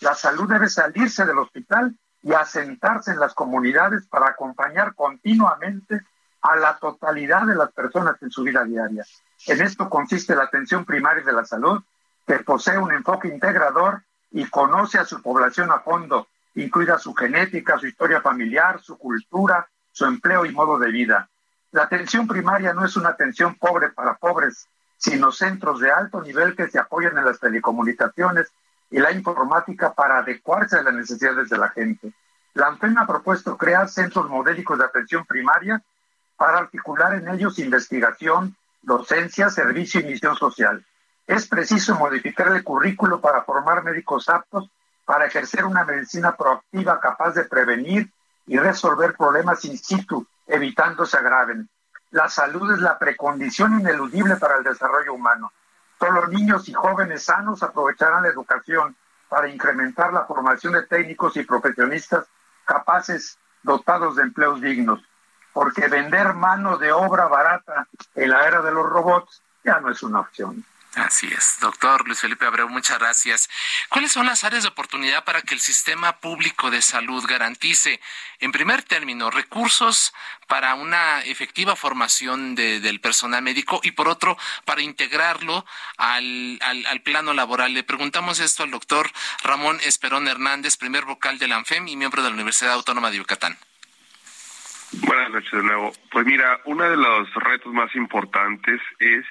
La 0.00 0.14
salud 0.14 0.48
debe 0.48 0.68
salirse 0.68 1.24
del 1.24 1.38
hospital 1.38 1.96
y 2.22 2.32
asentarse 2.32 3.12
en 3.12 3.20
las 3.20 3.34
comunidades 3.34 4.06
para 4.08 4.28
acompañar 4.28 4.94
continuamente 4.94 6.02
a 6.42 6.56
la 6.56 6.76
totalidad 6.78 7.46
de 7.46 7.54
las 7.54 7.70
personas 7.72 8.20
en 8.22 8.30
su 8.30 8.42
vida 8.42 8.64
diaria. 8.64 9.04
En 9.46 9.60
esto 9.60 9.88
consiste 9.88 10.34
la 10.34 10.44
atención 10.44 10.84
primaria 10.84 11.22
de 11.22 11.32
la 11.32 11.44
salud, 11.44 11.82
que 12.26 12.40
posee 12.40 12.78
un 12.78 12.92
enfoque 12.92 13.28
integrador 13.28 14.02
y 14.30 14.48
conoce 14.48 14.98
a 14.98 15.04
su 15.04 15.22
población 15.22 15.70
a 15.70 15.80
fondo, 15.80 16.28
incluida 16.54 16.98
su 16.98 17.14
genética, 17.14 17.78
su 17.78 17.86
historia 17.86 18.20
familiar, 18.20 18.80
su 18.80 18.98
cultura, 18.98 19.68
su 19.92 20.04
empleo 20.06 20.44
y 20.44 20.52
modo 20.52 20.78
de 20.78 20.90
vida. 20.90 21.29
La 21.72 21.84
atención 21.84 22.26
primaria 22.26 22.72
no 22.72 22.84
es 22.84 22.96
una 22.96 23.10
atención 23.10 23.54
pobre 23.54 23.90
para 23.90 24.14
pobres, 24.14 24.68
sino 24.96 25.30
centros 25.30 25.80
de 25.80 25.90
alto 25.90 26.20
nivel 26.20 26.56
que 26.56 26.68
se 26.68 26.78
apoyan 26.78 27.16
en 27.16 27.24
las 27.24 27.38
telecomunicaciones 27.38 28.48
y 28.90 28.98
la 28.98 29.12
informática 29.12 29.92
para 29.94 30.18
adecuarse 30.18 30.76
a 30.76 30.82
las 30.82 30.92
necesidades 30.94 31.48
de 31.48 31.58
la 31.58 31.68
gente. 31.68 32.12
La 32.54 32.66
ANFEM 32.66 32.98
ha 32.98 33.06
propuesto 33.06 33.56
crear 33.56 33.88
centros 33.88 34.28
modélicos 34.28 34.78
de 34.78 34.84
atención 34.84 35.24
primaria 35.24 35.80
para 36.36 36.58
articular 36.58 37.14
en 37.14 37.28
ellos 37.28 37.60
investigación, 37.60 38.56
docencia, 38.82 39.48
servicio 39.48 40.00
y 40.00 40.04
misión 40.04 40.36
social. 40.36 40.84
Es 41.26 41.46
preciso 41.46 41.94
modificar 41.94 42.48
el 42.48 42.64
currículo 42.64 43.20
para 43.20 43.42
formar 43.42 43.84
médicos 43.84 44.28
aptos 44.28 44.68
para 45.04 45.26
ejercer 45.26 45.64
una 45.64 45.84
medicina 45.84 46.34
proactiva 46.36 47.00
capaz 47.00 47.34
de 47.34 47.44
prevenir 47.44 48.10
y 48.46 48.58
resolver 48.58 49.14
problemas 49.16 49.64
in 49.64 49.78
situ 49.78 50.26
evitando 50.50 51.06
se 51.06 51.16
agraven. 51.16 51.68
La 52.10 52.28
salud 52.28 52.72
es 52.72 52.80
la 52.80 52.98
precondición 52.98 53.80
ineludible 53.80 54.36
para 54.36 54.58
el 54.58 54.64
desarrollo 54.64 55.14
humano. 55.14 55.52
Solo 55.98 56.26
niños 56.26 56.68
y 56.68 56.72
jóvenes 56.72 57.24
sanos 57.24 57.62
aprovecharán 57.62 58.24
la 58.24 58.30
educación 58.30 58.96
para 59.28 59.48
incrementar 59.48 60.12
la 60.12 60.24
formación 60.24 60.72
de 60.72 60.82
técnicos 60.82 61.36
y 61.36 61.44
profesionistas 61.44 62.26
capaces 62.64 63.38
dotados 63.62 64.16
de 64.16 64.22
empleos 64.22 64.60
dignos. 64.60 65.00
Porque 65.52 65.88
vender 65.88 66.34
mano 66.34 66.78
de 66.78 66.92
obra 66.92 67.26
barata 67.26 67.86
en 68.14 68.30
la 68.30 68.46
era 68.46 68.60
de 68.62 68.72
los 68.72 68.88
robots 68.88 69.42
ya 69.64 69.78
no 69.80 69.90
es 69.90 70.02
una 70.02 70.20
opción. 70.20 70.64
Así 70.96 71.28
es. 71.28 71.58
Doctor 71.60 72.04
Luis 72.06 72.20
Felipe 72.20 72.46
Abreu, 72.46 72.68
muchas 72.68 72.98
gracias. 72.98 73.48
¿Cuáles 73.88 74.10
son 74.10 74.26
las 74.26 74.42
áreas 74.42 74.64
de 74.64 74.70
oportunidad 74.70 75.24
para 75.24 75.40
que 75.42 75.54
el 75.54 75.60
sistema 75.60 76.18
público 76.18 76.68
de 76.70 76.82
salud 76.82 77.24
garantice, 77.28 78.00
en 78.40 78.50
primer 78.50 78.82
término, 78.82 79.30
recursos 79.30 80.12
para 80.48 80.74
una 80.74 81.20
efectiva 81.20 81.76
formación 81.76 82.56
del 82.56 83.00
personal 83.00 83.40
médico 83.40 83.80
y, 83.84 83.92
por 83.92 84.08
otro, 84.08 84.36
para 84.64 84.82
integrarlo 84.82 85.64
al, 85.96 86.58
al, 86.60 87.02
plano 87.02 87.34
laboral? 87.34 87.72
Le 87.72 87.84
preguntamos 87.84 88.40
esto 88.40 88.64
al 88.64 88.72
doctor 88.72 89.12
Ramón 89.44 89.78
Esperón 89.84 90.26
Hernández, 90.26 90.76
primer 90.76 91.04
vocal 91.04 91.38
de 91.38 91.46
la 91.46 91.56
ANFEM 91.56 91.86
y 91.86 91.96
miembro 91.96 92.22
de 92.22 92.30
la 92.30 92.34
Universidad 92.34 92.72
Autónoma 92.72 93.12
de 93.12 93.18
Yucatán. 93.18 93.56
Buenas 94.92 95.30
noches 95.30 95.52
de 95.52 95.62
nuevo. 95.62 95.92
Pues 96.10 96.26
mira, 96.26 96.60
uno 96.64 96.82
de 96.82 96.96
los 96.96 97.32
retos 97.34 97.72
más 97.72 97.94
importantes 97.94 98.80
es 98.98 99.24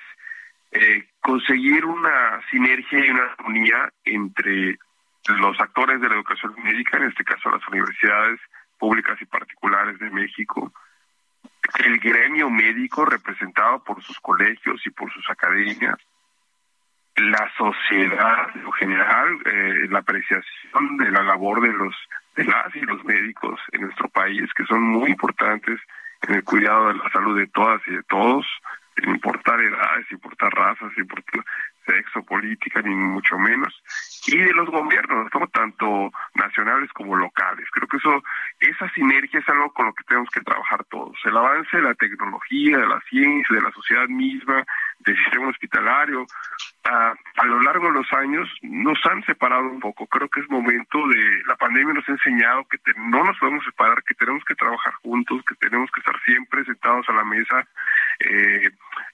eh, 0.71 1.07
conseguir 1.21 1.85
una 1.85 2.41
sinergia 2.51 3.05
y 3.05 3.09
una 3.09 3.23
armonía 3.23 3.91
entre 4.03 4.77
los 5.39 5.59
actores 5.59 5.99
de 6.01 6.09
la 6.09 6.15
educación 6.15 6.55
médica, 6.63 6.97
en 6.97 7.05
este 7.05 7.23
caso 7.23 7.49
las 7.49 7.67
universidades 7.67 8.39
públicas 8.77 9.21
y 9.21 9.25
particulares 9.25 9.99
de 9.99 10.09
México, 10.09 10.71
el 11.83 11.99
gremio 11.99 12.49
médico 12.49 13.05
representado 13.05 13.83
por 13.83 14.01
sus 14.01 14.19
colegios 14.19 14.81
y 14.85 14.89
por 14.89 15.11
sus 15.11 15.29
academias, 15.29 15.97
la 17.15 17.51
sociedad 17.57 18.47
en 18.55 18.71
general, 18.73 19.39
eh, 19.45 19.87
la 19.89 19.99
apreciación 19.99 20.97
de 20.97 21.11
la 21.11 21.23
labor 21.23 21.61
de 21.61 21.73
los 21.73 21.95
de 22.35 22.45
las 22.45 22.73
y 22.73 22.81
los 22.81 23.03
médicos 23.03 23.59
en 23.73 23.81
nuestro 23.81 24.07
país, 24.09 24.49
que 24.55 24.63
son 24.65 24.81
muy 24.81 25.11
importantes 25.11 25.79
en 26.21 26.35
el 26.35 26.43
cuidado 26.43 26.87
de 26.89 26.93
la 26.95 27.09
salud 27.11 27.37
de 27.37 27.47
todas 27.47 27.81
y 27.87 27.91
de 27.91 28.03
todos, 28.03 28.45
sin 28.99 29.09
importar 29.09 29.59
edades, 29.61 30.07
sin 30.07 30.17
importar 30.17 30.51
razas, 30.53 30.91
sin 30.93 31.03
importar 31.03 31.43
sexo, 31.85 32.23
política, 32.23 32.81
ni 32.81 32.93
mucho 32.93 33.37
menos, 33.39 33.73
y 34.27 34.37
de 34.37 34.53
los 34.53 34.69
gobiernos, 34.69 35.29
tanto 35.51 36.11
nacionales 36.35 36.91
como 36.93 37.15
locales. 37.15 37.67
Creo 37.71 37.87
que 37.87 37.97
eso, 37.97 38.23
esa 38.59 38.89
sinergia 38.93 39.39
es 39.39 39.49
algo 39.49 39.73
con 39.73 39.87
lo 39.87 39.93
que 39.93 40.03
tenemos 40.03 40.29
que 40.29 40.41
trabajar 40.41 40.83
todos. 40.85 41.17
El 41.25 41.35
avance 41.35 41.77
de 41.77 41.83
la 41.83 41.95
tecnología, 41.95 42.77
de 42.77 42.87
la 42.87 43.01
ciencia, 43.09 43.55
de 43.55 43.61
la 43.61 43.71
sociedad 43.71 44.07
misma, 44.07 44.63
del 44.99 45.17
sistema 45.17 45.47
hospitalario, 45.47 46.25
a, 46.83 47.13
a 47.37 47.45
lo 47.45 47.61
largo 47.61 47.87
de 47.87 47.93
los 47.93 48.13
años 48.13 48.49
nos 48.61 48.97
han 49.05 49.23
separado 49.25 49.63
un 49.63 49.79
poco. 49.79 50.07
Creo 50.07 50.29
que 50.29 50.39
es 50.39 50.49
momento 50.49 51.07
de, 51.07 51.43
la 51.45 51.55
pandemia 51.55 51.93
nos 51.93 52.07
ha 52.07 52.13
enseñado 52.13 52.65
que 52.65 52.77
no 52.97 53.23
nos 53.23 53.37
podemos 53.37 53.63
separar, 53.65 54.03
que 54.03 54.15
tenemos 54.15 54.43
que 54.45 54.55
trabajar 54.55 54.93
juntos, 55.03 55.43
que 55.47 55.55
tenemos 55.55 55.89
que 55.91 55.99
estar 55.99 56.19
siempre 56.23 56.63
sentados 56.65 57.07
a 57.09 57.13
la 57.13 57.23
mesa, 57.23 57.67
eh, 58.19 58.69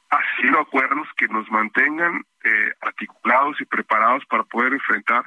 haciendo 0.09 0.59
acuerdos 0.59 1.07
que 1.17 1.27
nos 1.27 1.49
mantengan 1.49 2.23
eh, 2.43 2.73
articulados 2.81 3.59
y 3.59 3.65
preparados 3.65 4.25
para 4.25 4.43
poder 4.43 4.73
enfrentar 4.73 5.25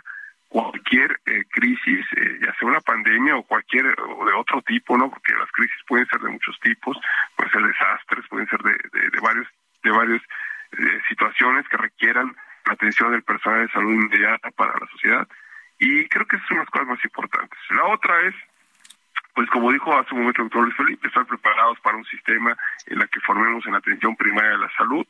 cualquier 0.49 1.21
eh, 1.27 1.45
crisis, 1.51 2.07
eh, 2.17 2.39
ya 2.41 2.55
sea 2.55 2.69
una 2.69 2.81
pandemia 2.81 3.37
o 3.37 3.43
cualquier 3.43 3.85
o 4.01 4.25
de 4.25 4.33
otro 4.33 4.63
tipo, 4.63 4.97
¿no? 4.97 5.11
Porque 5.11 5.35
las 5.35 5.51
crisis 5.53 5.77
pueden 5.87 6.07
ser 6.07 6.21
de 6.21 6.31
muchos 6.31 6.59
tipos, 6.61 6.99
pueden 7.37 7.53
ser 7.53 7.63
desastres, 7.63 8.25
pueden 8.29 8.49
ser 8.49 8.63
de, 8.63 8.73
de, 8.73 9.11
de 9.11 9.21
varios 9.21 9.47
de 9.83 9.91
varias 9.91 10.23
eh, 10.73 11.01
situaciones 11.09 11.69
que 11.69 11.77
requieran 11.77 12.35
la 12.67 12.73
atención 12.75 13.13
del 13.13 13.23
personal 13.23 13.67
de 13.67 13.73
salud 13.73 13.93
inmediata 13.93 14.51
para 14.51 14.79
la 14.79 14.87
sociedad. 14.89 15.29
Y 15.79 16.09
creo 16.09 16.27
que 16.27 16.37
esas 16.37 16.49
son 16.49 16.59
las 16.59 16.71
cosas 16.71 16.89
más 16.89 17.05
importantes. 17.05 17.59
La 17.71 17.85
otra 17.87 18.21
es 18.23 18.35
pues 19.35 19.49
como 19.51 19.71
dijo 19.71 19.97
hace 19.97 20.15
un 20.15 20.23
momento 20.23 20.43
el 20.43 20.49
doctor 20.49 20.65
Luis 20.65 20.77
Felipe, 20.77 21.07
estar 21.07 21.25
preparados 21.25 21.79
para 21.79 21.97
un 21.97 22.05
sistema 22.07 22.57
en 22.87 23.01
el 23.01 23.09
que 23.09 23.21
formemos 23.21 23.65
en 23.67 23.75
atención 23.77 24.17
primaria 24.17 24.51
de 24.51 24.59
la 24.59 24.71
salud 24.77 25.07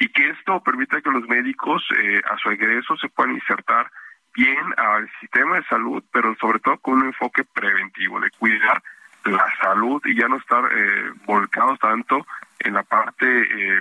y 0.00 0.08
que 0.08 0.30
esto 0.30 0.60
permita 0.64 1.00
que 1.00 1.10
los 1.10 1.28
médicos 1.28 1.86
eh, 1.96 2.20
a 2.28 2.36
su 2.38 2.50
egreso 2.50 2.96
se 2.96 3.08
puedan 3.08 3.34
insertar 3.34 3.88
bien 4.34 4.74
al 4.76 5.08
sistema 5.20 5.56
de 5.56 5.64
salud, 5.64 6.02
pero 6.12 6.34
sobre 6.40 6.58
todo 6.58 6.78
con 6.78 6.94
un 6.94 7.06
enfoque 7.06 7.44
preventivo, 7.44 8.18
de 8.20 8.30
cuidar 8.32 8.82
la 9.24 9.46
salud 9.60 10.02
y 10.06 10.16
ya 10.16 10.26
no 10.26 10.38
estar 10.38 10.64
eh, 10.72 11.12
volcados 11.24 11.78
tanto 11.78 12.26
en 12.58 12.74
la 12.74 12.82
parte 12.82 13.26
eh, 13.26 13.80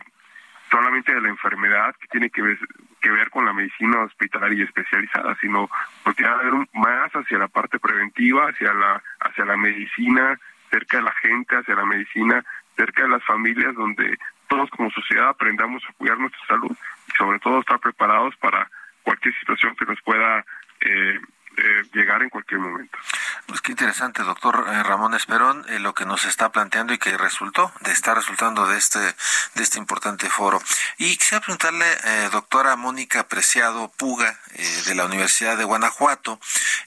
solamente 0.69 1.13
de 1.13 1.21
la 1.21 1.29
enfermedad 1.29 1.95
que 1.99 2.07
tiene 2.07 2.29
que 2.29 2.41
ver, 2.41 2.57
que 3.01 3.09
ver 3.09 3.29
con 3.29 3.45
la 3.45 3.53
medicina 3.53 4.03
hospitalaria 4.03 4.65
especializada, 4.65 5.37
sino 5.39 5.69
porque 6.03 6.25
a 6.25 6.35
ver 6.37 6.53
más 6.73 7.11
hacia 7.13 7.37
la 7.37 7.47
parte 7.47 7.79
preventiva, 7.79 8.49
hacia 8.49 8.73
la, 8.73 9.01
hacia 9.21 9.45
la 9.45 9.57
medicina 9.57 10.39
cerca 10.69 10.97
de 10.97 11.03
la 11.03 11.13
gente, 11.13 11.55
hacia 11.55 11.75
la 11.75 11.85
medicina 11.85 12.43
cerca 12.75 13.03
de 13.03 13.09
las 13.09 13.23
familias, 13.23 13.73
donde 13.75 14.17
todos 14.47 14.69
como 14.71 14.89
sociedad 14.91 15.29
aprendamos 15.29 15.83
a 15.87 15.93
cuidar 15.93 16.19
nuestra 16.19 16.45
salud 16.47 16.75
y 17.07 17.17
sobre 17.17 17.39
todo 17.39 17.59
estar 17.59 17.79
preparados 17.79 18.35
para 18.37 18.69
cualquier 19.03 19.33
situación 19.39 19.75
que 19.75 19.85
nos 19.85 20.01
pueda 20.01 20.45
eh, 20.81 21.19
eh, 21.59 21.83
llegar 21.91 22.21
en 22.21 22.29
cualquier 22.29 22.59
momento. 22.59 22.99
Pues 23.47 23.61
qué 23.61 23.71
interesante, 23.71 24.21
doctor 24.21 24.67
eh, 24.69 24.83
Ramón 24.83 25.15
Esperón, 25.15 25.65
eh, 25.69 25.79
lo 25.79 25.95
que 25.95 26.05
nos 26.05 26.25
está 26.25 26.51
planteando 26.51 26.93
y 26.93 26.99
que 26.99 27.17
resultó, 27.17 27.73
de 27.81 27.91
estar 27.91 28.15
resultando 28.15 28.67
de 28.67 28.77
este, 28.77 28.99
de 28.99 29.63
este 29.63 29.79
importante 29.79 30.29
foro. 30.29 30.61
Y 30.99 31.17
quisiera 31.17 31.41
preguntarle, 31.41 31.85
doctora 32.31 32.75
Mónica 32.75 33.27
Preciado 33.27 33.91
Puga, 33.97 34.39
de 34.85 34.93
la 34.93 35.05
Universidad 35.05 35.57
de 35.57 35.63
Guanajuato, 35.63 36.39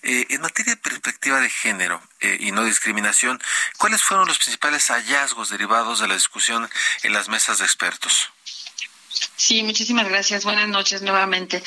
en 0.02 0.40
materia 0.40 0.74
de 0.74 0.80
perspectiva 0.80 1.40
de 1.40 1.50
género 1.50 2.00
y 2.20 2.52
no 2.52 2.64
discriminación, 2.64 3.40
¿cuáles 3.78 4.02
fueron 4.02 4.28
los 4.28 4.38
principales 4.38 4.88
hallazgos 4.88 5.50
derivados 5.50 6.00
de 6.00 6.08
la 6.08 6.14
discusión 6.14 6.68
en 7.02 7.12
las 7.12 7.28
mesas 7.28 7.58
de 7.58 7.64
expertos? 7.64 8.32
Sí, 9.36 9.62
muchísimas 9.62 10.08
gracias. 10.08 10.44
Buenas 10.44 10.68
noches 10.68 11.02
nuevamente. 11.02 11.62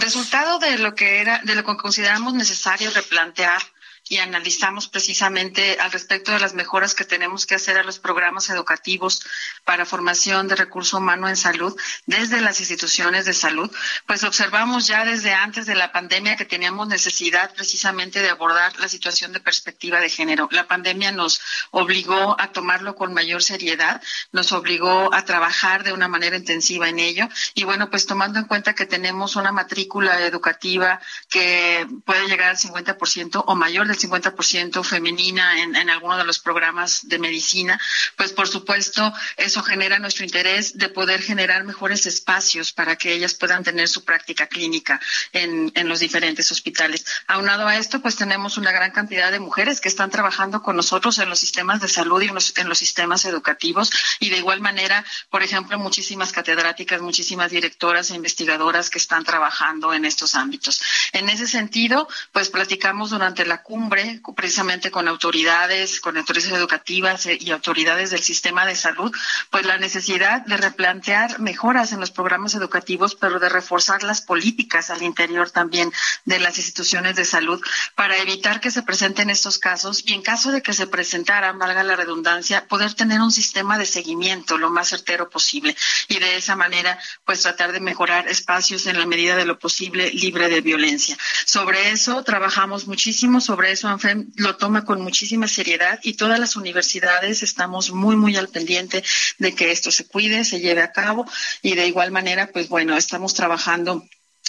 Resultado 0.00 0.58
de 0.58 0.78
lo 0.78 0.94
que 0.94 1.20
era, 1.20 1.40
de 1.44 1.54
lo 1.54 1.64
que 1.64 1.76
consideramos 1.76 2.34
necesario 2.34 2.90
replantear 2.90 3.62
y 4.08 4.18
analizamos 4.18 4.88
precisamente 4.88 5.78
al 5.80 5.92
respecto 5.92 6.32
de 6.32 6.40
las 6.40 6.54
mejoras 6.54 6.94
que 6.94 7.04
tenemos 7.04 7.46
que 7.46 7.54
hacer 7.54 7.78
a 7.78 7.82
los 7.82 7.98
programas 7.98 8.48
educativos 8.50 9.22
para 9.64 9.86
formación 9.86 10.48
de 10.48 10.56
recurso 10.56 10.98
humano 10.98 11.28
en 11.28 11.36
salud 11.36 11.76
desde 12.06 12.40
las 12.40 12.60
instituciones 12.60 13.24
de 13.24 13.34
salud, 13.34 13.70
pues 14.06 14.24
observamos 14.24 14.86
ya 14.86 15.04
desde 15.04 15.32
antes 15.32 15.66
de 15.66 15.74
la 15.74 15.92
pandemia 15.92 16.36
que 16.36 16.44
teníamos 16.44 16.88
necesidad 16.88 17.52
precisamente 17.54 18.20
de 18.20 18.30
abordar 18.30 18.78
la 18.78 18.88
situación 18.88 19.32
de 19.32 19.40
perspectiva 19.40 20.00
de 20.00 20.08
género. 20.08 20.48
La 20.50 20.66
pandemia 20.66 21.12
nos 21.12 21.40
obligó 21.70 22.40
a 22.40 22.52
tomarlo 22.52 22.94
con 22.94 23.14
mayor 23.14 23.42
seriedad, 23.42 24.02
nos 24.32 24.52
obligó 24.52 25.12
a 25.14 25.24
trabajar 25.24 25.84
de 25.84 25.92
una 25.92 26.08
manera 26.08 26.36
intensiva 26.36 26.88
en 26.88 26.98
ello 26.98 27.28
y 27.54 27.64
bueno, 27.64 27.90
pues 27.90 28.06
tomando 28.06 28.38
en 28.38 28.46
cuenta 28.46 28.74
que 28.74 28.86
tenemos 28.86 29.36
una 29.36 29.52
matrícula 29.52 30.20
educativa 30.24 31.00
que 31.28 31.86
puede 32.04 32.26
llegar 32.28 32.50
al 32.50 32.56
50% 32.56 33.44
o 33.46 33.54
mayor 33.54 33.86
del 33.98 34.10
50% 34.10 34.84
femenina 34.84 35.62
en, 35.62 35.76
en 35.76 35.90
alguno 35.90 36.16
de 36.16 36.24
los 36.24 36.38
programas 36.38 37.08
de 37.08 37.18
medicina, 37.18 37.78
pues 38.16 38.32
por 38.32 38.48
supuesto 38.48 39.12
eso 39.36 39.62
genera 39.62 39.98
nuestro 39.98 40.24
interés 40.24 40.76
de 40.78 40.88
poder 40.88 41.22
generar 41.22 41.64
mejores 41.64 42.06
espacios 42.06 42.72
para 42.72 42.96
que 42.96 43.12
ellas 43.12 43.34
puedan 43.34 43.64
tener 43.64 43.88
su 43.88 44.04
práctica 44.04 44.46
clínica 44.46 45.00
en, 45.32 45.72
en 45.74 45.88
los 45.88 46.00
diferentes 46.00 46.50
hospitales. 46.52 47.04
Aunado 47.26 47.66
a 47.66 47.76
esto, 47.76 48.00
pues 48.00 48.16
tenemos 48.16 48.56
una 48.56 48.72
gran 48.72 48.92
cantidad 48.92 49.30
de 49.30 49.40
mujeres 49.40 49.80
que 49.80 49.88
están 49.88 50.10
trabajando 50.10 50.62
con 50.62 50.76
nosotros 50.76 51.18
en 51.18 51.28
los 51.28 51.38
sistemas 51.38 51.80
de 51.80 51.88
salud 51.88 52.22
y 52.22 52.28
en 52.28 52.34
los, 52.34 52.56
en 52.56 52.68
los 52.68 52.78
sistemas 52.78 53.24
educativos 53.24 53.90
y 54.20 54.30
de 54.30 54.38
igual 54.38 54.60
manera, 54.60 55.04
por 55.30 55.42
ejemplo, 55.42 55.78
muchísimas 55.78 56.32
catedráticas, 56.32 57.00
muchísimas 57.00 57.50
directoras 57.50 58.10
e 58.10 58.14
investigadoras 58.14 58.90
que 58.90 58.98
están 58.98 59.24
trabajando 59.24 59.92
en 59.92 60.04
estos 60.04 60.34
ámbitos. 60.34 60.80
En 61.12 61.28
ese 61.28 61.46
sentido, 61.46 62.08
pues 62.32 62.48
platicamos 62.48 63.10
durante 63.10 63.44
la 63.44 63.62
cumbre 63.62 63.87
precisamente 64.36 64.90
con 64.90 65.08
autoridades, 65.08 66.00
con 66.00 66.16
autoridades 66.16 66.52
educativas 66.52 67.26
eh, 67.26 67.38
y 67.40 67.50
autoridades 67.50 68.10
del 68.10 68.22
sistema 68.22 68.66
de 68.66 68.76
salud, 68.76 69.14
pues 69.50 69.66
la 69.66 69.78
necesidad 69.78 70.44
de 70.46 70.56
replantear 70.56 71.40
mejoras 71.40 71.92
en 71.92 72.00
los 72.00 72.10
programas 72.10 72.54
educativos, 72.54 73.14
pero 73.14 73.38
de 73.38 73.48
reforzar 73.48 74.02
las 74.02 74.20
políticas 74.20 74.90
al 74.90 75.02
interior 75.02 75.50
también 75.50 75.92
de 76.24 76.38
las 76.38 76.58
instituciones 76.58 77.16
de 77.16 77.24
salud 77.24 77.60
para 77.94 78.16
evitar 78.18 78.60
que 78.60 78.70
se 78.70 78.82
presenten 78.82 79.30
estos 79.30 79.58
casos 79.58 80.02
y 80.04 80.14
en 80.14 80.22
caso 80.22 80.50
de 80.50 80.62
que 80.62 80.72
se 80.72 80.86
presentaran, 80.86 81.58
valga 81.58 81.82
la 81.82 81.96
redundancia, 81.96 82.66
poder 82.66 82.94
tener 82.94 83.20
un 83.20 83.32
sistema 83.32 83.78
de 83.78 83.86
seguimiento 83.86 84.58
lo 84.58 84.70
más 84.70 84.88
certero 84.88 85.30
posible 85.30 85.76
y 86.08 86.18
de 86.18 86.36
esa 86.36 86.56
manera 86.56 86.98
pues 87.24 87.42
tratar 87.42 87.72
de 87.72 87.80
mejorar 87.80 88.28
espacios 88.28 88.86
en 88.86 88.98
la 88.98 89.06
medida 89.06 89.36
de 89.36 89.44
lo 89.44 89.58
posible 89.58 90.10
libre 90.10 90.48
de 90.48 90.60
violencia. 90.60 91.16
Sobre 91.46 91.90
eso 91.90 92.22
trabajamos 92.24 92.86
muchísimo, 92.86 93.40
sobre 93.40 93.72
eso 93.72 93.77
eso 93.78 93.88
ANFEM 93.88 94.32
lo 94.36 94.56
toma 94.56 94.84
con 94.84 95.00
muchísima 95.00 95.46
seriedad 95.46 96.00
y 96.02 96.14
todas 96.14 96.40
las 96.40 96.56
universidades 96.56 97.44
estamos 97.44 97.92
muy, 97.92 98.16
muy 98.16 98.36
al 98.36 98.48
pendiente 98.48 99.04
de 99.38 99.54
que 99.54 99.70
esto 99.70 99.92
se 99.92 100.06
cuide, 100.06 100.44
se 100.44 100.58
lleve 100.58 100.82
a 100.82 100.90
cabo 100.90 101.24
y 101.62 101.76
de 101.76 101.86
igual 101.86 102.10
manera, 102.10 102.48
pues 102.52 102.68
bueno, 102.68 102.96
estamos 102.96 103.34
trabajando 103.34 104.04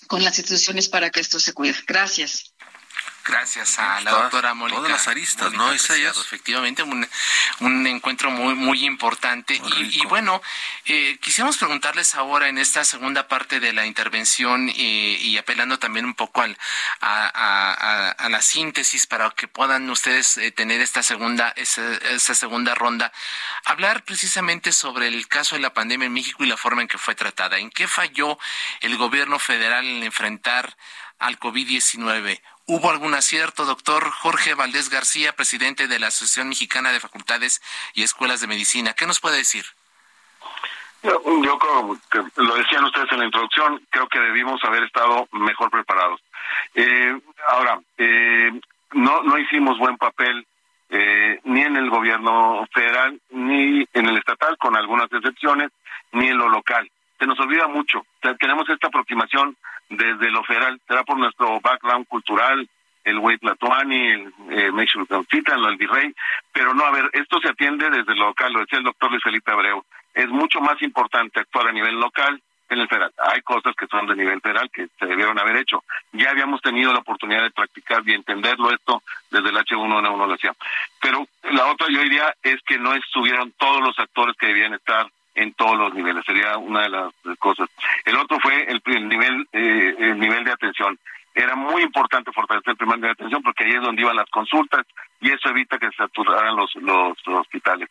con 0.07 0.23
las 0.23 0.39
instituciones 0.39 0.89
para 0.89 1.11
que 1.11 1.19
esto 1.19 1.39
se 1.39 1.53
cuide. 1.53 1.75
Gracias. 1.85 2.55
Gracias 3.29 3.77
a 3.77 4.01
la 4.01 4.11
doctora 4.11 4.55
Mónica. 4.55 4.77
Todas 4.77 4.91
las 4.91 5.07
aristas, 5.07 5.53
¿no? 5.53 5.71
Efectivamente, 5.71 6.81
un, 6.81 7.07
un, 7.59 7.85
encuentro 7.85 8.31
muy, 8.31 8.55
muy 8.55 8.85
importante. 8.85 9.61
y, 9.77 10.03
bueno, 10.07 10.41
eh, 10.85 11.17
quisiéramos 11.21 11.57
preguntarles 11.57 12.15
ahora 12.15 12.47
en 12.47 12.57
esta 12.57 12.83
segunda 12.83 13.27
parte 13.27 13.59
de 13.59 13.71
la 13.71 13.85
intervención 13.85 14.69
eh, 14.69 14.73
y 15.21 15.37
apelando 15.37 15.77
también 15.77 16.05
un 16.05 16.15
poco 16.15 16.41
al, 16.41 16.57
a, 17.01 18.15
a, 18.17 18.29
la 18.29 18.41
síntesis 18.41 19.05
para 19.05 19.29
que 19.31 19.47
puedan 19.47 19.87
ustedes 19.91 20.37
eh, 20.37 20.51
tener 20.51 20.81
esta 20.81 21.03
segunda, 21.03 21.49
esa, 21.55 21.93
esa 22.11 22.33
segunda 22.33 22.73
ronda, 22.73 23.11
hablar 23.65 24.03
precisamente 24.05 24.71
sobre 24.71 25.07
el 25.07 25.27
caso 25.27 25.55
de 25.55 25.61
la 25.61 25.73
pandemia 25.73 26.07
en 26.07 26.13
México 26.13 26.43
y 26.43 26.47
la 26.47 26.57
forma 26.57 26.81
en 26.81 26.87
que 26.87 26.97
fue 26.97 27.13
tratada. 27.13 27.59
¿En 27.59 27.69
qué 27.69 27.87
falló 27.87 28.39
el 28.81 28.97
gobierno 28.97 29.37
federal 29.37 29.85
en 29.85 30.03
enfrentar 30.03 30.75
al 31.19 31.37
COVID-19? 31.39 32.41
¿Hubo 32.71 32.91
algún 32.91 33.15
acierto, 33.15 33.65
doctor 33.65 34.11
Jorge 34.11 34.53
Valdés 34.53 34.91
García, 34.91 35.35
presidente 35.35 35.87
de 35.87 35.97
la 35.97 36.09
Asociación 36.09 36.49
Mexicana 36.49 36.91
de 36.91 36.99
Facultades 36.99 37.63
y 37.95 38.03
Escuelas 38.03 38.41
de 38.41 38.47
Medicina? 38.47 38.93
¿Qué 38.93 39.07
nos 39.07 39.19
puede 39.19 39.37
decir? 39.37 39.65
Yo, 41.01 41.19
creo 41.57 41.97
que 42.11 42.43
lo 42.43 42.53
decían 42.53 42.85
ustedes 42.85 43.11
en 43.11 43.19
la 43.21 43.25
introducción, 43.25 43.81
creo 43.89 44.07
que 44.07 44.19
debimos 44.19 44.63
haber 44.63 44.83
estado 44.83 45.27
mejor 45.31 45.71
preparados. 45.71 46.21
Eh, 46.75 47.19
ahora, 47.47 47.79
eh, 47.97 48.51
no, 48.91 49.23
no 49.23 49.39
hicimos 49.39 49.79
buen 49.79 49.97
papel 49.97 50.45
eh, 50.89 51.39
ni 51.45 51.61
en 51.61 51.75
el 51.75 51.89
gobierno 51.89 52.67
federal, 52.71 53.19
ni 53.31 53.83
en 53.93 54.05
el 54.05 54.17
estatal, 54.17 54.55
con 54.59 54.75
algunas 54.75 55.11
excepciones, 55.11 55.71
ni 56.11 56.27
en 56.27 56.37
lo 56.37 56.47
local. 56.47 56.87
Se 57.19 57.27
nos 57.27 57.39
olvida 57.39 57.67
mucho. 57.67 58.05
tenemos 58.39 58.67
esta 58.69 58.87
aproximación 58.87 59.55
desde 59.89 60.31
lo 60.31 60.43
federal, 60.43 60.79
será 60.87 61.03
por 61.03 61.17
nuestro 61.17 61.59
background 61.59 62.07
cultural, 62.07 62.67
el 63.03 63.17
Huey 63.17 63.37
Platuani, 63.37 64.07
el 64.07 64.33
eh, 64.49 64.71
el 64.71 65.77
Virrey, 65.77 66.13
pero 66.53 66.73
no, 66.73 66.85
a 66.85 66.91
ver, 66.91 67.09
esto 67.13 67.39
se 67.41 67.49
atiende 67.49 67.89
desde 67.89 68.15
lo 68.15 68.27
local, 68.27 68.53
lo 68.53 68.59
decía 68.59 68.79
el 68.79 68.85
doctor 68.85 69.09
Luis 69.09 69.23
Felipe 69.23 69.51
Abreu, 69.51 69.83
es 70.13 70.27
mucho 70.29 70.61
más 70.61 70.81
importante 70.81 71.39
actuar 71.39 71.67
a 71.67 71.71
nivel 71.71 71.95
local 71.95 72.41
en 72.69 72.79
el 72.79 72.87
federal. 72.87 73.11
Hay 73.17 73.41
cosas 73.41 73.75
que 73.75 73.87
son 73.87 74.05
de 74.07 74.15
nivel 74.15 74.41
federal 74.41 74.69
que 74.71 74.87
se 74.99 75.05
debieron 75.05 75.39
haber 75.39 75.57
hecho. 75.57 75.83
Ya 76.11 76.29
habíamos 76.29 76.61
tenido 76.61 76.93
la 76.93 76.99
oportunidad 76.99 77.43
de 77.43 77.51
practicar 77.51 78.03
y 78.05 78.13
entenderlo 78.13 78.71
esto 78.71 79.01
desde 79.31 79.49
el 79.49 79.57
H1N1 79.57 80.27
lo 80.27 80.33
hacía. 80.33 80.53
Pero 81.01 81.27
la 81.51 81.65
otra 81.67 81.87
yo 81.89 82.01
diría 82.01 82.33
es 82.43 82.61
que 82.67 82.77
no 82.77 82.93
estuvieron 82.93 83.51
todos 83.57 83.81
los 83.81 83.97
actores 83.97 84.35
que 84.37 84.47
debían 84.47 84.73
estar 84.75 85.07
en 85.35 85.53
todos 85.53 85.77
los 85.77 85.93
niveles. 85.93 86.23
Sería 86.25 86.57
una 86.57 86.83
de 86.83 86.89
las 86.89 87.13
cosas. 87.39 87.69
El 88.05 88.17
otro 88.17 88.39
fue 88.39 88.63
el, 88.63 88.81
nivel 89.07 89.47
eh, 89.53 89.95
el 89.97 90.19
nivel 90.19 90.43
de 90.43 90.51
atención. 90.51 90.97
Era 91.35 91.55
muy 91.55 91.83
importante 91.83 92.31
fortalecer 92.31 92.71
el 92.71 92.77
primer 92.77 92.97
nivel 92.97 93.15
de 93.15 93.23
atención 93.23 93.41
porque 93.43 93.63
ahí 93.63 93.71
es 93.71 93.81
donde 93.81 94.01
iban 94.01 94.15
las 94.15 94.29
consultas 94.29 94.85
y 95.21 95.31
eso 95.31 95.49
evita 95.49 95.77
que 95.77 95.89
se 95.89 95.97
saturaran 95.97 96.55
los, 96.55 96.73
los, 96.75 97.17
hospitales. 97.27 97.89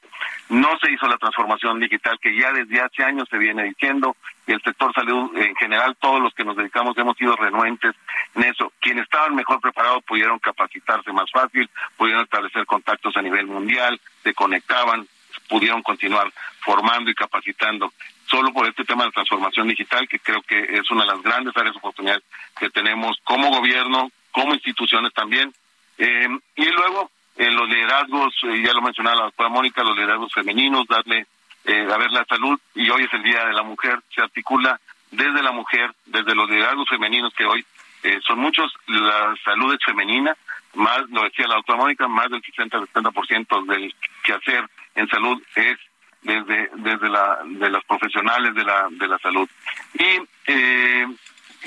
No 0.48 0.76
se 0.82 0.90
hizo 0.90 1.06
la 1.06 1.18
transformación 1.18 1.78
digital 1.78 2.18
que 2.20 2.36
ya 2.36 2.52
desde 2.52 2.80
hace 2.80 3.04
años 3.04 3.28
se 3.30 3.38
viene 3.38 3.64
diciendo 3.64 4.16
y 4.46 4.52
el 4.52 4.62
sector 4.62 4.92
salud 4.94 5.36
en 5.36 5.54
general, 5.56 5.96
todos 6.00 6.20
los 6.20 6.34
que 6.34 6.44
nos 6.44 6.56
dedicamos 6.56 6.96
hemos 6.98 7.16
sido 7.16 7.36
renuentes 7.36 7.94
en 8.34 8.44
eso. 8.44 8.72
Quienes 8.80 9.04
estaban 9.04 9.34
mejor 9.34 9.60
preparados 9.60 10.02
pudieron 10.04 10.38
capacitarse 10.38 11.12
más 11.12 11.30
fácil, 11.30 11.68
pudieron 11.96 12.24
establecer 12.24 12.66
contactos 12.66 13.16
a 13.16 13.22
nivel 13.22 13.46
mundial, 13.46 14.00
se 14.22 14.34
conectaban, 14.34 15.06
pudieron 15.48 15.82
continuar 15.82 16.32
formando 16.60 17.10
y 17.10 17.14
capacitando 17.14 17.92
solo 18.26 18.52
por 18.52 18.68
este 18.68 18.84
tema 18.84 19.04
de 19.04 19.10
transformación 19.10 19.68
digital, 19.68 20.06
que 20.08 20.18
creo 20.18 20.42
que 20.42 20.58
es 20.58 20.90
una 20.90 21.02
de 21.04 21.12
las 21.12 21.22
grandes 21.22 21.56
áreas 21.56 21.74
de 21.74 21.78
oportunidad 21.78 22.22
que 22.58 22.70
tenemos 22.70 23.18
como 23.24 23.48
gobierno, 23.50 24.10
como 24.30 24.54
instituciones 24.54 25.12
también. 25.14 25.52
Eh, 25.96 26.28
y 26.56 26.64
luego, 26.66 27.10
los 27.36 27.68
liderazgos, 27.68 28.34
eh, 28.44 28.62
ya 28.64 28.72
lo 28.74 28.82
mencionaba 28.82 29.16
la 29.16 29.24
doctora 29.24 29.48
Mónica, 29.48 29.82
los 29.82 29.96
liderazgos 29.96 30.32
femeninos, 30.32 30.86
darle 30.86 31.26
eh, 31.64 31.86
a 31.92 31.98
ver, 31.98 32.10
la 32.12 32.24
salud, 32.24 32.58
y 32.74 32.88
hoy 32.88 33.04
es 33.04 33.12
el 33.12 33.22
Día 33.22 33.44
de 33.44 33.52
la 33.52 33.62
Mujer, 33.62 34.00
se 34.14 34.22
articula 34.22 34.80
desde 35.10 35.42
la 35.42 35.52
mujer, 35.52 35.92
desde 36.06 36.34
los 36.34 36.48
liderazgos 36.48 36.88
femeninos 36.88 37.34
que 37.34 37.44
hoy 37.44 37.64
eh, 38.04 38.20
son 38.26 38.38
muchos, 38.38 38.72
la 38.86 39.34
salud 39.44 39.74
es 39.74 39.84
femenina, 39.84 40.34
más, 40.78 41.00
lo 41.10 41.24
decía 41.24 41.46
la 41.46 41.76
Mónica, 41.76 42.06
más 42.08 42.30
del 42.30 42.42
60-70% 42.42 43.66
del 43.66 43.94
quehacer 44.22 44.64
en 44.94 45.08
salud 45.08 45.42
es 45.54 45.76
desde 46.22 46.70
desde 46.76 47.08
la 47.08 47.38
de 47.44 47.70
las 47.70 47.84
profesionales 47.84 48.54
de 48.54 48.64
la 48.64 48.88
de 48.90 49.08
la 49.08 49.18
salud. 49.18 49.48
Y 49.94 50.20
eh, 50.46 51.06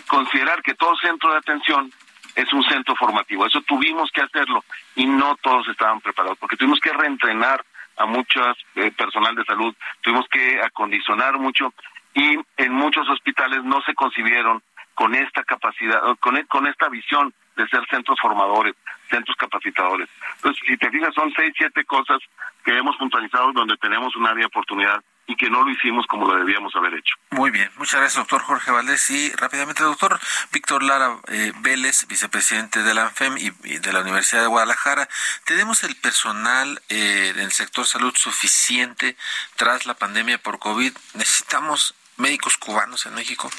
considerar 0.08 0.62
que 0.62 0.76
todo 0.76 0.96
centro 0.98 1.32
de 1.32 1.38
atención 1.38 1.92
es 2.36 2.52
un 2.54 2.64
centro 2.64 2.96
formativo. 2.96 3.46
Eso 3.46 3.62
tuvimos 3.62 4.10
que 4.12 4.22
hacerlo 4.22 4.64
y 4.96 5.06
no 5.06 5.36
todos 5.42 5.68
estaban 5.68 6.00
preparados 6.02 6.38
porque 6.38 6.58
tuvimos 6.58 6.80
que 6.80 6.94
reentrenar 6.94 7.64
a 7.98 8.06
muchas 8.06 8.56
eh, 8.76 8.92
personal 8.92 9.36
de 9.36 9.44
salud 9.44 9.76
tuvimos 10.02 10.26
que 10.30 10.62
acondicionar 10.62 11.38
mucho 11.38 11.74
y 12.14 12.38
en 12.58 12.74
muchos 12.74 13.08
hospitales 13.10 13.64
no 13.64 13.82
se 13.82 13.94
concibieron 13.94 14.62
con 14.96 15.16
esta 15.16 15.44
capacidad 15.44 16.02
con, 16.20 16.42
con 16.44 16.68
esta 16.68 16.90
visión 16.90 17.34
de 17.56 17.68
ser 17.68 17.86
centros 17.90 18.20
formadores, 18.22 18.76
centros 19.10 19.36
capacitadores. 19.38 20.10
Entonces, 20.38 20.62
si 20.68 20.78
te 20.78 20.90
fijas, 20.90 21.14
son 21.14 21.32
seis, 21.36 21.54
siete 21.58 21.84
cosas 21.86 22.20
que 22.64 22.78
hemos 22.78 22.96
puntualizado 22.98 23.52
donde 23.54 23.78
tenemos 23.78 24.16
un 24.16 24.28
área 24.28 24.48
oportunidad 24.48 25.04
y 25.28 25.36
que 25.36 25.50
no 25.50 25.64
lo 25.64 25.70
hicimos 25.70 26.06
como 26.08 26.28
lo 26.28 26.38
debíamos 26.38 26.76
haber 26.76 26.94
hecho. 26.96 27.16
Muy 27.30 27.52
bien, 27.52 27.70
muchas 27.78 28.00
gracias, 28.00 28.18
doctor 28.18 28.42
Jorge 28.42 28.72
Valdés. 28.72 29.10
Y 29.12 29.32
rápidamente, 29.32 29.84
doctor 29.84 30.20
Víctor 30.52 30.84
Lara 30.84 31.18
eh, 31.28 31.54
Vélez, 31.60 32.08
vicepresidente 32.08 32.84
de 32.84 32.94
la 32.94 33.04
ANFEM 33.04 33.38
y, 33.38 33.50
de 33.78 33.94
la 33.94 34.02
Universidad 34.02 34.42
de 34.42 34.48
Guadalajara. 34.48 35.08
¿Tenemos 35.46 35.84
el 35.84 35.96
personal 35.96 36.82
eh, 36.90 37.34
del 37.36 37.52
sector 37.52 37.86
salud 37.86 38.14
suficiente 38.16 39.16
tras 39.56 39.86
la 39.86 39.94
pandemia 39.94 40.38
por 40.38 40.60
COVID? 40.60 40.92
¿Necesitamos 41.14 41.96
médicos 42.18 42.58
cubanos 42.58 43.06
en 43.06 43.16
México? 43.16 43.50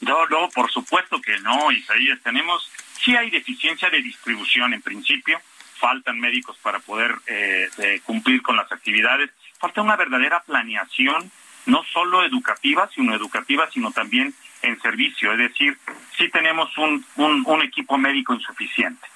No, 0.00 0.26
no, 0.26 0.48
por 0.50 0.70
supuesto 0.70 1.20
que 1.20 1.38
no, 1.40 1.70
Isaías. 1.70 2.20
Tenemos, 2.22 2.70
sí 3.02 3.16
hay 3.16 3.30
deficiencia 3.30 3.90
de 3.90 4.02
distribución 4.02 4.74
en 4.74 4.82
principio, 4.82 5.40
faltan 5.78 6.18
médicos 6.20 6.56
para 6.62 6.78
poder 6.80 7.14
eh, 7.26 8.00
cumplir 8.04 8.42
con 8.42 8.56
las 8.56 8.70
actividades, 8.70 9.30
falta 9.58 9.82
una 9.82 9.96
verdadera 9.96 10.40
planeación, 10.42 11.30
no 11.66 11.84
solo 11.92 12.24
educativa, 12.24 12.88
sino 12.94 13.14
educativa, 13.14 13.68
sino 13.72 13.92
también 13.92 14.34
en 14.62 14.80
servicio. 14.80 15.32
Es 15.32 15.38
decir, 15.38 15.78
sí 16.16 16.28
tenemos 16.28 16.76
un, 16.78 17.04
un, 17.16 17.44
un 17.46 17.62
equipo 17.62 17.98
médico 17.98 18.34
insuficiente. 18.34 19.06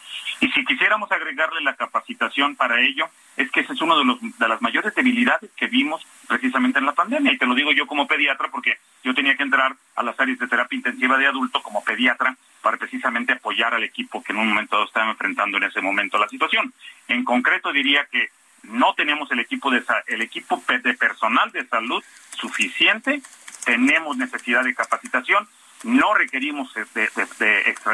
Y 0.41 0.49
si 0.51 0.65
quisiéramos 0.65 1.11
agregarle 1.11 1.61
la 1.63 1.75
capacitación 1.75 2.57
para 2.57 2.81
ello, 2.81 3.09
es 3.37 3.51
que 3.51 3.61
ese 3.61 3.73
es 3.73 3.81
uno 3.81 3.99
de, 3.99 4.05
los, 4.05 4.19
de 4.21 4.49
las 4.49 4.61
mayores 4.61 4.95
debilidades 4.95 5.51
que 5.57 5.67
vimos 5.67 6.07
precisamente 6.29 6.79
en 6.79 6.87
la 6.87 6.93
pandemia. 6.93 7.33
Y 7.33 7.39
te 7.39 7.47
lo 7.47 7.55
digo 7.55 7.73
yo 7.73 7.87
como 7.87 8.07
pediatra 8.07 8.49
porque 8.51 8.79
yo 9.03 9.15
tenía 9.15 9.37
que 9.37 9.43
entrar 9.43 9.75
a 9.95 10.03
las 10.03 10.19
áreas 10.21 10.39
de 10.39 10.49
terapia 10.49 10.77
intensiva 10.77 11.17
de 11.17 11.27
adulto 11.27 11.63
como 11.63 11.83
pediatra 11.85 12.37
para 12.61 12.77
precisamente 12.77 13.33
apoyar 13.33 13.75
al 13.75 13.85
equipo 13.85 14.23
que 14.23 14.33
en 14.33 14.39
un 14.39 14.49
momento 14.49 14.83
estaba 14.85 15.11
enfrentando 15.11 15.57
en 15.57 15.65
ese 15.65 15.81
momento 15.81 16.19
la 16.19 16.29
situación. 16.29 16.73
En 17.09 17.25
concreto 17.25 17.73
diría 17.73 18.07
que 18.11 18.29
no 18.65 18.95
tenemos 18.95 19.31
el 19.31 19.41
equipo 19.41 19.71
de 19.71 19.83
el 20.09 20.23
equipo 20.23 20.63
de 20.69 20.95
personal 20.95 21.53
de 21.53 21.67
salud 21.67 22.03
suficiente, 22.31 23.23
tenemos 23.65 24.17
necesidad 24.17 24.65
de 24.65 24.75
capacitación 24.75 25.47
no 25.85 26.15
requerimos 26.15 26.73
de, 26.75 27.09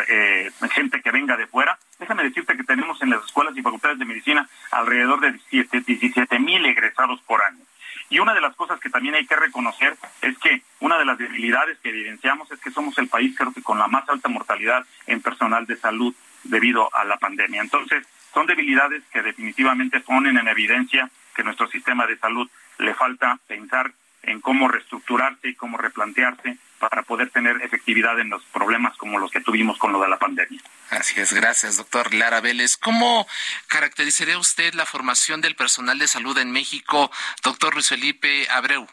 eh, 0.08 0.50
gente 0.70 1.02
que 1.02 1.10
venga 1.10 1.36
de 1.36 1.46
fuera. 1.46 1.78
Déjame 1.98 2.24
decirte 2.24 2.56
que 2.56 2.64
tenemos 2.64 3.00
en 3.02 3.10
las 3.10 3.24
escuelas 3.24 3.56
y 3.56 3.62
facultades 3.62 3.98
de 3.98 4.04
medicina 4.04 4.48
alrededor 4.70 5.20
de 5.20 5.38
17 5.50 6.38
mil 6.38 6.64
egresados 6.66 7.20
por 7.22 7.42
año. 7.42 7.64
Y 8.08 8.18
una 8.18 8.34
de 8.34 8.40
las 8.40 8.54
cosas 8.56 8.78
que 8.78 8.90
también 8.90 9.14
hay 9.14 9.26
que 9.26 9.36
reconocer 9.36 9.96
es 10.20 10.36
que 10.38 10.62
una 10.80 10.98
de 10.98 11.04
las 11.04 11.18
debilidades 11.18 11.78
que 11.78 11.88
evidenciamos 11.88 12.50
es 12.50 12.60
que 12.60 12.70
somos 12.70 12.96
el 12.98 13.08
país 13.08 13.34
creo 13.36 13.52
que 13.52 13.62
con 13.62 13.78
la 13.78 13.88
más 13.88 14.08
alta 14.08 14.28
mortalidad 14.28 14.84
en 15.06 15.22
personal 15.22 15.66
de 15.66 15.76
salud 15.76 16.14
debido 16.44 16.94
a 16.94 17.04
la 17.04 17.16
pandemia. 17.16 17.62
Entonces, 17.62 18.06
son 18.34 18.46
debilidades 18.46 19.02
que 19.12 19.22
definitivamente 19.22 20.00
ponen 20.00 20.38
en 20.38 20.48
evidencia 20.48 21.10
que 21.34 21.42
nuestro 21.42 21.68
sistema 21.68 22.06
de 22.06 22.18
salud 22.18 22.50
le 22.78 22.94
falta 22.94 23.38
pensar 23.46 23.92
en 24.22 24.40
cómo 24.40 24.68
reestructurarse 24.68 25.48
y 25.48 25.54
cómo 25.54 25.78
replantearse 25.78 26.58
para 26.88 27.04
poder 27.04 27.30
tener 27.30 27.62
efectividad 27.62 28.18
en 28.18 28.28
los 28.28 28.42
problemas 28.46 28.96
como 28.96 29.20
los 29.20 29.30
que 29.30 29.40
tuvimos 29.40 29.78
con 29.78 29.92
lo 29.92 30.00
de 30.02 30.08
la 30.08 30.18
pandemia. 30.18 30.60
Así 30.90 31.20
es, 31.20 31.32
gracias, 31.32 31.76
doctor 31.76 32.12
Lara 32.12 32.40
Vélez. 32.40 32.76
¿Cómo 32.76 33.24
caracterizaría 33.68 34.36
usted 34.36 34.74
la 34.74 34.84
formación 34.84 35.40
del 35.40 35.54
personal 35.54 36.00
de 36.00 36.08
salud 36.08 36.36
en 36.38 36.50
México, 36.50 37.08
doctor 37.44 37.74
Luis 37.74 37.88
Felipe 37.88 38.48
Abreu? 38.50 38.88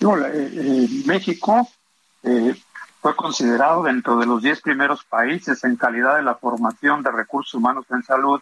No, 0.00 0.16
eh, 0.16 0.88
México 1.04 1.70
eh, 2.22 2.54
fue 3.02 3.14
considerado 3.14 3.82
dentro 3.82 4.16
de 4.16 4.24
los 4.24 4.40
diez 4.42 4.62
primeros 4.62 5.04
países 5.04 5.62
en 5.64 5.76
calidad 5.76 6.16
de 6.16 6.22
la 6.22 6.36
formación 6.36 7.02
de 7.02 7.10
recursos 7.10 7.52
humanos 7.52 7.84
en 7.90 8.02
salud 8.02 8.40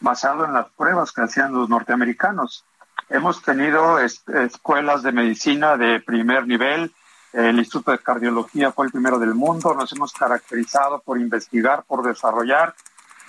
basado 0.00 0.44
en 0.44 0.52
las 0.52 0.66
pruebas 0.70 1.12
que 1.12 1.22
hacían 1.22 1.52
los 1.52 1.68
norteamericanos. 1.68 2.64
Hemos 3.08 3.40
tenido 3.40 4.00
escuelas 4.00 5.04
de 5.04 5.12
medicina 5.12 5.76
de 5.76 6.00
primer 6.00 6.48
nivel, 6.48 6.92
el 7.32 7.58
Instituto 7.58 7.92
de 7.92 7.98
Cardiología 7.98 8.72
fue 8.72 8.86
el 8.86 8.92
primero 8.92 9.18
del 9.18 9.34
mundo, 9.34 9.74
nos 9.74 9.92
hemos 9.92 10.12
caracterizado 10.12 11.00
por 11.00 11.18
investigar, 11.18 11.84
por 11.84 12.02
desarrollar. 12.02 12.74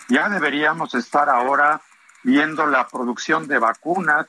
Ya 0.10 0.28
deberíamos 0.30 0.96
estar 0.96 1.30
ahora 1.30 1.82
viendo 2.24 2.66
la 2.66 2.88
producción 2.88 3.48
de 3.48 3.60
vacunas 3.60 4.28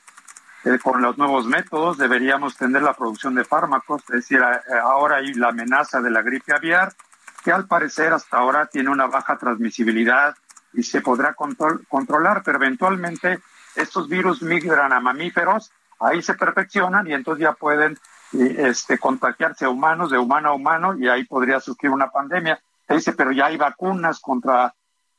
eh, 0.65 0.79
con 0.81 1.01
los 1.01 1.17
nuevos 1.17 1.45
métodos, 1.45 1.97
deberíamos 1.97 2.55
tener 2.55 2.81
la 2.83 2.93
producción 2.93 3.35
de 3.35 3.43
fármacos, 3.43 4.01
es 4.09 4.15
decir, 4.15 4.39
eh, 4.39 4.73
ahora 4.81 5.17
hay 5.17 5.33
la 5.33 5.49
amenaza 5.49 6.01
de 6.01 6.09
la 6.09 6.21
gripe 6.21 6.53
aviar, 6.53 6.93
que 7.43 7.51
al 7.51 7.67
parecer 7.67 8.13
hasta 8.13 8.37
ahora 8.37 8.67
tiene 8.67 8.89
una 8.89 9.07
baja 9.07 9.37
transmisibilidad 9.37 10.35
y 10.71 10.83
se 10.83 11.01
podrá 11.01 11.35
controlar, 11.35 12.43
pero 12.43 12.57
eventualmente 12.57 13.41
estos 13.75 14.07
virus 14.07 14.41
migran 14.41 14.93
a 14.93 15.01
mamíferos, 15.01 15.71
ahí 15.99 16.21
se 16.21 16.35
perfeccionan 16.35 17.07
y 17.07 17.13
entonces 17.13 17.43
ya 17.43 17.53
pueden 17.53 17.97
este, 18.33 18.97
contagiarse 18.97 19.65
a 19.65 19.69
humanos, 19.69 20.11
de 20.11 20.17
humano 20.17 20.49
a 20.49 20.53
humano, 20.53 20.95
y 20.97 21.07
ahí 21.07 21.25
podría 21.25 21.59
surgir 21.59 21.89
una 21.89 22.09
pandemia. 22.09 22.59
Se 22.87 22.95
dice, 22.95 23.13
pero 23.13 23.31
ya 23.31 23.45
hay 23.45 23.57
vacunas 23.57 24.19
contra, 24.19 24.73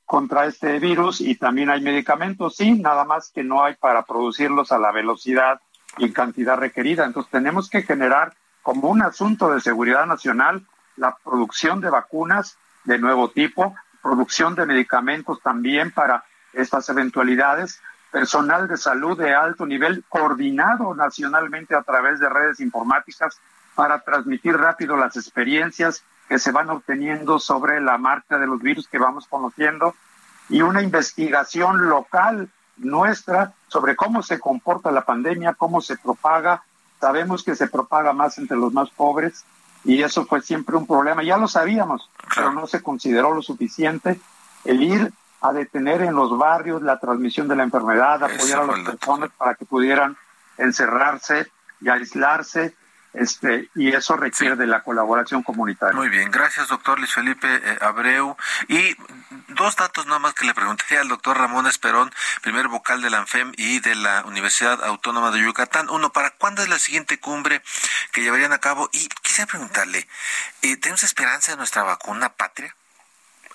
contra 0.04 0.46
este 0.46 0.78
virus 0.78 1.20
y 1.20 1.36
también 1.36 1.70
hay 1.70 1.80
medicamentos, 1.80 2.56
sí, 2.56 2.72
nada 2.72 3.04
más 3.04 3.30
que 3.32 3.42
no 3.42 3.64
hay 3.64 3.74
para 3.74 4.02
producirlos 4.02 4.72
a 4.72 4.78
la 4.78 4.92
velocidad 4.92 5.60
y 5.98 6.12
cantidad 6.12 6.56
requerida. 6.56 7.04
Entonces 7.04 7.30
tenemos 7.30 7.70
que 7.70 7.82
generar 7.82 8.34
como 8.62 8.88
un 8.88 9.02
asunto 9.02 9.52
de 9.52 9.60
seguridad 9.60 10.06
nacional 10.06 10.66
la 10.96 11.16
producción 11.22 11.80
de 11.80 11.90
vacunas 11.90 12.56
de 12.84 12.98
nuevo 12.98 13.30
tipo, 13.30 13.74
producción 14.02 14.54
de 14.54 14.66
medicamentos 14.66 15.40
también 15.42 15.90
para 15.90 16.24
estas 16.52 16.88
eventualidades, 16.88 17.80
personal 18.14 18.68
de 18.68 18.76
salud 18.76 19.18
de 19.18 19.34
alto 19.34 19.66
nivel 19.66 20.04
coordinado 20.08 20.94
nacionalmente 20.94 21.74
a 21.74 21.82
través 21.82 22.20
de 22.20 22.28
redes 22.28 22.60
informáticas 22.60 23.40
para 23.74 23.98
transmitir 24.02 24.56
rápido 24.56 24.96
las 24.96 25.16
experiencias 25.16 26.04
que 26.28 26.38
se 26.38 26.52
van 26.52 26.70
obteniendo 26.70 27.40
sobre 27.40 27.80
la 27.80 27.98
marcha 27.98 28.38
de 28.38 28.46
los 28.46 28.62
virus 28.62 28.86
que 28.86 29.00
vamos 29.00 29.26
conociendo 29.26 29.96
y 30.48 30.62
una 30.62 30.80
investigación 30.80 31.88
local 31.88 32.48
nuestra 32.76 33.52
sobre 33.66 33.96
cómo 33.96 34.22
se 34.22 34.38
comporta 34.38 34.92
la 34.92 35.04
pandemia, 35.04 35.54
cómo 35.54 35.80
se 35.80 35.96
propaga. 35.96 36.62
Sabemos 37.00 37.42
que 37.42 37.56
se 37.56 37.66
propaga 37.66 38.12
más 38.12 38.38
entre 38.38 38.56
los 38.56 38.72
más 38.72 38.90
pobres 38.90 39.44
y 39.82 40.00
eso 40.04 40.24
fue 40.24 40.40
siempre 40.40 40.76
un 40.76 40.86
problema. 40.86 41.24
Ya 41.24 41.36
lo 41.36 41.48
sabíamos, 41.48 42.08
pero 42.32 42.52
no 42.52 42.68
se 42.68 42.80
consideró 42.80 43.34
lo 43.34 43.42
suficiente 43.42 44.20
el 44.64 44.84
ir 44.84 45.12
a 45.40 45.52
detener 45.52 46.02
en 46.02 46.14
los 46.14 46.36
barrios 46.38 46.82
la 46.82 46.98
transmisión 46.98 47.48
de 47.48 47.56
la 47.56 47.64
enfermedad, 47.64 48.22
apoyar 48.22 48.60
a 48.60 48.66
las 48.66 48.80
personas 48.80 49.30
para 49.36 49.54
que 49.54 49.64
pudieran 49.64 50.16
encerrarse 50.58 51.50
y 51.80 51.88
aislarse. 51.88 52.74
Este, 53.12 53.70
y 53.76 53.94
eso 53.94 54.16
requiere 54.16 54.56
de 54.56 54.66
la 54.66 54.82
colaboración 54.82 55.44
comunitaria. 55.44 55.94
Muy 55.94 56.08
bien, 56.08 56.32
gracias 56.32 56.66
doctor 56.66 56.98
Luis 56.98 57.12
Felipe 57.12 57.46
eh, 57.48 57.78
Abreu. 57.80 58.36
Y 58.66 58.96
dos 59.48 59.76
datos 59.76 60.06
nada 60.06 60.18
más 60.18 60.34
que 60.34 60.44
le 60.44 60.52
pregunté 60.52 60.98
al 60.98 61.06
doctor 61.06 61.38
Ramón 61.38 61.68
Esperón, 61.68 62.12
primer 62.42 62.66
vocal 62.66 63.02
de 63.02 63.10
la 63.10 63.18
ANFEM 63.18 63.52
y 63.56 63.78
de 63.78 63.94
la 63.94 64.24
Universidad 64.24 64.82
Autónoma 64.82 65.30
de 65.30 65.40
Yucatán. 65.40 65.90
Uno, 65.90 66.10
¿para 66.10 66.30
cuándo 66.30 66.62
es 66.62 66.68
la 66.68 66.80
siguiente 66.80 67.20
cumbre 67.20 67.62
que 68.10 68.20
llevarían 68.20 68.52
a 68.52 68.58
cabo? 68.58 68.90
Y 68.92 69.08
quisiera 69.22 69.48
preguntarle, 69.48 70.08
eh, 70.62 70.76
¿tenemos 70.78 71.04
esperanza 71.04 71.52
de 71.52 71.58
nuestra 71.58 71.84
vacuna 71.84 72.30
patria? 72.30 72.74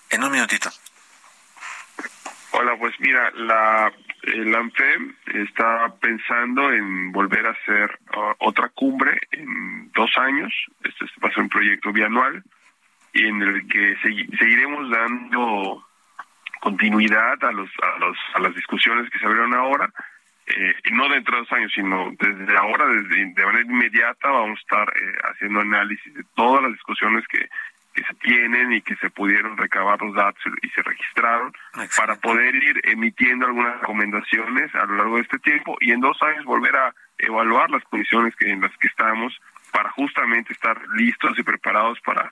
En 0.09 0.23
un 0.23 0.31
minutito. 0.31 0.71
Hola, 2.51 2.75
pues 2.79 2.93
mira, 2.99 3.31
la, 3.31 3.93
el 4.23 4.55
ANFEM 4.55 5.15
está 5.33 5.93
pensando 6.01 6.71
en 6.71 7.11
volver 7.11 7.45
a 7.45 7.51
hacer 7.51 7.99
otra 8.39 8.69
cumbre 8.69 9.19
en 9.31 9.91
dos 9.91 10.11
años. 10.17 10.53
Este, 10.83 11.05
va 11.23 11.29
a 11.29 11.33
ser 11.33 11.43
un 11.43 11.49
proyecto 11.49 11.91
bianual 11.91 12.43
y 13.13 13.25
en 13.25 13.41
el 13.41 13.67
que 13.67 13.95
seguiremos 14.03 14.89
dando 14.89 15.85
continuidad 16.61 17.43
a 17.43 17.51
los, 17.51 17.69
a 17.81 17.99
los 17.99 18.17
a 18.33 18.39
las 18.39 18.53
discusiones 18.53 19.09
que 19.09 19.19
se 19.19 19.25
abrieron 19.25 19.53
ahora 19.53 19.89
eh, 20.49 20.73
no 20.91 21.07
dentro 21.09 21.35
de 21.35 21.41
dos 21.41 21.51
años, 21.51 21.71
sino 21.73 22.11
desde 22.19 22.57
ahora, 22.57 22.87
desde, 22.87 23.33
de 23.33 23.45
manera 23.45 23.65
inmediata, 23.65 24.29
vamos 24.29 24.57
a 24.57 24.61
estar 24.61 24.89
eh, 24.89 25.17
haciendo 25.31 25.61
análisis 25.61 26.13
de 26.13 26.23
todas 26.35 26.63
las 26.63 26.71
discusiones 26.73 27.23
que, 27.27 27.47
que 27.93 28.03
se 28.03 28.13
tienen 28.15 28.71
y 28.73 28.81
que 28.81 28.95
se 28.97 29.09
pudieron 29.09 29.57
recabar 29.57 30.01
los 30.01 30.13
datos 30.15 30.41
y 30.61 30.69
se 30.69 30.81
registraron 30.81 31.53
para 31.95 32.15
poder 32.15 32.55
ir 32.55 32.81
emitiendo 32.83 33.45
algunas 33.45 33.79
recomendaciones 33.81 34.73
a 34.75 34.85
lo 34.85 34.95
largo 34.95 35.15
de 35.15 35.23
este 35.23 35.39
tiempo 35.39 35.77
y 35.81 35.91
en 35.91 35.99
dos 35.99 36.21
años 36.21 36.45
volver 36.45 36.75
a 36.75 36.93
evaluar 37.17 37.69
las 37.69 37.83
condiciones 37.85 38.35
que, 38.35 38.49
en 38.49 38.61
las 38.61 38.75
que 38.77 38.87
estamos 38.87 39.39
para 39.71 39.89
justamente 39.91 40.53
estar 40.53 40.79
listos 40.95 41.37
y 41.37 41.43
preparados 41.43 41.99
para 42.01 42.31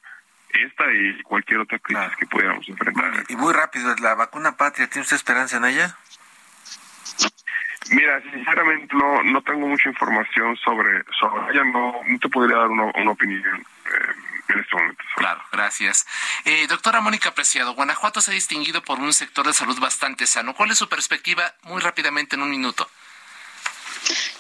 esta 0.50 0.92
y 0.92 1.22
cualquier 1.24 1.60
otra 1.60 1.78
crisis 1.80 2.16
que 2.18 2.26
pudiéramos 2.26 2.68
enfrentar. 2.70 3.12
Y 3.28 3.36
muy 3.36 3.54
rápido, 3.54 3.94
¿la 4.02 4.16
vacuna 4.16 4.56
patria 4.56 4.88
tiene 4.88 5.04
usted 5.04 5.18
esperanza 5.18 5.58
en 5.58 5.66
ella? 5.66 5.98
Mira, 7.92 8.22
sinceramente 8.22 8.94
no 8.96 9.24
no 9.24 9.42
tengo 9.42 9.68
mucha 9.68 9.90
información 9.90 10.58
sobre 10.58 11.04
sobre 11.20 11.52
ella, 11.52 11.64
no, 11.66 11.96
no 12.06 12.20
te 12.20 12.28
podría 12.30 12.58
dar 12.58 12.68
una, 12.68 12.86
una 12.96 13.12
opinión. 13.12 13.60
Eh, 13.86 14.27
en 14.50 14.60
este 14.60 14.76
momento. 14.76 15.04
Claro, 15.16 15.44
gracias. 15.52 16.06
Eh, 16.46 16.68
doctora 16.68 17.02
Mónica 17.02 17.34
Preciado, 17.34 17.74
Guanajuato 17.74 18.22
se 18.22 18.32
ha 18.32 18.34
distinguido 18.34 18.82
por 18.84 19.00
un 19.00 19.14
sector 19.14 19.46
de 19.46 19.54
salud 19.54 19.80
bastante 19.80 20.28
sano. 20.28 20.54
¿Cuál 20.56 20.72
es 20.72 20.78
su 20.78 20.90
perspectiva, 20.90 21.54
muy 21.64 21.82
rápidamente, 21.82 22.36
en 22.36 22.44
un 22.44 22.50
minuto? 22.50 22.90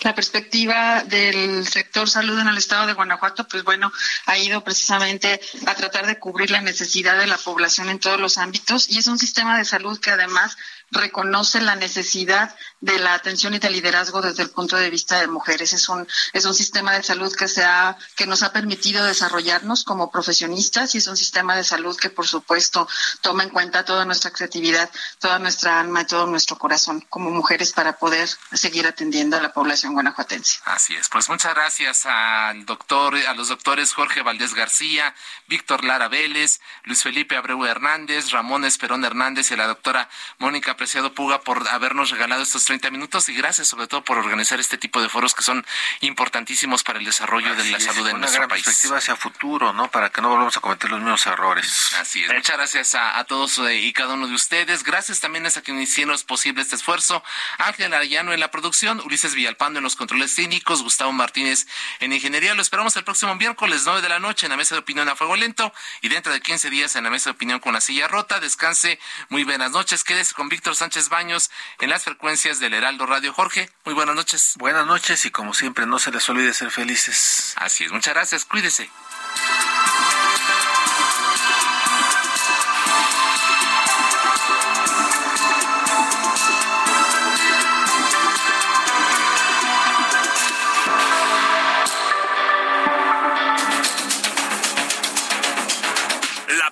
La 0.01 0.15
perspectiva 0.15 1.03
del 1.03 1.67
sector 1.67 2.09
salud 2.09 2.39
en 2.39 2.47
el 2.47 2.57
estado 2.57 2.87
de 2.87 2.93
Guanajuato, 2.93 3.47
pues 3.47 3.63
bueno, 3.63 3.91
ha 4.25 4.37
ido 4.37 4.63
precisamente 4.63 5.41
a 5.65 5.75
tratar 5.75 6.05
de 6.05 6.19
cubrir 6.19 6.51
la 6.51 6.61
necesidad 6.61 7.17
de 7.17 7.27
la 7.27 7.37
población 7.37 7.89
en 7.89 7.99
todos 7.99 8.19
los 8.19 8.37
ámbitos 8.37 8.89
y 8.89 8.99
es 8.99 9.07
un 9.07 9.17
sistema 9.17 9.57
de 9.57 9.65
salud 9.65 9.99
que 9.99 10.11
además 10.11 10.57
reconoce 10.91 11.59
la 11.61 11.75
necesidad 11.75 12.55
de 12.79 12.99
la 12.99 13.13
atención 13.13 13.53
y 13.53 13.59
del 13.59 13.73
liderazgo 13.73 14.21
desde 14.21 14.43
el 14.43 14.49
punto 14.49 14.75
de 14.75 14.89
vista 14.89 15.19
de 15.19 15.27
mujeres. 15.27 15.73
Es 15.73 15.89
un, 15.89 16.07
es 16.33 16.45
un 16.45 16.53
sistema 16.53 16.93
de 16.93 17.03
salud 17.03 17.33
que, 17.35 17.47
se 17.47 17.63
ha, 17.63 17.97
que 18.15 18.27
nos 18.27 18.43
ha 18.43 18.53
permitido 18.53 19.03
desarrollarnos 19.03 19.83
como 19.83 20.11
profesionistas 20.11 20.93
y 20.95 20.99
es 20.99 21.07
un 21.07 21.17
sistema 21.17 21.55
de 21.55 21.63
salud 21.63 21.97
que, 21.97 22.09
por 22.09 22.27
supuesto, 22.27 22.87
toma 23.21 23.43
en 23.43 23.49
cuenta 23.49 23.85
toda 23.85 24.05
nuestra 24.05 24.31
creatividad, 24.31 24.89
toda 25.19 25.39
nuestra 25.39 25.79
alma 25.79 26.01
y 26.01 26.05
todo 26.05 26.27
nuestro 26.27 26.57
corazón 26.57 27.01
como 27.09 27.31
mujeres 27.31 27.71
para 27.71 27.97
poder 27.97 28.29
seguir 28.53 28.85
atendiendo 28.85 29.37
a 29.37 29.41
la 29.41 29.53
población 29.53 29.93
guanajuatense. 29.93 30.59
Así 30.65 30.95
es. 30.95 31.09
Pues 31.09 31.29
muchas 31.29 31.53
gracias 31.55 32.05
al 32.05 32.65
doctor, 32.65 33.15
a 33.15 33.33
los 33.33 33.49
doctores 33.49 33.93
Jorge 33.93 34.21
Valdés 34.21 34.53
García, 34.53 35.15
Víctor 35.47 35.83
Lara 35.83 36.07
Vélez, 36.07 36.59
Luis 36.83 37.01
Felipe 37.01 37.35
Abreu 37.35 37.65
Hernández, 37.65 38.31
Ramón 38.31 38.65
Esperón 38.65 39.03
Hernández 39.03 39.49
y 39.49 39.55
a 39.55 39.57
la 39.57 39.67
doctora 39.67 40.09
Mónica 40.37 40.71
apreciado 40.71 41.13
Puga 41.13 41.41
por 41.41 41.67
habernos 41.69 42.11
regalado 42.11 42.43
estos 42.43 42.66
30 42.67 42.91
minutos 42.91 43.27
y 43.29 43.33
gracias 43.33 43.67
sobre 43.67 43.87
todo 43.87 44.03
por 44.03 44.17
organizar 44.17 44.59
este 44.59 44.77
tipo 44.77 45.01
de 45.01 45.09
foros 45.09 45.33
que 45.33 45.41
son 45.41 45.65
importantísimos 46.01 46.83
para 46.83 46.99
el 46.99 47.05
desarrollo 47.05 47.55
de 47.55 47.65
la 47.71 47.79
salud 47.79 48.07
en 48.07 48.19
nuestro 48.19 48.47
país. 48.47 48.63
perspectiva 48.63 48.97
hacia 48.97 49.15
futuro, 49.15 49.73
¿no? 49.73 49.89
Para 49.89 50.09
que 50.09 50.21
no 50.21 50.29
volvamos 50.29 50.55
a 50.57 50.59
cometer 50.59 50.89
los 50.89 50.99
mismos 50.99 51.25
errores. 51.25 51.93
Así 51.99 52.23
es. 52.23 52.31
Muchas 52.31 52.57
gracias 52.57 52.95
a, 52.95 53.23
todos 53.23 53.57
eh, 53.59 53.75
y 53.75 53.93
cada 53.93 54.13
uno 54.13 54.27
de 54.27 54.33
ustedes. 54.33 54.83
Gracias 54.83 55.19
también 55.19 55.45
a 55.45 55.49
quienes 55.61 55.89
hicieron 55.89 56.17
posible 56.27 56.61
este 56.61 56.75
esfuerzo. 56.75 57.23
Ángel 57.57 57.93
Arellano 57.93 58.33
en 58.33 58.39
la 58.39 58.51
producción, 58.51 58.99
Ulises 59.05 59.33
Villalpando 59.33 59.79
en 59.79 59.83
los 59.83 59.95
controles 59.95 60.35
técnicos, 60.35 60.83
Gustavo 60.83 61.11
Martínez 61.11 61.67
en 61.99 62.13
ingeniería. 62.13 62.53
Lo 62.53 62.61
esperamos 62.61 62.95
el 62.97 63.03
próximo 63.03 63.35
miércoles 63.35 63.83
9 63.85 64.01
de 64.01 64.09
la 64.09 64.19
noche 64.19 64.45
en 64.45 64.51
la 64.51 64.57
mesa 64.57 64.75
de 64.75 64.79
opinión 64.79 65.07
a 65.07 65.15
fuego 65.15 65.35
lento 65.35 65.73
y 66.01 66.09
dentro 66.09 66.33
de 66.33 66.41
15 66.41 66.69
días 66.69 66.95
en 66.95 67.05
la 67.05 67.09
mesa 67.09 67.29
de 67.29 67.35
opinión 67.35 67.59
con 67.59 67.73
la 67.73 67.81
silla 67.81 68.07
rota. 68.07 68.39
Descanse. 68.39 68.99
Muy 69.29 69.43
buenas 69.43 69.71
noches. 69.71 70.03
Quédese 70.03 70.33
con 70.33 70.49
Víctor 70.49 70.75
Sánchez 70.75 71.09
Baños 71.09 71.49
en 71.79 71.89
las 71.89 72.03
frecuencias 72.03 72.56
del 72.59 72.73
Heraldo 72.73 73.05
Radio. 73.05 73.33
Jorge, 73.33 73.69
muy 73.85 73.93
buenas 73.93 74.15
noches. 74.15 74.53
Buenas 74.57 74.85
noches 74.85 75.25
y 75.25 75.31
como 75.31 75.53
siempre, 75.53 75.85
no 75.85 75.99
se 75.99 76.11
les 76.11 76.27
olvide 76.29 76.53
ser 76.53 76.71
felices. 76.71 77.53
Así 77.57 77.83
es, 77.83 77.91
muchas 77.91 78.13
gracias, 78.13 78.45
cuídese. 78.45 78.89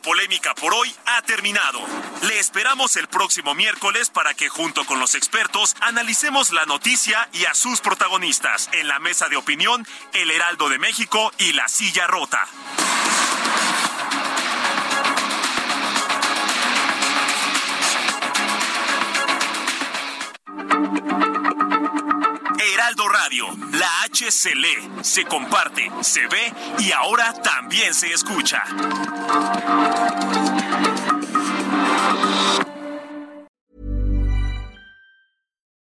polémica 0.05 0.53
por 0.53 0.71
hoy 0.71 0.93
terminado. 1.25 1.79
Le 2.23 2.39
esperamos 2.39 2.95
el 2.95 3.07
próximo 3.07 3.53
miércoles 3.53 4.09
para 4.09 4.33
que 4.33 4.49
junto 4.49 4.85
con 4.85 4.99
los 4.99 5.15
expertos 5.15 5.75
analicemos 5.81 6.51
la 6.51 6.65
noticia 6.65 7.27
y 7.33 7.45
a 7.45 7.53
sus 7.53 7.81
protagonistas 7.81 8.69
en 8.73 8.87
la 8.87 8.99
mesa 8.99 9.27
de 9.27 9.35
opinión 9.35 9.85
El 10.13 10.31
Heraldo 10.31 10.69
de 10.69 10.79
México 10.79 11.31
y 11.37 11.53
La 11.53 11.67
Silla 11.67 12.07
Rota. 12.07 12.47
Heraldo 22.73 23.07
Radio, 23.09 23.47
la 23.71 24.01
H 24.03 24.31
se 24.31 24.55
lee, 24.55 24.89
se 25.01 25.25
comparte, 25.25 25.89
se 26.01 26.27
ve 26.27 26.53
y 26.79 26.91
ahora 26.91 27.33
también 27.33 27.93
se 27.93 28.13
escucha. 28.13 28.63